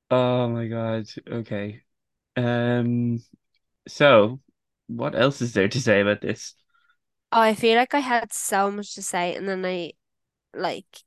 Oh 0.09 0.49
my 0.49 0.67
God. 0.67 1.07
Okay. 1.27 1.83
Um. 2.37 3.19
So, 3.87 4.41
what 4.87 5.15
else 5.15 5.41
is 5.41 5.53
there 5.53 5.69
to 5.69 5.81
say 5.81 6.01
about 6.01 6.21
this? 6.21 6.55
Oh, 7.31 7.39
I 7.39 7.55
feel 7.55 7.77
like 7.77 7.93
I 7.93 7.99
had 7.99 8.33
so 8.33 8.69
much 8.71 8.93
to 8.95 9.01
say, 9.01 9.35
and 9.35 9.47
then 9.47 9.65
I 9.65 9.93
like 10.53 11.03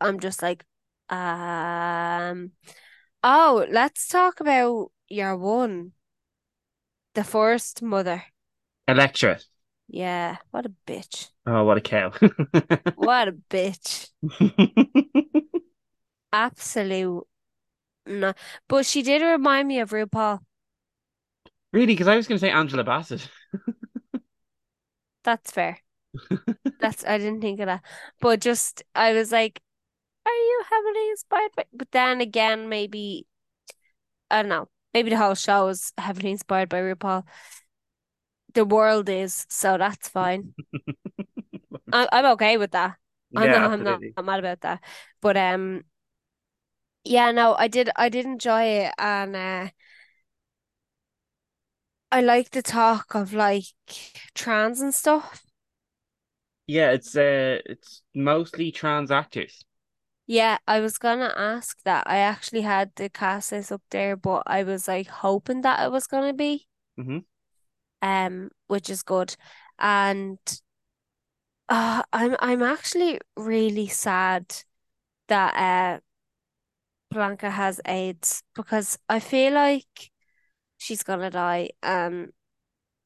I'm 0.00 0.20
just 0.20 0.42
like, 0.42 0.64
um, 1.10 2.52
oh, 3.24 3.66
let's 3.70 4.08
talk 4.08 4.40
about 4.40 4.92
your 5.08 5.36
one, 5.36 5.92
the 7.14 7.24
first 7.24 7.82
mother. 7.82 8.26
Elektra. 8.88 9.38
Yeah, 9.88 10.38
what 10.50 10.66
a 10.66 10.72
bitch. 10.86 11.30
Oh, 11.46 11.64
what 11.64 11.76
a 11.76 11.80
cow. 11.80 12.12
What 12.94 13.28
a 13.28 13.32
bitch. 13.50 14.10
Absolute 16.32 17.26
no. 18.06 18.34
But 18.68 18.86
she 18.86 19.02
did 19.02 19.22
remind 19.22 19.68
me 19.68 19.80
of 19.80 19.90
RuPaul. 19.90 20.40
Really? 21.72 21.86
Because 21.86 22.08
I 22.08 22.16
was 22.16 22.26
going 22.26 22.38
to 22.38 22.40
say 22.40 22.50
Angela 22.50 22.84
Bassett. 22.84 23.28
That's 25.24 25.50
fair. 25.50 25.78
That's 26.80 27.04
I 27.04 27.18
didn't 27.18 27.40
think 27.40 27.60
of 27.60 27.66
that. 27.66 27.82
But 28.20 28.40
just 28.40 28.82
I 28.94 29.12
was 29.12 29.32
like, 29.32 29.60
are 30.26 30.32
you 30.32 30.64
heavily 30.70 31.10
inspired 31.10 31.52
by 31.56 31.64
but 31.74 31.90
then 31.92 32.20
again, 32.20 32.68
maybe 32.68 33.26
I 34.30 34.42
don't 34.42 34.48
know. 34.48 34.68
Maybe 34.94 35.10
the 35.10 35.16
whole 35.18 35.34
show 35.34 35.68
is 35.68 35.92
heavily 35.98 36.30
inspired 36.30 36.68
by 36.68 36.80
RuPaul. 36.80 37.24
The 38.56 38.64
world 38.64 39.08
is, 39.08 39.46
so 39.48 39.78
that's 39.78 40.08
fine. 40.08 40.48
I, 41.92 42.08
I'm 42.12 42.26
okay 42.34 42.56
with 42.56 42.72
that. 42.72 42.96
I'm 43.34 43.50
Yeah, 43.50 43.50
not, 43.50 43.72
I'm 43.72 43.82
not. 43.82 44.02
I'm 44.16 44.24
mad 44.26 44.40
about 44.40 44.60
that. 44.62 44.82
But 45.20 45.36
um, 45.36 45.84
yeah, 47.04 47.30
no, 47.32 47.54
I 47.54 47.68
did, 47.68 47.90
I 47.96 48.08
did 48.08 48.26
enjoy 48.26 48.62
it, 48.64 48.94
and 48.98 49.36
uh, 49.36 49.68
I 52.10 52.20
like 52.20 52.50
the 52.50 52.62
talk 52.62 53.14
of 53.14 53.32
like 53.32 53.66
trans 54.34 54.80
and 54.80 54.92
stuff. 54.92 55.44
Yeah, 56.66 56.90
it's 56.92 57.16
uh, 57.16 57.60
it's 57.66 58.02
mostly 58.14 58.72
trans 58.72 59.10
actors. 59.10 59.64
Yeah, 60.28 60.58
I 60.68 60.78
was 60.80 60.98
gonna 60.98 61.32
ask 61.36 61.82
that. 61.82 62.04
I 62.06 62.18
actually 62.18 62.60
had 62.62 62.94
the 62.94 63.08
cast 63.08 63.50
list 63.52 63.72
up 63.72 63.82
there, 63.90 64.16
but 64.16 64.42
I 64.46 64.62
was 64.62 64.86
like 64.88 65.08
hoping 65.08 65.62
that 65.62 65.84
it 65.84 65.90
was 65.92 66.06
gonna 66.06 66.32
be, 66.32 66.68
hmm 66.96 67.18
um, 68.02 68.50
which 68.68 68.90
is 68.90 69.02
good. 69.02 69.36
And 69.78 70.38
uh, 71.68 72.02
I'm 72.12 72.36
I'm 72.38 72.62
actually 72.62 73.20
really 73.36 73.88
sad 73.88 74.54
that 75.28 75.54
uh 75.56 76.00
Blanca 77.10 77.50
has 77.50 77.80
AIDS 77.86 78.42
because 78.54 78.98
I 79.08 79.20
feel 79.20 79.52
like 79.54 80.10
she's 80.78 81.02
gonna 81.02 81.30
die. 81.30 81.70
Um, 81.82 82.32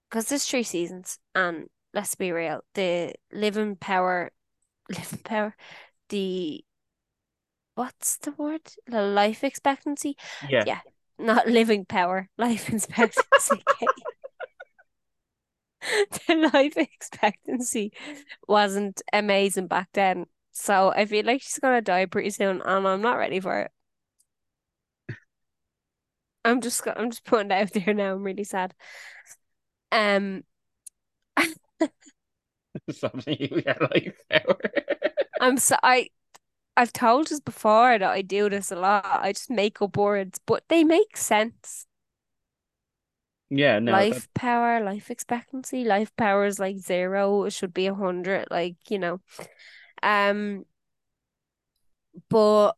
because 0.08 0.28
there's 0.28 0.44
three 0.44 0.64
seasons, 0.64 1.18
and 1.36 1.68
let's 1.94 2.16
be 2.16 2.32
real, 2.32 2.62
the 2.74 3.14
living 3.32 3.76
power, 3.76 4.32
living 4.88 5.20
power, 5.24 5.54
the 6.08 6.64
what's 7.74 8.16
the 8.18 8.32
word? 8.32 8.62
The 8.86 9.02
life 9.02 9.44
expectancy? 9.44 10.16
Yeah. 10.50 10.64
Yeah, 10.66 10.80
not 11.18 11.46
living 11.46 11.84
power, 11.84 12.28
life 12.36 12.68
expectancy. 12.72 13.62
The 16.26 16.50
life 16.52 16.76
expectancy 16.76 17.92
wasn't 18.48 19.02
amazing 19.12 19.66
back 19.68 19.88
then. 19.92 20.26
So 20.52 20.92
I 20.94 21.06
feel 21.06 21.24
like 21.26 21.42
she's 21.42 21.58
gonna 21.58 21.80
die 21.82 22.06
pretty 22.06 22.30
soon, 22.30 22.60
and 22.62 22.86
I'm 22.88 23.02
not 23.02 23.18
ready 23.18 23.40
for 23.40 23.60
it. 23.60 23.70
I'm 26.44 26.60
just 26.60 26.82
I'm 26.86 27.10
just 27.10 27.24
putting 27.24 27.50
it 27.50 27.54
out 27.54 27.72
there 27.72 27.94
now. 27.94 28.12
I'm 28.14 28.22
really 28.22 28.44
sad. 28.44 28.74
Um, 29.92 30.44
Something 32.90 33.36
you 33.40 33.62
get 33.62 33.80
like 33.80 34.16
power. 34.30 34.56
I'm 35.40 35.56
so 35.58 35.76
I 35.82 36.08
I've 36.76 36.92
told 36.92 37.32
us 37.32 37.40
before 37.40 37.98
that 37.98 38.10
I 38.10 38.22
do 38.22 38.50
this 38.50 38.72
a 38.72 38.76
lot. 38.76 39.04
I 39.06 39.32
just 39.32 39.50
make 39.50 39.82
up 39.82 39.96
words, 39.96 40.40
but 40.46 40.64
they 40.68 40.84
make 40.84 41.16
sense. 41.16 41.86
Yeah, 43.50 43.78
no, 43.80 44.04
that 44.06 44.22
Life 44.22 44.28
power, 44.34 44.80
life 44.80 45.10
expectancy, 45.10 45.84
life 45.84 46.14
power 46.16 46.44
is 46.46 46.58
like 46.60 46.78
zero. 46.78 47.44
It 47.44 47.52
should 47.52 47.74
be 47.74 47.86
a 47.86 47.94
hundred, 47.94 48.48
like, 48.50 48.76
you 48.90 48.98
know. 48.98 49.20
Um, 50.02 50.66
but 52.28 52.76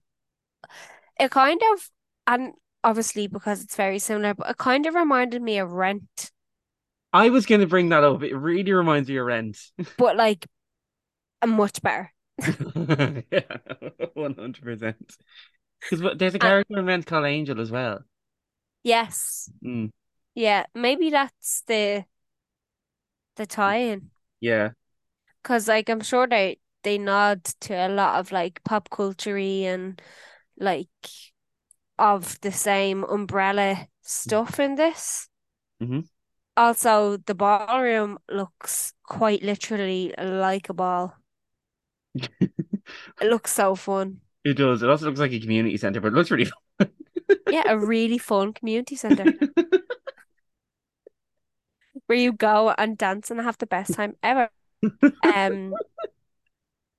it 1.18 1.30
kind 1.30 1.60
of 1.72 1.90
and 2.26 2.52
obviously 2.84 3.26
because 3.26 3.62
it's 3.62 3.76
very 3.76 3.98
similar, 3.98 4.34
but 4.34 4.50
it 4.50 4.56
kind 4.58 4.86
of 4.86 4.94
reminded 4.94 5.42
me 5.42 5.58
of 5.58 5.72
Rent, 5.72 6.30
I 7.12 7.28
was 7.30 7.46
going 7.46 7.60
to 7.60 7.66
bring 7.66 7.90
that 7.90 8.04
up. 8.04 8.22
It 8.22 8.34
really 8.34 8.72
reminds 8.72 9.08
me 9.08 9.16
of 9.16 9.26
Rent. 9.26 9.58
but 9.96 10.16
like 10.16 10.46
a 11.42 11.48
much 11.48 11.82
better. 11.82 12.12
Yeah, 13.30 13.56
100%. 14.14 15.16
Because 15.80 16.16
there's 16.18 16.34
a 16.34 16.38
And 16.40 16.54
character 16.58 16.78
in 16.78 16.86
Rent 16.86 17.06
called 17.06 17.26
Angel 17.26 17.60
as 17.60 17.70
well. 17.70 18.04
yes, 18.82 19.50
Mm, 19.62 19.90
yeah, 20.34 20.66
maybe 20.74 21.10
that's 21.10 21.62
the 21.66 22.04
the 23.36 23.46
tie-in. 23.46 24.04
yeah. 24.40 24.72
Because 25.42 25.68
like 25.68 25.88
I'm 25.88 26.00
sure 26.00 26.26
they 26.26 26.58
they 26.82 26.98
nod 26.98 27.44
to 27.60 27.74
a 27.74 27.88
lot 27.88 28.18
of 28.18 28.32
like 28.32 28.62
pop 28.64 28.90
culture 28.90 29.36
and 29.38 30.00
like 30.58 30.88
of 31.98 32.38
the 32.42 32.52
same 32.52 33.02
umbrella 33.04 33.88
stuff 34.02 34.60
in 34.60 34.74
this. 34.74 35.28
hmm 35.80 36.12
Also, 36.56 37.18
the 37.18 37.34
ballroom 37.34 38.18
looks 38.28 38.94
quite 39.04 39.42
literally 39.42 40.14
like 40.18 40.68
a 40.70 40.74
ball. 40.74 41.16
It 43.20 43.28
looks 43.30 43.52
so 43.54 43.74
fun. 43.74 44.20
It 44.44 44.54
does. 44.54 44.82
It 44.82 44.88
also 44.90 45.06
looks 45.06 45.20
like 45.20 45.32
a 45.32 45.40
community 45.40 45.76
center, 45.76 46.00
but 46.00 46.08
it 46.08 46.14
looks 46.14 46.30
really 46.30 46.44
fun. 46.78 46.90
Yeah, 47.48 47.62
a 47.66 47.78
really 47.78 48.18
fun 48.18 48.52
community 48.52 48.96
center 48.96 49.30
where 52.06 52.18
you 52.18 52.32
go 52.32 52.74
and 52.78 52.98
dance 52.98 53.30
and 53.30 53.40
have 53.40 53.58
the 53.58 53.66
best 53.66 53.94
time 53.94 54.16
ever. 54.22 54.50
Um, 55.22 55.74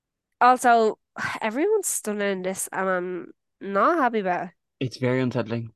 also, 0.41 0.99
everyone's 1.41 1.87
stunning 1.87 2.31
in 2.31 2.41
this, 2.41 2.67
and 2.71 2.89
I'm 2.89 3.33
not 3.61 3.97
happy 3.97 4.19
about 4.19 4.47
it. 4.47 4.51
It's 4.79 4.97
very 4.97 5.19
unsettling. 5.19 5.73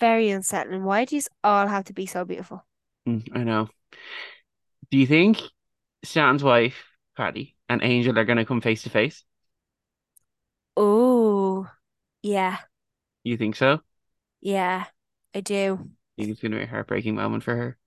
Very 0.00 0.30
unsettling. 0.30 0.82
Why 0.82 1.04
do 1.04 1.10
these 1.14 1.28
all 1.44 1.68
have 1.68 1.84
to 1.84 1.92
be 1.92 2.04
so 2.06 2.24
beautiful? 2.24 2.66
Mm, 3.06 3.22
I 3.34 3.44
know. 3.44 3.68
Do 4.90 4.98
you 4.98 5.06
think 5.06 5.38
Stan's 6.04 6.42
wife, 6.44 6.86
Patty, 7.16 7.56
and 7.68 7.82
Angel 7.82 8.18
are 8.18 8.24
going 8.24 8.38
to 8.38 8.44
come 8.44 8.60
face 8.60 8.82
to 8.84 8.90
face? 8.90 9.24
Oh, 10.78 11.70
yeah, 12.22 12.60
You 13.24 13.36
think 13.36 13.56
so? 13.56 13.80
yeah, 14.40 14.86
I 15.34 15.40
do. 15.40 15.90
You 16.16 16.24
think 16.24 16.32
it's 16.32 16.40
going 16.42 16.52
to 16.52 16.58
be 16.58 16.64
a 16.64 16.66
heartbreaking 16.66 17.14
moment 17.14 17.44
for 17.44 17.56
her? 17.56 17.78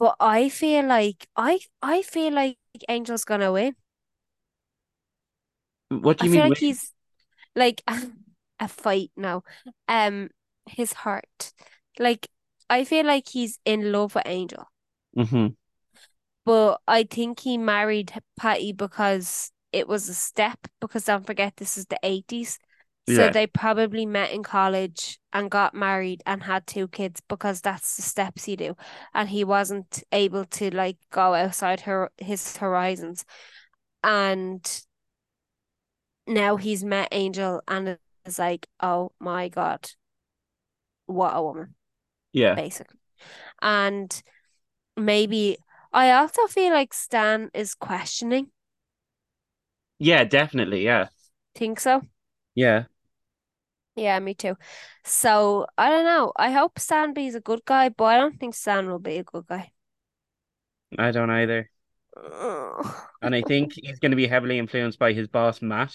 But 0.00 0.16
I 0.18 0.48
feel 0.48 0.84
like 0.84 1.28
I 1.36 1.60
I 1.80 2.02
feel 2.02 2.32
like 2.32 2.58
Angel's 2.88 3.24
gonna 3.24 3.52
win. 3.52 3.76
What 5.90 6.16
do 6.18 6.24
I 6.24 6.26
you 6.26 6.30
feel 6.30 6.42
mean 6.42 6.44
like 6.44 6.56
win? 6.56 6.56
he's 6.58 6.92
like 7.56 7.82
a 8.60 8.68
fight 8.68 9.10
now. 9.16 9.42
Um, 9.88 10.30
his 10.66 10.92
heart. 10.94 11.52
Like 11.98 12.28
I 12.70 12.84
feel 12.84 13.06
like 13.06 13.28
he's 13.28 13.58
in 13.66 13.92
love 13.92 14.14
with 14.14 14.26
Angel, 14.26 14.66
Mm-hmm. 15.16 15.46
but 16.44 16.80
I 16.88 17.04
think 17.04 17.40
he 17.40 17.58
married 17.58 18.12
Patty 18.38 18.72
because 18.72 19.52
it 19.72 19.86
was 19.88 20.08
a 20.08 20.14
step. 20.14 20.58
Because 20.80 21.04
don't 21.04 21.26
forget, 21.26 21.56
this 21.56 21.76
is 21.78 21.86
the 21.86 21.98
80s. 22.02 22.58
So 23.08 23.22
Yeah. 23.22 23.30
they 23.30 23.46
probably 23.46 24.06
met 24.06 24.30
in 24.30 24.42
college 24.42 25.18
and 25.32 25.50
got 25.50 25.74
married 25.74 26.22
and 26.26 26.42
had 26.44 26.66
two 26.66 26.86
kids 26.88 27.20
because 27.28 27.60
that's 27.60 27.96
the 27.96 28.02
steps 28.02 28.46
you 28.46 28.56
do. 28.56 28.76
And 29.14 29.28
he 29.28 29.42
wasn't 29.44 30.04
able 30.12 30.44
to 30.44 30.70
like 30.74 30.96
go 31.10 31.34
outside 31.34 31.80
her 31.82 32.10
his 32.18 32.56
horizons. 32.56 33.24
And 34.04 34.64
now 36.26 36.56
he's 36.56 36.84
met 36.84 37.08
Angel 37.12 37.62
and 37.68 37.98
is 38.24 38.38
like, 38.38 38.66
oh 38.80 39.12
my 39.18 39.48
God, 39.48 39.90
what 41.06 41.32
a 41.34 41.42
woman, 41.42 41.74
Yeah. 42.32 42.54
basically. 42.54 42.98
And 43.62 44.22
maybe 44.96 45.58
I 45.92 46.12
also 46.12 46.46
feel 46.46 46.72
like 46.72 46.94
Stan 46.94 47.50
is 47.54 47.74
questioning. 47.74 48.52
Yeah, 49.98 50.24
definitely. 50.24 50.82
Yeah. 50.84 51.08
Think 51.54 51.80
so? 51.80 52.02
Yeah. 52.54 52.84
Yeah, 53.96 54.18
me 54.20 54.34
too. 54.34 54.56
So 55.04 55.66
I 55.76 55.90
don't 55.90 56.04
know. 56.04 56.32
I 56.36 56.52
hope 56.52 56.78
Stan 56.78 57.16
is 57.16 57.34
a 57.34 57.40
good 57.40 57.64
guy, 57.64 57.88
but 57.90 58.04
I 58.04 58.16
don't 58.18 58.38
think 58.38 58.54
Stan 58.54 58.88
will 58.88 58.98
be 58.98 59.18
a 59.18 59.24
good 59.24 59.46
guy. 59.46 59.72
I 60.98 61.10
don't 61.10 61.30
either. 61.30 61.70
And 63.22 63.34
I 63.34 63.40
think 63.42 63.72
he's 63.74 63.98
going 63.98 64.10
to 64.10 64.16
be 64.16 64.26
heavily 64.26 64.58
influenced 64.58 64.98
by 64.98 65.12
his 65.14 65.26
boss, 65.28 65.62
Matt, 65.62 65.94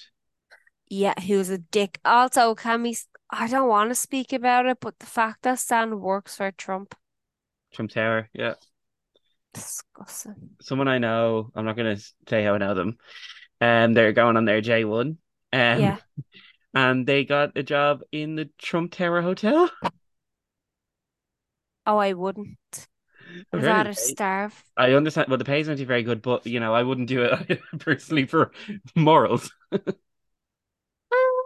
Yeah, 0.90 1.14
he 1.20 1.36
was 1.36 1.50
a 1.52 1.58
dick. 1.60 2.00
Also, 2.06 2.56
can 2.56 2.82
we? 2.84 2.92
s- 2.92 3.08
I 3.30 3.48
don't 3.48 3.68
want 3.70 3.90
to 3.92 3.96
speak 3.96 4.34
about 4.34 4.66
it, 4.66 4.80
but 4.80 4.98
the 5.00 5.06
fact 5.06 5.44
that 5.44 5.60
Stan 5.60 6.00
works 6.00 6.36
for 6.38 6.52
Trump, 6.52 6.96
Trump 7.72 7.92
Tower. 7.92 8.30
Yeah. 8.34 8.56
disgusting. 9.54 10.56
Someone 10.62 10.88
I 10.88 10.98
know, 10.98 11.52
I'm 11.56 11.66
not 11.66 11.76
going 11.76 11.96
to 11.96 12.02
say 12.30 12.44
how 12.44 12.56
I 12.56 12.58
know 12.58 12.74
them. 12.74 12.98
Um, 13.62 13.94
they're 13.94 14.14
going 14.14 14.38
on 14.38 14.46
their 14.46 14.62
J1. 14.62 15.18
Um, 15.56 15.94
Yeah. 15.94 16.00
and 16.76 17.08
they 17.08 17.26
got 17.26 17.58
a 17.58 17.64
job 17.64 18.04
in 18.12 18.36
the 18.36 18.50
Trump 18.60 18.92
Tower 18.94 19.22
Hotel. 19.22 19.70
Oh, 21.88 21.98
I 21.98 22.14
wouldn't. 22.14 22.88
I'd 23.54 23.64
Apparently 23.64 23.66
rather 23.66 23.94
the 23.96 24.16
starve. 24.16 24.64
I 24.78 24.94
understand. 24.94 25.30
Well, 25.30 25.38
the 25.38 25.46
pay 25.46 25.62
is 25.62 25.68
not 25.68 25.78
very 25.80 26.04
good, 26.04 26.22
but 26.22 26.48
you 26.48 26.60
know, 26.60 26.74
I 26.74 26.84
wouldn't 26.84 27.10
do 27.10 27.24
it 27.24 27.62
personally 27.80 28.26
for 28.28 28.52
morals. 28.96 29.52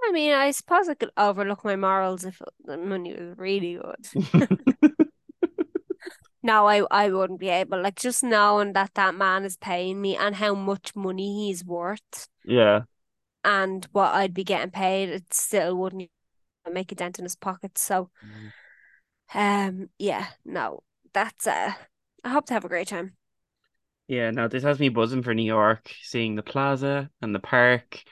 I 0.08 0.12
mean, 0.12 0.34
I 0.34 0.52
suppose 0.52 0.89
I 0.89 0.95
could 0.95 1.12
overlook 1.17 1.63
my 1.63 1.76
morals 1.76 2.24
if 2.26 2.41
the 2.63 2.78
money 2.78 3.13
was 3.13 3.38
really 3.38 3.76
good. 3.76 4.08
No, 6.43 6.67
I 6.67 6.86
I 6.91 7.10
wouldn't 7.12 7.39
be 7.39 7.50
able. 7.50 7.82
Like 7.82 7.95
just 7.95 8.24
knowing 8.24 8.74
that 8.74 8.93
that 8.95 9.15
man 9.15 9.45
is 9.45 9.58
paying 9.58 10.02
me 10.02 10.15
and 10.17 10.36
how 10.36 10.54
much 10.56 10.95
money 10.95 11.48
he's 11.48 11.63
worth 11.65 12.28
Yeah. 12.43 12.84
And 13.43 13.86
what 13.91 14.13
I'd 14.15 14.34
be 14.34 14.43
getting 14.43 14.71
paid, 14.71 15.10
it 15.10 15.34
still 15.34 15.75
wouldn't 15.78 16.10
make 16.71 16.91
a 16.91 16.95
dent 16.95 17.19
in 17.19 17.25
his 17.25 17.36
pocket. 17.38 17.78
So, 17.78 18.12
um, 19.34 19.89
yeah, 19.99 20.28
no, 20.45 20.84
that's 21.13 21.47
uh, 21.47 21.73
I 22.23 22.30
hope 22.30 22.45
to 22.47 22.54
have 22.54 22.65
a 22.65 22.69
great 22.69 22.88
time. 22.88 23.15
Yeah, 24.08 24.32
no, 24.32 24.47
this 24.47 24.63
has 24.63 24.80
me 24.80 24.89
buzzing 24.89 25.21
for 25.23 25.34
New 25.36 25.43
York, 25.43 25.91
seeing 26.02 26.36
the 26.36 26.41
plaza 26.43 27.12
and 27.21 27.34
the 27.36 27.39
park 27.39 28.04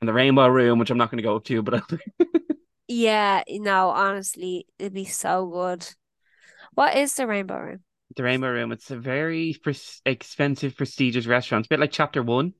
and 0.00 0.08
the 0.08 0.12
Rainbow 0.12 0.48
Room, 0.48 0.78
which 0.78 0.90
I'm 0.90 0.98
not 0.98 1.10
going 1.10 1.18
to 1.18 1.24
go 1.24 1.36
up 1.36 1.44
to, 1.46 1.62
but 1.62 1.74
I'll 1.74 1.98
Yeah, 2.88 3.42
no, 3.48 3.90
honestly, 3.90 4.66
it'd 4.78 4.92
be 4.94 5.04
so 5.04 5.46
good. 5.46 5.94
What 6.74 6.96
is 6.96 7.14
the 7.14 7.26
Rainbow 7.26 7.58
Room? 7.60 7.84
the 8.16 8.22
Rainbow 8.22 8.50
Room. 8.50 8.72
It's 8.72 8.90
a 8.90 8.98
very 8.98 9.56
pres 9.62 10.00
expensive, 10.04 10.76
prestigious 10.76 11.26
restaurant. 11.26 11.62
It's 11.62 11.68
a 11.68 11.74
bit 11.74 11.80
like 11.80 11.92
Chapter 11.92 12.22
One, 12.22 12.54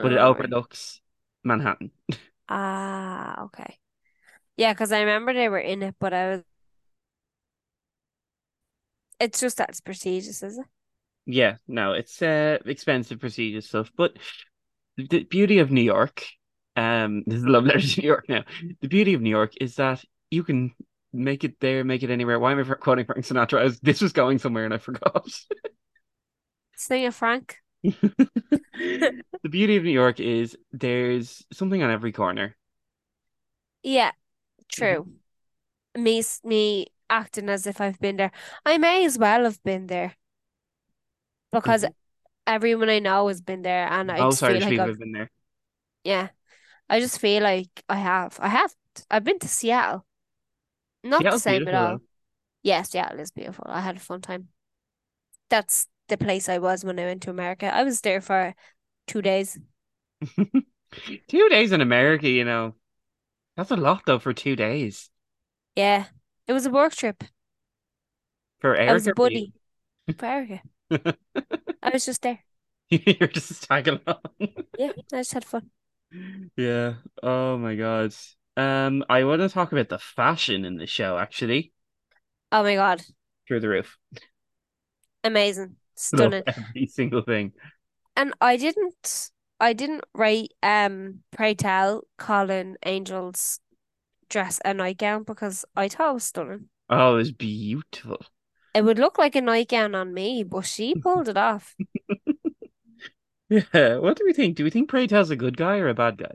but 0.00 0.12
it 0.12 0.18
Oh, 0.18 0.34
right. 0.34 0.48
overlooks 0.48 1.00
Manhattan. 1.44 1.90
Ah, 2.48 3.44
okay. 3.44 3.78
Yeah, 4.56 4.72
because 4.72 4.92
I 4.92 5.00
remember 5.00 5.34
they 5.34 5.48
were 5.48 5.58
in 5.58 5.82
it, 5.82 5.96
but 6.00 6.14
I 6.14 6.30
was. 6.30 6.42
It's 9.20 9.40
just 9.40 9.56
that's 9.56 9.78
it's 9.78 9.80
prestigious, 9.80 10.42
is 10.42 10.58
it? 10.58 10.66
Yeah, 11.26 11.56
no, 11.66 11.92
it's 11.92 12.20
uh 12.20 12.58
expensive, 12.66 13.20
prestigious 13.20 13.66
stuff. 13.66 13.90
But 13.96 14.18
the 14.96 15.24
beauty 15.24 15.58
of 15.58 15.70
New 15.70 15.82
York, 15.82 16.26
um, 16.76 17.24
this 17.28 17.38
is 17.38 17.44
a 17.44 17.50
love 17.50 17.64
letter 17.64 17.80
to 17.80 18.00
New 18.00 18.06
York 18.06 18.28
now. 18.28 18.44
The 18.80 18.88
beauty 18.88 19.14
of 19.14 19.22
New 19.22 19.30
York 19.30 19.54
is 19.60 19.76
that 19.76 20.04
you 20.30 20.44
can 20.44 20.74
make 21.12 21.44
it 21.44 21.60
there, 21.60 21.84
make 21.84 22.02
it 22.02 22.10
anywhere. 22.10 22.38
Why 22.38 22.52
am 22.52 22.60
I 22.60 22.74
quoting 22.74 23.06
Frank 23.06 23.24
Sinatra? 23.24 23.60
I 23.60 23.64
was, 23.64 23.80
this 23.80 24.00
was 24.00 24.12
going 24.12 24.38
somewhere 24.38 24.64
and 24.64 24.74
I 24.74 24.78
forgot. 24.78 25.28
Sing 26.76 27.02
it, 27.04 27.14
Frank. 27.14 27.63
The 29.42 29.48
beauty 29.50 29.76
of 29.76 29.84
New 29.84 29.90
York 29.90 30.20
is 30.20 30.56
there's 30.72 31.44
something 31.52 31.82
on 31.82 31.90
every 31.90 32.12
corner. 32.12 32.56
Yeah, 33.82 34.12
true. 34.68 35.06
Mm-hmm. 35.96 36.02
Me, 36.02 36.18
s- 36.20 36.40
me 36.44 36.86
acting 37.10 37.48
as 37.48 37.66
if 37.66 37.80
I've 37.80 38.00
been 38.00 38.16
there. 38.16 38.32
I 38.64 38.78
may 38.78 39.04
as 39.04 39.18
well 39.18 39.44
have 39.44 39.62
been 39.62 39.86
there 39.86 40.16
because 41.52 41.82
mm-hmm. 41.82 41.92
everyone 42.46 42.88
I 42.90 42.98
know 42.98 43.28
has 43.28 43.40
been 43.40 43.62
there, 43.62 43.86
and 43.88 44.10
I 44.10 44.18
Oh, 44.18 44.30
just 44.30 44.38
sorry, 44.40 44.60
feel 44.60 44.70
like 44.70 44.80
I've, 44.80 44.98
been 44.98 45.12
there. 45.12 45.30
yeah, 46.04 46.28
I 46.88 47.00
just 47.00 47.20
feel 47.20 47.42
like 47.42 47.68
I 47.88 47.96
have. 47.96 48.38
I 48.40 48.48
have. 48.48 48.74
I've 49.10 49.24
been 49.24 49.38
to 49.40 49.48
Seattle. 49.48 50.04
Not 51.02 51.22
the 51.22 51.38
same 51.38 51.68
at 51.68 51.74
all. 51.74 51.92
all. 51.92 51.98
Yeah, 52.62 52.82
Seattle 52.82 53.20
is 53.20 53.30
beautiful. 53.30 53.66
I 53.68 53.80
had 53.80 53.96
a 53.96 54.00
fun 54.00 54.20
time. 54.20 54.48
That's 55.50 55.86
the 56.08 56.16
place 56.16 56.48
I 56.48 56.58
was 56.58 56.84
when 56.84 56.98
I 56.98 57.04
went 57.04 57.22
to 57.22 57.30
America. 57.30 57.72
I 57.72 57.82
was 57.82 58.00
there 58.00 58.20
for 58.20 58.54
two 59.06 59.22
days. 59.22 59.58
Two 61.28 61.48
days 61.48 61.72
in 61.72 61.80
America, 61.80 62.28
you 62.28 62.44
know, 62.44 62.76
that's 63.56 63.70
a 63.72 63.76
lot 63.76 64.02
though 64.06 64.18
for 64.18 64.32
two 64.32 64.56
days. 64.56 65.10
Yeah, 65.76 66.06
it 66.46 66.52
was 66.52 66.66
a 66.66 66.70
work 66.70 66.94
trip. 66.94 67.24
For 68.60 68.76
I 68.86 68.92
was 68.92 69.06
Erica, 69.06 69.10
a 69.10 69.14
buddy 69.14 69.52
for 70.16 70.26
Erica. 70.26 70.62
I 71.82 71.90
was 71.92 72.06
just 72.06 72.22
there. 72.22 72.38
you're 72.90 73.28
just 73.28 73.64
tagging 73.64 74.00
along. 74.06 74.20
Yeah, 74.78 74.92
I 75.12 75.16
just 75.18 75.32
had 75.32 75.44
fun. 75.44 75.70
Yeah. 76.56 76.94
Oh 77.22 77.58
my 77.58 77.74
God. 77.74 78.14
Um, 78.56 79.04
I 79.08 79.24
want 79.24 79.40
to 79.42 79.48
talk 79.48 79.72
about 79.72 79.88
the 79.88 79.98
fashion 79.98 80.64
in 80.64 80.76
the 80.76 80.86
show, 80.86 81.18
actually. 81.18 81.72
Oh 82.52 82.62
my 82.62 82.74
God. 82.76 83.02
Through 83.48 83.60
the 83.60 83.68
roof. 83.68 83.98
Amazing. 85.24 85.76
Love 86.12 86.32
Stunning. 86.32 86.42
every 86.46 86.86
single 86.86 87.22
thing. 87.22 87.52
And 88.16 88.34
I 88.40 88.56
didn't 88.56 89.30
I 89.60 89.72
didn't 89.72 90.04
write 90.14 90.52
um 90.62 91.20
Pray 91.32 91.54
Tell 91.54 92.02
Colin 92.18 92.76
Angel's 92.82 93.60
dress 94.28 94.60
a 94.64 94.74
nightgown 94.74 95.22
because 95.24 95.64
I 95.76 95.88
thought 95.88 96.10
it 96.10 96.14
was 96.14 96.24
stunning. 96.24 96.68
Oh, 96.90 97.14
it 97.14 97.18
was 97.18 97.32
beautiful. 97.32 98.20
It 98.74 98.84
would 98.84 98.98
look 98.98 99.18
like 99.18 99.36
a 99.36 99.40
nightgown 99.40 99.94
on 99.94 100.12
me, 100.12 100.42
but 100.42 100.62
she 100.66 100.94
pulled 101.02 101.28
it 101.28 101.36
off. 101.36 101.74
Yeah. 103.48 103.98
What 103.98 104.16
do 104.16 104.24
we 104.24 104.32
think? 104.32 104.56
Do 104.56 104.64
we 104.64 104.70
think 104.70 104.88
Pray 104.88 105.06
Tell's 105.06 105.30
a 105.30 105.36
good 105.36 105.56
guy 105.56 105.76
or 105.78 105.88
a 105.88 105.94
bad 105.94 106.16
guy? 106.16 106.32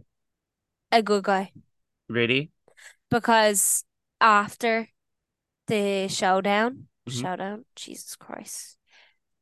A 0.92 1.02
good 1.02 1.24
guy. 1.24 1.52
Really? 2.08 2.52
Because 3.10 3.84
after 4.22 4.88
the 5.68 6.08
showdown, 6.08 6.88
Mhm. 7.08 7.22
showdown, 7.22 7.66
Jesus 7.76 8.16
Christ. 8.16 8.78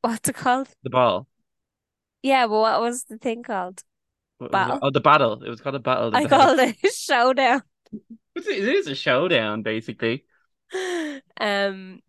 What's 0.07 0.29
it 0.29 0.35
called? 0.35 0.69
The 0.83 0.89
ball. 0.89 1.27
Yeah, 2.21 2.47
but 2.47 2.59
what 2.59 2.81
was 2.81 3.03
the 3.05 3.17
thing 3.17 3.43
called? 3.43 3.83
It? 4.39 4.51
Battle? 4.51 4.79
Oh, 4.81 4.91
the 4.91 4.99
battle. 4.99 5.43
It 5.43 5.49
was 5.49 5.61
called 5.61 5.75
a 5.75 5.79
battle. 5.79 6.11
The 6.11 6.17
I 6.17 6.23
battle. 6.25 6.39
called 6.39 6.59
it 6.59 6.77
showdown. 6.93 7.63
It's 8.35 8.47
a- 8.87 8.91
a 8.91 8.95
showdown, 8.95 9.63
basically. 9.63 10.25
Um, 11.39 12.01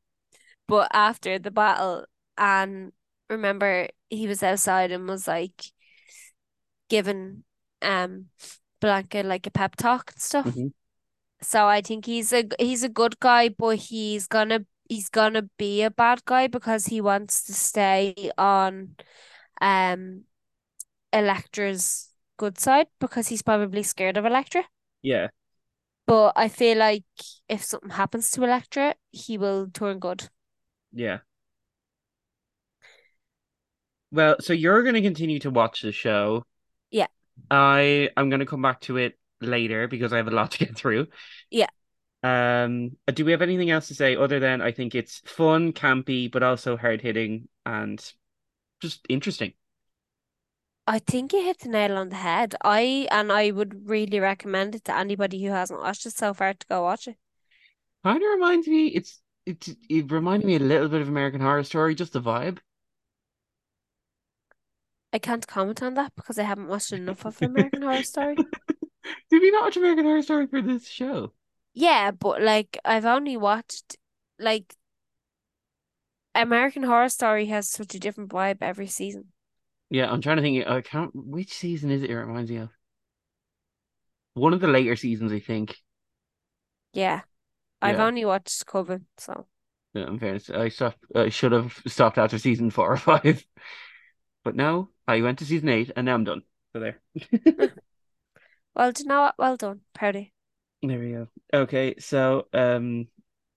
but 0.69 0.91
after 0.95 1.39
the 1.39 1.51
battle, 1.51 2.07
and 2.39 2.93
remember 3.31 3.89
he 4.11 4.27
was 4.29 4.43
outside 4.43 4.93
and 4.93 5.09
was 5.09 5.29
like 5.29 5.73
giving 6.89 7.45
um 7.83 8.27
Blanca 8.81 9.23
like 9.23 9.47
a 9.47 9.51
pep 9.51 9.77
talk 9.77 10.13
and 10.13 10.21
stuff. 10.23 10.47
Mhm. 10.47 10.73
So 11.43 11.67
I 11.67 11.81
think 11.83 12.07
he's 12.07 12.33
a 12.33 12.45
he's 12.59 12.85
a 12.85 12.89
good 12.89 13.21
guy, 13.21 13.49
but 13.51 13.77
he's 13.79 14.27
gonna 14.27 14.67
he's 14.89 15.09
gonna 15.09 15.43
be 15.59 15.83
a 15.83 15.91
bad 15.91 16.25
guy 16.25 16.47
because 16.47 16.87
he 16.87 17.01
wants 17.01 17.45
to 17.45 17.53
stay 17.53 18.31
on 18.39 18.97
um 19.61 20.25
Elektra's 21.13 22.11
good 22.37 22.59
side 22.59 22.87
because 23.01 23.29
he's 23.29 23.43
probably 23.43 23.83
scared 23.83 24.17
of 24.17 24.25
Elektra. 24.25 24.65
Yeah. 25.03 25.29
But 26.07 26.33
I 26.37 26.49
feel 26.49 26.79
like 26.79 27.05
if 27.49 27.65
something 27.65 27.91
happens 27.91 28.31
to 28.33 28.45
Elektra, 28.45 28.95
he 29.11 29.37
will 29.37 29.69
turn 29.73 29.99
good. 29.99 30.29
Yeah. 30.93 31.19
Well, 34.11 34.37
so 34.41 34.53
you're 34.53 34.83
going 34.83 34.95
to 34.95 35.03
continue 35.03 35.39
to 35.41 35.51
watch 35.51 35.83
the 35.83 35.93
show. 35.93 36.45
Yeah. 36.91 37.09
I 37.51 38.11
I'm 38.17 38.31
going 38.31 38.41
to 38.41 38.47
come 38.47 38.63
back 38.63 38.81
to 38.83 38.97
it 38.97 39.19
later 39.41 39.87
because 39.87 40.13
I 40.13 40.17
have 40.17 40.29
a 40.29 40.33
lot 40.33 40.53
to 40.53 40.59
get 40.59 40.77
through. 40.77 41.09
Yeah. 41.51 41.69
Um, 42.23 42.97
do 43.15 43.25
we 43.25 43.31
have 43.31 43.43
anything 43.43 43.71
else 43.71 43.89
to 43.89 43.95
say 43.95 44.17
other 44.17 44.41
than 44.41 44.61
I 44.61 44.73
think 44.73 44.95
it's 44.95 45.21
fun, 45.21 45.73
campy, 45.73 46.31
but 46.31 46.43
also 46.43 46.77
hard 46.77 47.01
hitting 47.01 47.49
and 47.65 48.01
just 48.81 49.07
interesting. 49.09 49.53
I 50.87 50.99
think 51.01 51.33
you 51.33 51.43
hit 51.45 51.59
the 51.59 51.69
nail 51.69 51.97
on 51.97 52.09
the 52.09 52.17
head. 52.17 52.55
I 52.65 53.07
and 53.11 53.31
I 53.31 53.51
would 53.51 53.89
really 53.89 54.21
recommend 54.21 54.75
it 54.75 54.85
to 54.85 54.97
anybody 54.97 55.45
who 55.45 55.51
hasn't 55.51 55.81
watched 55.81 56.07
it 56.07 56.13
so 56.15 56.33
far 56.33 56.55
to 56.55 56.67
go 56.67 56.83
watch 56.83 57.07
it. 57.09 57.19
Kind 58.05 58.23
of 58.23 58.31
reminds 58.31 58.67
me, 58.67 58.89
it's 58.89 59.21
it 59.47 59.69
it 59.89 60.11
reminded 60.11 60.47
me 60.47 60.57
a 60.57 60.61
little 60.61 60.89
bit 60.89 61.03
of 61.03 61.09
American 61.09 61.41
Horror 61.41 61.65
Story, 61.65 61.95
just 61.95 62.13
the 62.13 62.21
vibe. 62.21 62.59
I 65.13 65.19
can't 65.19 65.47
comment 65.47 65.83
on 65.83 65.95
that 65.95 66.15
because 66.17 66.39
I 66.39 66.45
haven't 66.45 66.69
watched 66.69 66.93
enough 66.93 67.25
of 67.27 67.41
American 67.43 67.83
Horror 67.83 68.03
Story. 68.03 68.37
Did 69.31 69.43
we 69.43 69.51
not 69.51 69.65
watch 69.65 69.77
American 69.77 70.05
Horror 70.05 70.23
Story 70.23 70.47
for 70.47 70.63
this 70.63 70.87
show? 70.87 71.33
Yeah, 71.79 72.11
but 72.11 72.43
like 72.43 72.79
I've 72.85 73.05
only 73.05 73.37
watched 73.37 73.97
like 74.39 74.75
American 76.35 76.85
Horror 76.85 77.11
Story 77.11 77.45
has 77.49 77.69
such 77.69 77.95
a 77.95 78.01
different 78.01 78.31
vibe 78.31 78.63
every 78.63 78.87
season. 78.87 79.33
Yeah, 79.91 80.11
I'm 80.11 80.21
trying 80.21 80.37
to 80.37 80.43
think. 80.43 80.67
I 80.67 80.81
can't. 80.83 81.11
Which 81.15 81.53
season 81.55 81.91
is 81.91 82.03
it? 82.03 82.11
It 82.11 82.17
reminds 82.17 82.51
me 82.51 82.59
of 82.59 82.71
one 84.35 84.55
of 84.55 84.61
the 84.61 84.67
later 84.69 84.97
seasons, 84.97 85.33
I 85.33 85.41
think. 85.41 85.77
Yeah. 86.93 87.23
I've 87.83 87.99
Yeah. 87.99 88.01
only 88.01 88.25
watched 88.27 88.67
Coven, 88.67 89.07
so 89.19 89.49
Yeah, 89.95 90.07
in 90.09 90.19
fairness, 90.19 90.51
I 90.51 90.69
stopped. 90.69 90.99
I 91.15 91.29
should 91.31 91.53
have 91.53 91.81
stopped 91.87 92.19
after 92.19 92.39
season 92.39 92.71
four 92.71 92.93
or 92.93 92.97
five, 92.99 93.45
but 94.45 94.57
no, 94.57 94.91
I 95.09 95.23
went 95.23 95.39
to 95.41 95.45
season 95.47 95.69
eight, 95.69 95.93
and 95.97 96.07
now 96.07 96.15
I'm 96.15 96.25
done. 96.25 96.43
So 96.73 96.81
there. 96.81 97.01
well, 98.75 98.93
do 98.93 99.03
you 99.03 99.09
know 99.09 99.21
what? 99.23 99.35
Well 99.39 99.57
done. 99.59 99.83
Proud 99.95 100.17
of 100.17 100.23
you. 100.23 100.29
There 100.83 100.99
we 100.99 101.13
go. 101.13 101.29
Okay, 101.53 101.97
so 101.99 102.47
um, 102.53 103.09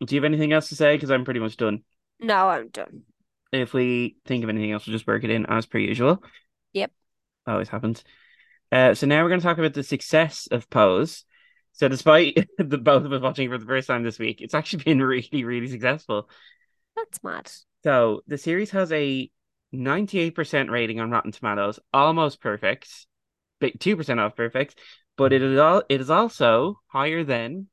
do 0.05 0.15
you 0.15 0.21
have 0.21 0.25
anything 0.25 0.53
else 0.53 0.69
to 0.69 0.75
say? 0.75 0.95
Because 0.95 1.11
I'm 1.11 1.25
pretty 1.25 1.39
much 1.39 1.57
done. 1.57 1.83
No, 2.19 2.49
I'm 2.49 2.69
done. 2.69 3.03
If 3.51 3.73
we 3.73 4.17
think 4.25 4.43
of 4.43 4.49
anything 4.49 4.71
else, 4.71 4.87
we'll 4.87 4.95
just 4.95 5.07
work 5.07 5.23
it 5.23 5.29
in 5.29 5.45
as 5.45 5.65
per 5.65 5.77
usual. 5.77 6.23
Yep. 6.73 6.91
Always 7.45 7.69
happens. 7.69 8.03
Uh, 8.71 8.93
so 8.93 9.05
now 9.05 9.21
we're 9.21 9.29
going 9.29 9.41
to 9.41 9.45
talk 9.45 9.57
about 9.57 9.73
the 9.73 9.83
success 9.83 10.47
of 10.49 10.69
Pose. 10.69 11.25
So 11.73 11.87
despite 11.87 12.47
the 12.57 12.77
both 12.77 13.03
of 13.03 13.13
us 13.13 13.21
watching 13.21 13.49
for 13.49 13.57
the 13.57 13.65
first 13.65 13.87
time 13.87 14.03
this 14.03 14.19
week, 14.19 14.41
it's 14.41 14.53
actually 14.53 14.83
been 14.85 15.01
really, 15.01 15.43
really 15.43 15.67
successful. 15.67 16.29
That's 16.95 17.23
mad. 17.23 17.51
So 17.83 18.21
the 18.27 18.37
series 18.37 18.71
has 18.71 18.91
a 18.91 19.29
98% 19.73 20.69
rating 20.69 20.99
on 20.99 21.11
Rotten 21.11 21.31
Tomatoes, 21.31 21.79
almost 21.93 22.41
perfect, 22.41 22.89
but 23.59 23.79
2% 23.79 24.19
off 24.19 24.35
perfect, 24.35 24.79
but 25.21 25.33
it 25.33 25.43
is 25.43 25.59
all 25.59 25.83
it 25.87 26.01
is 26.01 26.09
also 26.09 26.79
higher 26.87 27.23
than 27.23 27.67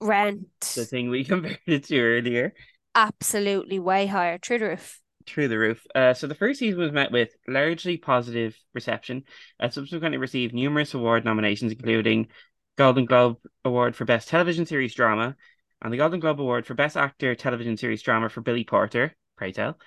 Rent. 0.00 0.46
the 0.76 0.84
thing 0.84 1.10
we 1.10 1.24
compared 1.32 1.58
it 1.66 1.82
to 1.86 2.00
earlier. 2.00 2.54
Absolutely 2.94 3.80
way 3.80 4.06
higher. 4.06 4.38
Through 4.38 4.60
the 4.60 4.68
roof. 4.68 5.00
Through 5.26 5.48
the 5.48 5.58
roof. 5.58 5.84
Uh, 5.92 6.14
so 6.14 6.28
the 6.28 6.36
first 6.36 6.60
season 6.60 6.78
was 6.78 6.92
met 6.92 7.10
with 7.10 7.30
largely 7.48 7.96
positive 7.96 8.56
reception, 8.74 9.24
and 9.58 9.72
subsequently 9.72 10.18
received 10.18 10.54
numerous 10.54 10.94
award 10.94 11.24
nominations, 11.24 11.72
including 11.72 12.28
Golden 12.78 13.06
Globe 13.06 13.38
Award 13.64 13.96
for 13.96 14.04
Best 14.04 14.28
Television 14.28 14.66
Series 14.66 14.94
Drama, 14.94 15.34
and 15.82 15.92
the 15.92 15.96
Golden 15.96 16.20
Globe 16.20 16.40
Award 16.40 16.64
for 16.64 16.74
Best 16.74 16.96
Actor 16.96 17.34
Television 17.34 17.76
Series 17.76 18.02
Drama 18.02 18.28
for 18.28 18.40
Billy 18.40 18.62
Porter. 18.62 19.16
Pray 19.36 19.50
tell. 19.50 19.80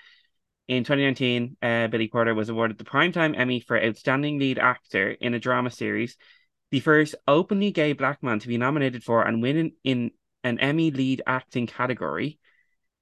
In 0.67 0.83
2019, 0.83 1.55
uh, 1.61 1.87
Billy 1.87 2.09
Porter 2.09 2.35
was 2.35 2.49
awarded 2.49 2.77
the 2.77 2.83
Primetime 2.83 3.35
Emmy 3.37 3.61
for 3.61 3.81
Outstanding 3.81 4.39
Lead 4.39 4.59
Actor 4.59 5.11
in 5.21 5.33
a 5.33 5.39
Drama 5.39 5.71
Series, 5.71 6.17
the 6.71 6.79
first 6.79 7.15
openly 7.27 7.71
gay 7.71 7.93
black 7.93 8.21
man 8.21 8.39
to 8.39 8.47
be 8.47 8.57
nominated 8.57 9.03
for 9.03 9.23
and 9.23 9.41
win 9.41 9.73
in, 9.83 10.11
an 10.43 10.59
Emmy 10.59 10.91
Lead 10.91 11.21
Acting 11.27 11.67
category. 11.67 12.39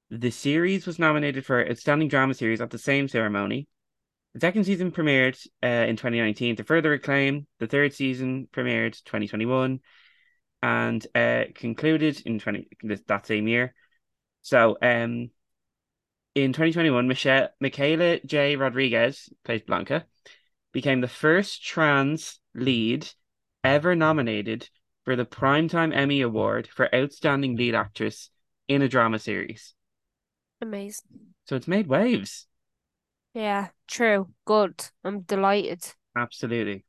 The 0.10 0.32
series 0.32 0.88
was 0.88 1.00
nominated 1.00 1.46
for 1.46 1.70
Outstanding 1.70 2.08
Drama 2.08 2.34
Series 2.34 2.62
at 2.62 2.70
the 2.70 2.78
same 2.78 3.08
ceremony. 3.08 3.68
The 4.34 4.40
second 4.40 4.64
season 4.64 4.92
premiered 4.92 5.38
uh, 5.64 5.68
in 5.68 5.96
2019 5.96 6.58
to 6.58 6.64
further 6.64 6.94
acclaim. 6.94 7.48
The 7.60 7.68
third 7.68 7.94
season 7.94 8.48
premiered 8.52 9.04
2021 9.04 9.80
and 10.64 11.08
uh, 11.14 11.44
concluded 11.54 12.22
in 12.26 12.40
20 12.40 12.68
that 13.08 13.28
same 13.28 13.48
year. 13.48 13.74
So, 14.42 14.78
um, 14.82 15.30
in 16.36 16.54
2021, 16.54 17.08
Michelle, 17.08 17.50
Michaela 17.60 18.20
J. 18.26 18.56
Rodriguez, 18.56 19.30
plays 19.44 19.64
Blanca, 19.64 20.06
became 20.72 21.02
the 21.02 21.08
first 21.08 21.66
trans 21.66 22.40
lead 22.54 23.08
ever 23.68 23.96
nominated 23.96 24.70
for 25.04 25.16
the 25.16 25.26
Primetime 25.26 25.94
Emmy 25.94 26.22
Award 26.22 26.68
for 26.68 26.94
Outstanding 26.96 27.56
Lead 27.56 27.76
Actress 27.76 28.30
in 28.68 28.82
a 28.82 28.88
Drama 28.88 29.20
Series. 29.20 29.74
Amazing. 30.62 31.34
So 31.46 31.56
it's 31.56 31.68
made 31.68 31.88
waves. 31.88 32.48
Yeah, 33.34 33.70
true. 33.88 34.34
Good. 34.46 34.86
I'm 35.04 35.22
delighted. 35.22 35.94
Absolutely. 36.16 36.84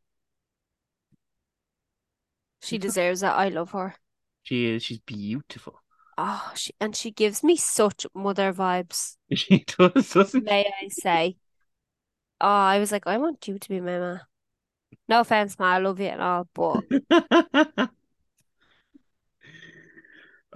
She 2.63 2.79
deserves 2.79 3.23
it. 3.25 3.27
I 3.27 3.49
love 3.49 3.73
her. 3.73 3.97
She 4.43 4.67
is. 4.67 4.83
She's 4.85 4.99
beautiful. 5.01 5.83
Oh, 6.17 6.53
she 6.57 6.73
and 6.81 6.97
she 6.97 7.11
gives 7.11 7.45
me 7.45 7.57
such 7.57 8.07
mother 8.15 8.53
vibes, 8.53 9.17
She 9.35 9.65
does, 9.65 10.11
doesn't 10.11 10.45
may 10.45 10.67
I 10.83 10.89
say. 10.89 11.37
Oh, 12.41 12.47
I 12.49 12.79
was 12.79 12.93
like, 12.93 13.07
I 13.07 13.19
want 13.19 13.47
you 13.49 13.59
to 13.59 13.69
be 13.69 13.81
my 13.81 13.99
ma. 13.99 14.19
No 15.09 15.21
offense, 15.21 15.59
ma, 15.59 15.67
I 15.67 15.79
love 15.79 16.01
you 16.01 16.07
and 16.07 16.21
all, 16.21 16.49
but 16.55 16.85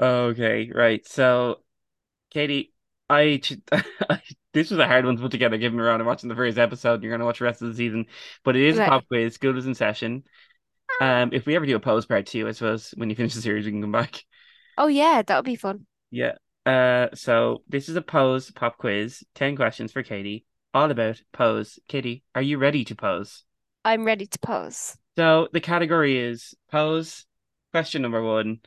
Okay, 0.01 0.71
right. 0.75 1.07
So, 1.07 1.61
Katie, 2.31 2.73
I, 3.09 3.41
I 4.11 4.21
this 4.53 4.71
was 4.71 4.79
a 4.79 4.87
hard 4.87 5.05
one 5.05 5.17
to 5.17 5.23
put 5.23 5.31
together 5.31 5.57
given 5.59 5.79
we're 5.79 5.91
only 5.91 6.05
watching 6.05 6.29
the 6.29 6.35
first 6.35 6.59
episode. 6.59 7.03
You're 7.03 7.11
going 7.11 7.21
to 7.21 7.27
watch 7.27 7.39
the 7.39 7.45
rest 7.45 7.63
of 7.63 7.69
the 7.69 7.75
season, 7.75 8.07
but 8.45 8.57
it 8.57 8.63
is 8.63 8.79
a 8.79 8.85
pop 8.85 9.07
quiz. 9.09 9.35
School 9.35 9.57
is 9.57 9.67
in 9.67 9.75
session. 9.75 10.25
Um, 11.01 11.31
if 11.33 11.47
we 11.47 11.57
ever 11.57 11.67
do 11.67 11.77
a 11.77 11.81
pose 11.81 12.07
part 12.07 12.27
two, 12.27 12.49
I 12.49 12.53
suppose 12.53 12.93
when 12.97 13.11
you 13.11 13.17
finish 13.17 13.35
the 13.35 13.41
series, 13.41 13.65
we 13.65 13.73
can 13.73 13.81
come 13.81 13.93
back. 13.93 14.23
oh 14.79 14.89
yeah, 14.89 15.23
that 15.23 15.37
would 15.37 15.45
be 15.45 15.57
fun. 15.57 15.87
Yeah. 16.11 16.35
Uh, 16.65 17.09
so 17.15 17.63
this 17.69 17.89
is 17.89 17.97
a 17.97 18.03
pose 18.03 18.51
pop 18.51 18.79
quiz. 18.79 19.25
Ten 19.35 19.57
questions 19.57 19.93
for 19.93 20.03
Katie, 20.03 20.45
all 20.73 20.91
about 20.91 21.21
pose. 21.33 21.79
Katie, 21.89 22.23
are 22.35 22.43
you 22.43 22.59
ready 22.59 22.85
to 22.85 22.95
pose? 22.95 23.45
I'm 23.85 24.05
ready 24.05 24.27
to 24.27 24.39
pose. 24.39 24.97
So 25.17 25.49
the 25.53 25.61
category 25.61 26.19
is 26.19 26.55
pose, 26.71 27.27
Question 27.73 28.03
number 28.03 28.23
one 28.23 28.61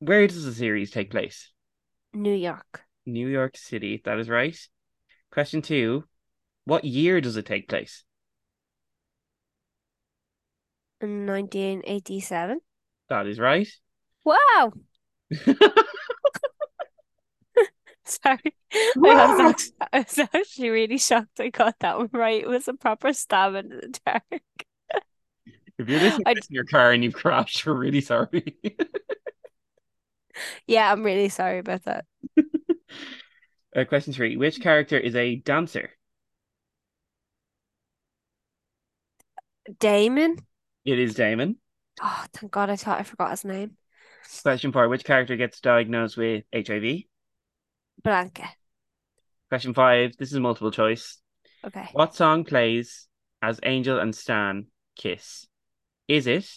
Where 0.00 0.26
does 0.26 0.44
the 0.44 0.52
series 0.52 0.90
take 0.90 1.10
place? 1.10 1.50
New 2.12 2.34
York. 2.34 2.82
New 3.06 3.28
York 3.28 3.56
City. 3.56 4.02
That 4.04 4.18
is 4.18 4.28
right. 4.28 4.58
Question 5.30 5.62
two 5.62 6.04
What 6.64 6.84
year 6.84 7.20
does 7.20 7.36
it 7.36 7.46
take 7.46 7.68
place? 7.68 8.04
In 11.00 11.26
1987. 11.26 12.60
That 13.08 13.26
is 13.26 13.38
right. 13.38 13.68
Wow. 14.24 14.72
Sorry. 18.22 18.54
I 18.74 19.26
was, 19.26 19.40
actually, 19.40 19.72
I 19.92 19.98
was 19.98 20.18
actually 20.34 20.70
really 20.70 20.98
shocked 20.98 21.40
I 21.40 21.48
got 21.50 21.76
that 21.80 21.98
one 21.98 22.10
right. 22.12 22.42
It 22.42 22.48
was 22.48 22.68
a 22.68 22.74
proper 22.74 23.12
stab 23.12 23.54
in 23.54 23.68
the 23.68 23.98
dark. 24.04 24.42
If 25.78 25.88
you're 25.88 26.00
listening 26.00 26.24
I- 26.26 26.32
in 26.32 26.38
your 26.50 26.64
car 26.64 26.92
and 26.92 27.04
you've 27.04 27.14
crashed, 27.14 27.64
we're 27.66 27.74
really 27.74 28.00
sorry. 28.00 28.56
Yeah, 30.66 30.92
I'm 30.92 31.02
really 31.02 31.28
sorry 31.28 31.58
about 31.58 31.84
that. 31.84 32.04
uh, 33.74 33.84
question 33.84 34.12
three 34.12 34.36
Which 34.36 34.60
character 34.60 34.96
is 34.98 35.14
a 35.16 35.36
dancer? 35.36 35.90
Damon? 39.80 40.36
It 40.84 40.98
is 40.98 41.14
Damon. 41.14 41.56
Oh, 42.02 42.24
thank 42.32 42.52
God 42.52 42.70
I 42.70 42.76
thought 42.76 43.00
I 43.00 43.02
forgot 43.02 43.30
his 43.30 43.44
name. 43.44 43.76
Question 44.42 44.72
four 44.72 44.88
Which 44.88 45.04
character 45.04 45.36
gets 45.36 45.60
diagnosed 45.60 46.16
with 46.16 46.44
HIV? 46.54 47.02
Blanca. 48.02 48.48
Question 49.48 49.74
five 49.74 50.16
This 50.18 50.32
is 50.32 50.38
multiple 50.40 50.70
choice. 50.70 51.18
Okay. 51.64 51.88
What 51.92 52.14
song 52.14 52.44
plays 52.44 53.08
as 53.42 53.60
Angel 53.62 53.98
and 53.98 54.14
Stan 54.14 54.66
kiss? 54.96 55.46
Is 56.06 56.26
it 56.26 56.48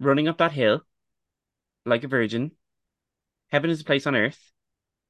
Running 0.00 0.28
Up 0.28 0.38
That 0.38 0.52
Hill, 0.52 0.82
Like 1.84 2.04
a 2.04 2.08
Virgin, 2.08 2.52
Heaven 3.50 3.70
is 3.70 3.80
a 3.80 3.84
Place 3.84 4.06
on 4.06 4.16
Earth, 4.16 4.52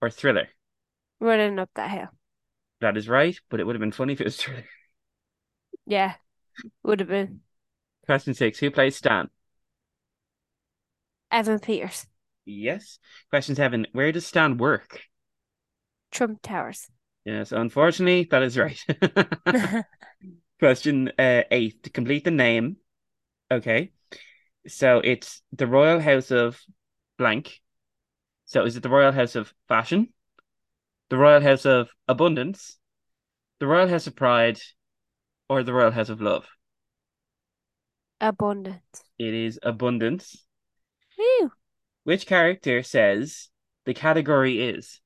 or 0.01 0.11
Thriller? 0.11 0.49
Running 1.21 1.59
up 1.59 1.71
that 1.75 1.91
hill. 1.91 2.09
That 2.81 2.97
is 2.97 3.09
right, 3.09 3.39
but 3.49 3.61
it 3.61 3.65
would 3.65 3.75
have 3.77 3.81
been 3.81 3.93
funny 3.93 4.13
if 4.13 4.21
it 4.21 4.25
was 4.25 4.37
Thriller. 4.37 4.65
Yeah. 5.87 6.15
Would 6.83 7.01
have 7.01 7.09
been 7.09 7.41
Question 8.07 8.35
six 8.35 8.59
Who 8.59 8.71
plays 8.71 8.97
Stan? 8.97 9.31
Evan 11.31 11.59
Peters. 11.59 12.07
Yes. 12.45 12.99
Question 13.31 13.55
seven 13.55 13.87
Where 13.93 14.13
does 14.13 14.27
Stan 14.27 14.59
work? 14.59 15.03
Trump 16.15 16.41
Towers. 16.43 16.89
Yes, 17.25 17.53
unfortunately, 17.53 18.29
that 18.31 18.43
is 18.43 18.57
right. 18.57 18.79
Question 20.59 21.13
uh, 21.19 21.43
eight 21.51 21.83
to 21.83 21.91
complete 21.91 22.25
the 22.25 22.31
name. 22.31 22.77
Okay. 23.51 23.91
So 24.67 25.01
it's 25.01 25.43
the 25.53 25.67
Royal 25.67 26.01
House 26.01 26.31
of 26.31 26.61
blank. 27.19 27.61
So 28.47 28.65
is 28.65 28.77
it 28.77 28.83
the 28.83 28.89
Royal 28.89 29.13
House 29.13 29.35
of 29.35 29.53
Fashion, 29.69 30.09
the 31.11 31.17
Royal 31.19 31.41
House 31.41 31.67
of 31.67 31.91
Abundance, 32.09 32.79
the 33.59 33.67
Royal 33.67 33.89
House 33.89 34.07
of 34.07 34.15
Pride, 34.15 34.61
or 35.49 35.63
the 35.63 35.73
Royal 35.73 35.91
House 35.91 36.09
of 36.09 36.21
Love? 36.21 36.47
Abundance. 38.21 39.03
It 39.19 39.35
is 39.35 39.59
Abundance. 39.63 40.45
Woo. 41.19 41.53
Which 42.05 42.27
character 42.27 42.83
says 42.83 43.49
the 43.85 43.95
category 43.95 44.61
is? 44.61 45.01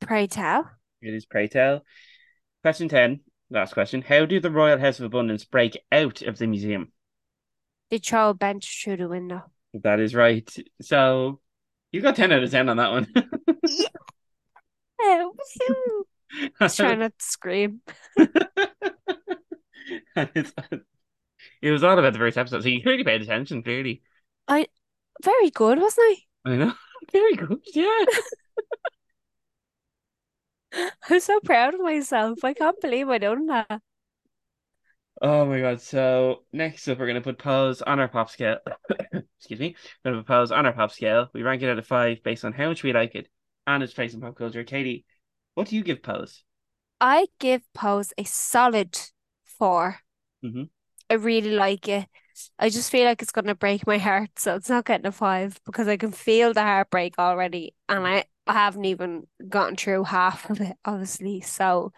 Pray 0.00 0.26
tell. 0.26 0.70
It 1.02 1.14
is 1.14 1.26
Pray 1.26 1.48
Tell. 1.48 1.84
Question 2.62 2.88
10, 2.88 3.20
last 3.50 3.74
question. 3.74 4.02
How 4.02 4.24
do 4.24 4.40
the 4.40 4.50
Royal 4.50 4.78
House 4.78 4.98
of 4.98 5.04
Abundance 5.04 5.44
break 5.44 5.78
out 5.92 6.22
of 6.22 6.38
the 6.38 6.46
museum? 6.46 6.92
They 7.90 7.98
throw 7.98 8.30
a 8.30 8.34
bench 8.34 8.82
through 8.82 8.96
the 8.96 9.08
window. 9.08 9.42
That 9.74 10.00
is 10.00 10.14
right. 10.14 10.50
So 10.80 11.40
you 11.92 12.00
got 12.00 12.16
10 12.16 12.32
out 12.32 12.42
of 12.42 12.50
10 12.50 12.68
on 12.68 12.76
that 12.78 12.90
one. 12.90 13.12
Oh, 15.00 15.34
woo. 15.68 16.06
Just 16.60 16.78
trying 16.78 17.00
not 17.00 17.12
to 17.18 17.24
scream. 17.24 17.80
It 21.64 21.70
was 21.70 21.82
all 21.82 21.98
about 21.98 22.12
the 22.12 22.18
first 22.18 22.36
episode, 22.38 22.62
so 22.62 22.68
you 22.68 22.82
really 22.84 23.04
paid 23.04 23.22
attention, 23.22 23.62
clearly. 23.62 24.02
I 24.48 24.66
Very 25.22 25.50
good, 25.50 25.78
wasn't 25.78 26.18
I? 26.44 26.50
I 26.50 26.56
know. 26.56 26.74
Very 27.12 27.34
good, 27.36 27.60
yeah. 27.74 28.04
I'm 31.10 31.20
so 31.20 31.40
proud 31.40 31.74
of 31.74 31.80
myself. 31.80 32.44
I 32.44 32.54
can't 32.54 32.80
believe 32.80 33.08
I 33.08 33.18
done 33.18 33.46
that. 33.46 33.80
Oh 35.22 35.44
my 35.46 35.60
god. 35.60 35.80
So 35.80 36.44
next 36.52 36.88
up 36.88 36.98
we're 36.98 37.06
gonna 37.06 37.20
put 37.20 37.38
pose 37.38 37.82
on 37.82 38.00
our 38.00 38.08
pop 38.08 38.30
scale. 38.30 38.58
Excuse 39.38 39.60
me. 39.60 39.76
We're 40.04 40.10
gonna 40.12 40.22
put 40.22 40.28
pose 40.28 40.52
on 40.52 40.66
our 40.66 40.72
pop 40.72 40.90
scale. 40.92 41.30
We 41.32 41.42
rank 41.42 41.62
it 41.62 41.70
out 41.70 41.78
of 41.78 41.86
five 41.86 42.22
based 42.22 42.44
on 42.44 42.52
how 42.52 42.68
much 42.68 42.82
we 42.82 42.92
like 42.92 43.14
it 43.14 43.28
and 43.66 43.82
its 43.82 43.94
place 43.94 44.14
in 44.14 44.20
pop 44.20 44.36
culture. 44.36 44.64
Katie, 44.64 45.04
what 45.54 45.68
do 45.68 45.76
you 45.76 45.82
give 45.84 46.02
pose? 46.02 46.42
I 47.00 47.28
give 47.38 47.62
Pose 47.72 48.12
a 48.18 48.24
solid 48.24 48.98
four. 49.44 50.00
Mhm. 50.42 50.64
I 51.10 51.14
really 51.14 51.50
like 51.52 51.88
it. 51.88 52.08
I 52.58 52.68
just 52.68 52.90
feel 52.90 53.04
like 53.04 53.22
it's 53.22 53.30
gonna 53.32 53.54
break 53.54 53.86
my 53.86 53.98
heart, 53.98 54.30
so 54.38 54.56
it's 54.56 54.68
not 54.68 54.86
getting 54.86 55.06
a 55.06 55.12
five 55.12 55.60
because 55.64 55.86
I 55.88 55.96
can 55.96 56.10
feel 56.12 56.52
the 56.52 56.62
heartbreak 56.62 57.14
already, 57.18 57.74
and 57.88 58.06
I, 58.06 58.24
I 58.46 58.54
haven't 58.54 58.84
even 58.84 59.26
gotten 59.48 59.76
through 59.76 60.04
half 60.04 60.50
of 60.50 60.60
it, 60.60 60.76
obviously. 60.84 61.40
So, 61.40 61.92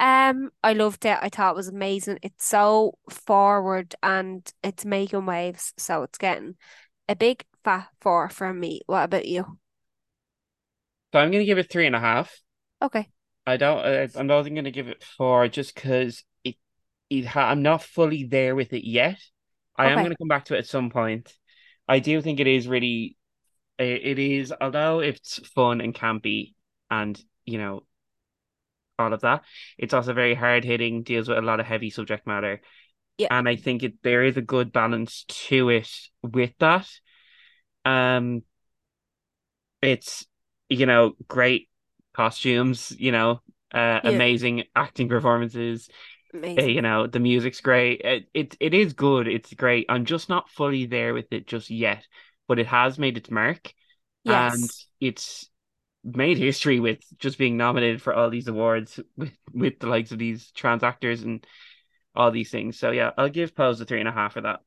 um, 0.00 0.50
I 0.62 0.74
loved 0.74 1.04
it. 1.04 1.18
I 1.20 1.28
thought 1.28 1.52
it 1.52 1.56
was 1.56 1.68
amazing. 1.68 2.20
It's 2.22 2.46
so 2.46 2.98
forward 3.10 3.94
and 4.02 4.50
it's 4.62 4.84
making 4.84 5.26
waves, 5.26 5.74
so 5.78 6.04
it's 6.04 6.18
getting 6.18 6.56
a 7.08 7.16
big 7.16 7.44
fat 7.64 7.88
four 8.00 8.28
from 8.28 8.60
me. 8.60 8.82
What 8.86 9.04
about 9.04 9.26
you? 9.26 9.58
So 11.12 11.18
I'm 11.18 11.30
gonna 11.30 11.44
give 11.44 11.58
it 11.58 11.70
three 11.70 11.86
and 11.86 11.96
a 11.96 12.00
half. 12.00 12.38
Okay. 12.82 13.08
I 13.46 13.56
don't. 13.56 13.78
I, 13.78 14.08
I'm 14.16 14.26
not 14.26 14.40
even 14.40 14.54
gonna 14.54 14.70
give 14.70 14.88
it 14.88 15.02
four 15.02 15.48
just 15.48 15.74
because 15.74 16.24
it. 16.44 16.56
It. 17.10 17.26
Ha- 17.26 17.50
I'm 17.50 17.62
not 17.62 17.82
fully 17.82 18.24
there 18.24 18.54
with 18.54 18.72
it 18.72 18.86
yet. 18.86 19.18
I 19.76 19.88
am 19.88 20.02
gonna 20.02 20.16
come 20.16 20.28
back 20.28 20.46
to 20.46 20.56
it 20.56 20.60
at 20.60 20.66
some 20.66 20.90
point. 20.90 21.34
I 21.88 22.00
do 22.00 22.22
think 22.22 22.40
it 22.40 22.46
is 22.46 22.68
really. 22.68 23.17
It, 23.78 24.18
is, 24.18 24.52
although 24.60 25.00
it's 25.00 25.38
fun 25.48 25.80
and 25.80 25.94
campy, 25.94 26.54
and 26.90 27.20
you 27.44 27.58
know, 27.58 27.84
all 28.98 29.12
of 29.12 29.20
that. 29.20 29.44
It's 29.76 29.94
also 29.94 30.12
very 30.12 30.34
hard 30.34 30.64
hitting, 30.64 31.02
deals 31.02 31.28
with 31.28 31.38
a 31.38 31.42
lot 31.42 31.60
of 31.60 31.66
heavy 31.66 31.90
subject 31.90 32.26
matter. 32.26 32.60
Yeah. 33.18 33.28
And 33.30 33.48
I 33.48 33.56
think 33.56 33.82
it 33.82 33.94
there 34.02 34.24
is 34.24 34.36
a 34.36 34.42
good 34.42 34.72
balance 34.72 35.24
to 35.28 35.68
it 35.70 35.90
with 36.22 36.52
that. 36.58 36.88
Um, 37.84 38.42
it's 39.82 40.26
you 40.68 40.86
know 40.86 41.12
great 41.28 41.68
costumes, 42.14 42.92
you 42.98 43.12
know, 43.12 43.40
uh, 43.72 44.00
Yeah. 44.02 44.10
amazing 44.10 44.64
acting 44.74 45.08
performances. 45.08 45.88
Uh, 46.34 46.62
you 46.62 46.82
know, 46.82 47.06
the 47.06 47.20
music's 47.20 47.60
great. 47.60 48.00
It, 48.02 48.28
it 48.34 48.56
it 48.60 48.74
is 48.74 48.92
good. 48.92 49.28
It's 49.28 49.52
great. 49.54 49.86
I'm 49.88 50.04
just 50.04 50.28
not 50.28 50.50
fully 50.50 50.86
there 50.86 51.14
with 51.14 51.32
it 51.32 51.46
just 51.46 51.70
yet, 51.70 52.06
but 52.48 52.60
it 52.60 52.66
has 52.68 52.98
made 52.98 53.18
its 53.18 53.30
mark, 53.30 53.72
Yes. 54.22 54.54
and 54.54 54.72
it's 55.00 55.50
made 56.04 56.38
history 56.38 56.80
with 56.80 57.00
just 57.18 57.38
being 57.38 57.56
nominated 57.56 58.02
for 58.02 58.14
all 58.14 58.30
these 58.30 58.48
awards 58.48 59.00
with 59.16 59.32
with 59.54 59.80
the 59.80 59.88
likes 59.88 60.12
of 60.12 60.18
these 60.18 60.52
trans 60.52 60.82
actors 60.84 61.22
and 61.22 61.46
all 62.14 62.30
these 62.32 62.50
things. 62.50 62.78
So 62.78 62.90
yeah, 62.92 63.12
I'll 63.18 63.30
give 63.30 63.54
Pose 63.56 63.80
a 63.80 63.86
three 63.86 64.00
and 64.00 64.08
a 64.08 64.12
half 64.12 64.34
for 64.34 64.42
that. 64.42 64.60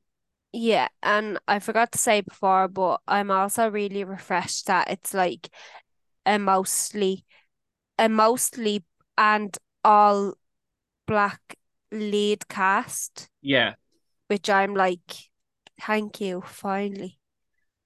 Yeah, 0.54 0.90
and 1.02 1.40
I 1.48 1.60
forgot 1.60 1.92
to 1.94 1.98
say 1.98 2.22
before, 2.22 2.68
but 2.68 3.00
I'm 3.08 3.32
also 3.32 3.70
really 3.70 4.04
refreshed 4.04 4.66
that 4.68 4.90
it's 4.90 5.14
like 5.14 5.50
a 6.26 6.40
mostly 6.40 7.26
a 8.00 8.10
mostly 8.10 8.86
and 9.18 9.58
all 9.86 10.36
black 11.08 11.58
lead 11.92 12.48
cast, 12.50 13.30
Yeah, 13.42 13.76
which 14.28 14.50
I'm 14.50 14.76
like, 14.76 15.30
thank 15.82 16.22
you, 16.22 16.42
finally. 16.42 17.20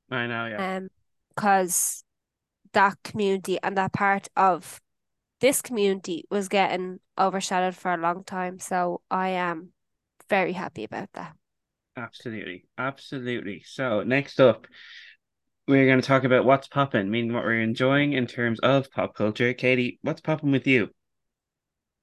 I 0.10 0.28
know. 0.28 0.47
Yeah, 0.47 0.64
Um, 0.64 0.89
because 1.30 2.03
that 2.74 2.97
community 3.03 3.60
and 3.64 3.78
that 3.78 3.93
part 3.93 4.28
of 4.36 4.82
this 5.41 5.62
community 5.62 6.26
was 6.32 6.49
getting 6.49 6.99
overshadowed 7.20 7.76
for 7.76 7.93
a 7.93 7.97
long 7.97 8.24
time, 8.24 8.60
so 8.60 9.01
I 9.12 9.30
am 9.30 9.74
very 10.30 10.53
happy 10.53 10.84
about 10.86 11.12
that. 11.14 11.36
absolutely, 11.97 12.66
absolutely. 12.78 13.64
So 13.66 14.03
next 14.03 14.39
up, 14.39 14.68
we're 15.68 15.86
going 15.86 16.01
to 16.01 16.08
talk 16.08 16.24
about 16.24 16.45
what's 16.45 16.68
popping, 16.68 17.10
meaning 17.10 17.34
what 17.34 17.43
we're 17.43 17.62
enjoying 17.62 18.14
in 18.14 18.28
terms 18.28 18.60
of 18.62 18.91
pop 18.91 19.16
culture. 19.16 19.53
Katie, 19.53 19.99
what's 20.01 20.22
popping 20.22 20.51
with 20.51 20.68
you? 20.68 20.89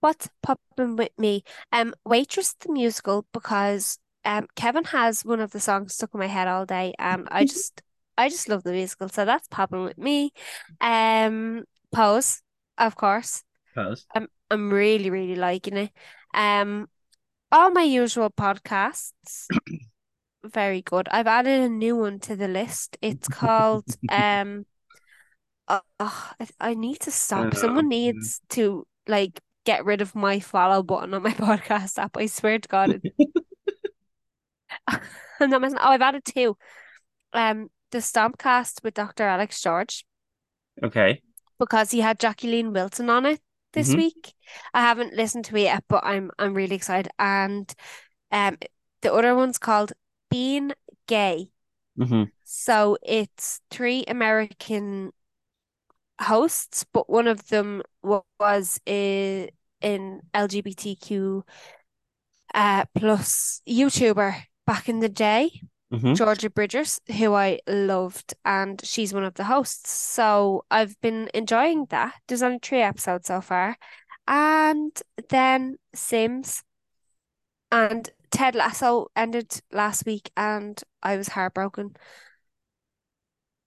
What's 0.00 0.28
popping 0.42 0.96
with 0.96 1.16
me? 1.18 1.44
Um, 1.72 1.94
Waitress 2.04 2.54
the 2.60 2.70
musical 2.72 3.24
because 3.32 3.98
um 4.24 4.46
Kevin 4.54 4.84
has 4.84 5.24
one 5.24 5.40
of 5.40 5.52
the 5.52 5.60
songs 5.60 5.94
stuck 5.94 6.12
in 6.14 6.20
my 6.20 6.26
head 6.26 6.46
all 6.48 6.66
day, 6.66 6.92
and 6.98 7.26
I 7.30 7.44
just 7.44 7.80
I 8.16 8.28
just 8.28 8.48
love 8.48 8.62
the 8.62 8.72
musical, 8.72 9.08
so 9.08 9.24
that's 9.24 9.48
popping 9.48 9.84
with 9.84 9.98
me. 9.98 10.32
Um, 10.80 11.64
Pose, 11.92 12.42
of 12.78 12.96
course. 12.96 13.42
Pose. 13.74 14.06
I'm 14.14 14.28
I'm 14.50 14.72
really 14.72 15.10
really 15.10 15.36
liking 15.36 15.76
it. 15.76 15.90
Um, 16.34 16.88
all 17.50 17.70
my 17.70 17.82
usual 17.82 18.30
podcasts. 18.30 19.46
very 20.44 20.82
good. 20.82 21.08
I've 21.10 21.26
added 21.26 21.60
a 21.62 21.68
new 21.68 21.96
one 21.96 22.18
to 22.20 22.36
the 22.36 22.48
list. 22.48 22.96
It's 23.00 23.28
called 23.28 23.84
um 24.10 24.66
uh, 25.68 25.80
uh, 25.98 26.10
I, 26.40 26.48
I 26.60 26.74
need 26.74 27.00
to 27.00 27.10
stop. 27.10 27.50
don't. 27.50 27.56
Someone 27.56 27.88
needs 27.88 28.40
to 28.50 28.86
like 29.06 29.40
get 29.64 29.84
rid 29.84 30.00
of 30.00 30.14
my 30.14 30.40
follow 30.40 30.82
button 30.82 31.14
on 31.14 31.22
my 31.22 31.32
podcast 31.32 31.98
app. 31.98 32.16
I 32.16 32.26
swear 32.26 32.58
to 32.58 32.68
God. 32.68 33.00
It... 33.02 33.32
I'm 35.40 35.50
not 35.50 35.60
messing. 35.60 35.78
Oh, 35.80 35.88
I've 35.88 36.02
added 36.02 36.24
two. 36.24 36.56
Um, 37.32 37.68
the 37.92 37.98
Stompcast 38.00 38.84
with 38.84 38.94
Dr. 38.94 39.24
Alex 39.24 39.62
George 39.62 40.06
Okay. 40.82 41.22
because 41.58 41.90
he 41.90 42.00
had 42.00 42.18
Jacqueline 42.18 42.72
Wilson 42.72 43.10
on 43.10 43.26
it 43.26 43.40
this 43.72 43.94
hmm 43.94 43.96
week. 43.96 44.34
I 44.74 44.82
haven't 44.82 45.14
listened 45.14 45.44
to 45.46 45.56
it 45.56 45.62
yet, 45.62 45.84
but 45.88 46.04
I'm 46.04 46.30
I'm 46.38 46.54
really 46.54 46.76
excited. 46.76 47.10
And 47.18 47.72
um, 48.32 48.58
the 49.02 49.12
other 49.12 49.34
one's 49.36 49.58
called 49.58 49.92
Being 50.30 50.72
Gay. 51.06 51.50
hmm 51.96 52.24
So 52.44 52.98
it's 53.02 53.60
three 53.70 54.04
American 54.08 55.12
hosts, 56.20 56.84
but 56.92 57.08
one 57.10 57.26
of 57.26 57.48
them 57.48 57.82
was 58.02 58.80
a, 58.88 59.50
an 59.80 60.22
LGBTQ 60.34 61.44
uh, 62.54 62.84
plus 62.94 63.62
YouTuber 63.68 64.44
back 64.66 64.88
in 64.88 65.00
the 65.00 65.08
day, 65.08 65.62
hmm 65.92 66.14
Georgia 66.14 66.50
Bridgers, 66.50 67.00
who 67.18 67.34
I 67.34 67.60
loved, 67.66 68.34
and 68.44 68.80
she's 68.84 69.14
one 69.14 69.24
of 69.24 69.34
the 69.34 69.44
hosts. 69.44 69.90
So 69.90 70.64
I've 70.70 71.00
been 71.00 71.30
enjoying 71.34 71.86
that. 71.90 72.14
There's 72.28 72.42
only 72.42 72.58
three 72.62 72.82
episodes 72.82 73.26
so 73.28 73.40
far. 73.40 73.76
And 74.28 74.92
then 75.30 75.78
Sims 75.94 76.62
and 77.70 78.08
Ted 78.30 78.54
Lasso 78.54 79.08
ended 79.16 79.60
last 79.72 80.06
week, 80.06 80.30
and 80.36 80.80
I 81.02 81.16
was 81.16 81.28
heartbroken. 81.28 81.96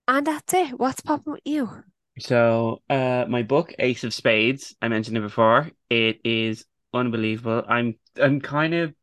And 0.08 0.26
that's 0.26 0.52
it. 0.52 0.80
What's 0.80 1.00
popping 1.00 1.34
with 1.34 1.42
you? 1.44 1.84
So, 2.18 2.82
uh, 2.88 3.26
my 3.28 3.42
book, 3.42 3.74
Ace 3.78 4.02
of 4.04 4.14
Spades, 4.14 4.74
I 4.80 4.88
mentioned 4.88 5.18
it 5.18 5.20
before. 5.20 5.70
It 5.90 6.20
is 6.24 6.64
unbelievable. 6.94 7.62
I'm 7.68 7.98
I'm 8.20 8.40
kind 8.40 8.72
of 8.74 8.94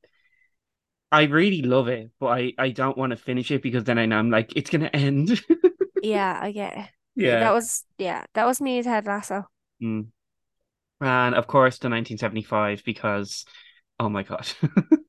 I 1.13 1.23
really 1.23 1.61
love 1.61 1.87
it, 1.87 2.11
but 2.19 2.27
I 2.27 2.53
I 2.57 2.69
don't 2.71 2.97
want 2.97 3.11
to 3.11 3.17
finish 3.17 3.51
it 3.51 3.61
because 3.61 3.83
then 3.83 3.97
I 3.97 4.05
know 4.05 4.17
I'm 4.17 4.29
like 4.29 4.55
it's 4.55 4.69
gonna 4.69 4.89
end. 4.93 5.41
Yeah, 6.01 6.39
I 6.41 6.51
get 6.51 6.77
it. 6.77 6.89
Yeah. 7.15 7.39
That 7.39 7.53
was 7.53 7.85
yeah, 7.97 8.25
that 8.33 8.45
was 8.45 8.59
me, 8.59 8.79
as 8.79 8.85
Ted 8.85 9.05
Lasso. 9.05 9.45
Mm. 9.81 10.07
And 11.01 11.35
of 11.35 11.47
course, 11.47 11.77
the 11.79 11.89
1975 11.89 12.83
because 12.83 13.45
oh 13.99 14.09
my 14.09 14.23
God. 14.23 14.47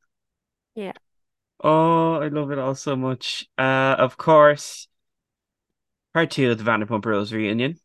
Yeah. 0.75 0.93
Oh, 1.63 2.15
I 2.15 2.29
love 2.29 2.51
it 2.51 2.59
all 2.59 2.75
so 2.75 2.97
much. 2.97 3.47
Uh, 3.57 3.97
of 3.99 4.17
course, 4.17 4.89
part 6.13 6.31
two 6.31 6.51
of 6.51 6.59
the 6.59 6.65
Vanderpump 6.65 7.05
Rules 7.05 7.33
reunion 7.33 7.79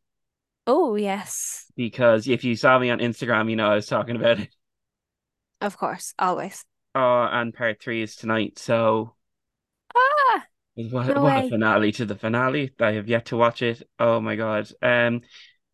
Oh, 0.66 0.96
yes. 0.96 1.66
because 1.76 2.28
if 2.28 2.44
you 2.44 2.56
saw 2.56 2.78
me 2.80 2.90
on 2.90 3.00
Instagram, 3.00 3.50
you 3.50 3.56
know 3.56 3.70
I 3.72 3.76
was 3.76 3.88
talking 3.88 4.16
about 4.16 4.40
it. 4.40 4.50
Of 5.62 5.78
course, 5.78 6.14
always. 6.20 6.66
Oh, 6.96 7.24
and 7.32 7.54
part 7.54 7.82
three 7.82 8.02
is 8.02 8.16
tonight. 8.16 8.58
So 8.60 9.16
Ah, 9.96 10.46
what 10.76 11.08
no 11.08 11.22
what 11.24 11.46
a 11.46 11.50
finale 11.50 11.92
to 11.94 12.06
the 12.06 12.16
finale. 12.16 12.74
I 12.80 12.94
have 12.94 13.08
yet 13.08 13.26
to 13.28 13.38
watch 13.38 13.62
it. 13.62 13.84
Oh 14.00 14.20
my 14.20 14.36
God. 14.36 14.70
Um, 14.82 15.22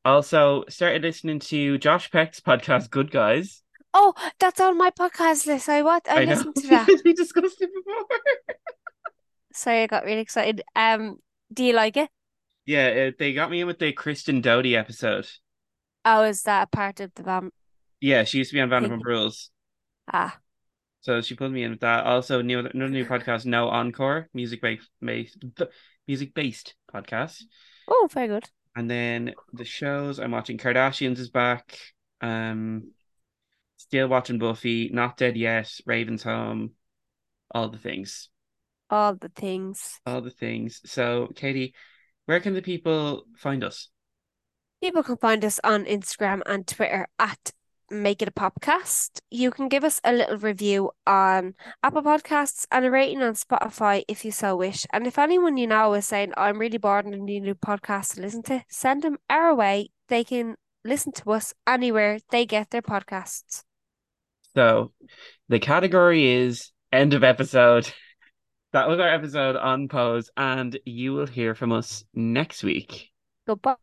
also 0.03 0.65
started 0.69 1.01
listening 1.03 1.39
to 1.39 1.77
Josh 1.77 2.11
Peck's 2.11 2.39
podcast, 2.39 2.89
Good 2.89 3.11
Guys. 3.11 3.61
Oh, 3.93 4.13
that's 4.39 4.59
on 4.59 4.77
my 4.77 4.91
podcast 4.91 5.47
list. 5.47 5.69
I 5.69 5.81
what 5.81 6.07
I 6.09 6.21
I 6.21 6.25
know 6.25 6.31
listened 6.35 6.55
to 6.55 6.67
that. 6.69 7.01
we 7.05 7.13
discussed 7.13 7.61
it 7.61 7.69
before. 7.73 8.03
Sorry, 9.53 9.83
I 9.83 9.87
got 9.87 10.03
really 10.03 10.21
excited. 10.21 10.61
Um, 10.75 11.19
do 11.53 11.63
you 11.63 11.73
like 11.73 11.97
it? 11.97 12.09
Yeah, 12.65 13.07
uh, 13.07 13.11
they 13.17 13.31
got 13.33 13.49
me 13.51 13.61
in 13.61 13.67
with 13.67 13.79
the 13.79 13.93
Kristen 13.93 14.41
Doute 14.41 14.73
episode. 14.73 15.27
Oh, 16.03 16.23
is 16.23 16.43
that 16.43 16.63
a 16.63 16.75
part 16.75 16.99
of 16.99 17.13
the 17.15 17.23
Vam 17.23 17.49
Yeah, 18.01 18.23
she 18.25 18.39
used 18.39 18.49
to 18.51 18.55
be 18.55 18.61
on? 18.61 18.69
Vanderpump 18.69 19.03
Rules. 19.03 19.49
Ah, 20.11 20.37
So 21.05 21.21
she 21.21 21.35
pulled 21.35 21.51
me 21.51 21.61
in 21.61 21.69
with 21.69 21.81
that. 21.81 22.03
Also, 22.03 22.41
new 22.41 22.57
another 22.57 22.89
new 22.89 23.05
podcast, 23.05 23.45
No 23.45 23.69
Encore, 23.69 24.27
music 24.33 24.59
based, 24.59 24.89
music 26.07 26.33
based 26.33 26.73
podcast. 26.91 27.43
oh, 27.87 28.09
very 28.11 28.27
good. 28.27 28.49
And 28.75 28.89
then 28.89 29.35
the 29.53 29.65
shows 29.65 30.19
I'm 30.19 30.31
watching, 30.31 30.57
Kardashians 30.57 31.19
is 31.19 31.29
back. 31.29 31.77
Um, 32.21 32.91
still 33.77 34.07
watching 34.07 34.39
Buffy, 34.39 34.89
Not 34.91 35.15
Dead 35.15 35.37
Yet, 35.37 35.71
Raven's 35.85 36.23
Home, 36.23 36.71
all 37.51 37.69
the 37.69 37.77
things, 37.77 38.29
All 38.89 39.13
the 39.13 39.29
things. 39.29 39.99
all 40.07 40.21
the 40.21 40.31
things. 40.31 40.81
So, 40.85 41.27
Katie, 41.35 41.75
where 42.25 42.39
can 42.39 42.55
the 42.55 42.63
people 42.63 43.25
find 43.37 43.63
us? 43.63 43.89
People 44.81 45.03
can 45.03 45.17
find 45.17 45.45
us 45.45 45.59
on 45.63 45.85
Instagram 45.85 46.41
and 46.47 46.65
Twitter 46.65 47.07
at 47.19 47.51
Make 47.89 48.21
It 48.21 48.27
a 48.27 48.31
Popcast. 48.31 49.19
You 49.29 49.51
can 49.51 49.67
give 49.67 49.83
us 49.83 50.01
a 50.03 50.13
little 50.13 50.37
review 50.37 50.91
on 51.05 51.55
Apple 51.83 52.01
Podcasts 52.01 52.65
and 52.71 52.85
a 52.85 52.91
rating 52.91 53.21
on 53.21 53.33
Spotify 53.33 54.03
if 54.07 54.25
you 54.25 54.31
so 54.31 54.55
wish. 54.55 54.85
And 54.91 55.07
if 55.07 55.19
anyone 55.19 55.57
you 55.57 55.67
know 55.67 55.93
is 55.93 56.07
saying, 56.07 56.33
I'm 56.37 56.59
really 56.59 56.77
bored 56.77 57.05
and 57.05 57.23
need 57.23 57.43
a 57.43 57.45
new 57.45 57.55
podcast 57.55 58.15
to 58.15 58.21
listen 58.21 58.43
to, 58.43 58.63
send 58.69 59.03
them 59.03 59.17
our 59.29 59.53
way. 59.53 59.89
They 60.07 60.23
can 60.23 60.55
listen 60.83 61.11
to 61.13 61.31
us 61.31 61.53
anywhere 61.67 62.19
they 62.29 62.45
get 62.45 62.69
their 62.69 62.81
podcasts. 62.81 63.63
So, 64.55 64.93
the 65.49 65.59
category 65.59 66.27
is 66.31 66.71
end 66.91 67.13
of 67.13 67.23
episode. 67.23 67.91
That 68.73 68.89
was 68.89 68.99
our 68.99 69.07
episode 69.07 69.55
on 69.55 69.87
Pose, 69.87 70.29
and 70.35 70.77
you 70.83 71.13
will 71.13 71.27
hear 71.27 71.55
from 71.55 71.71
us 71.71 72.03
next 72.13 72.61
week. 72.61 73.09
Goodbye. 73.47 73.75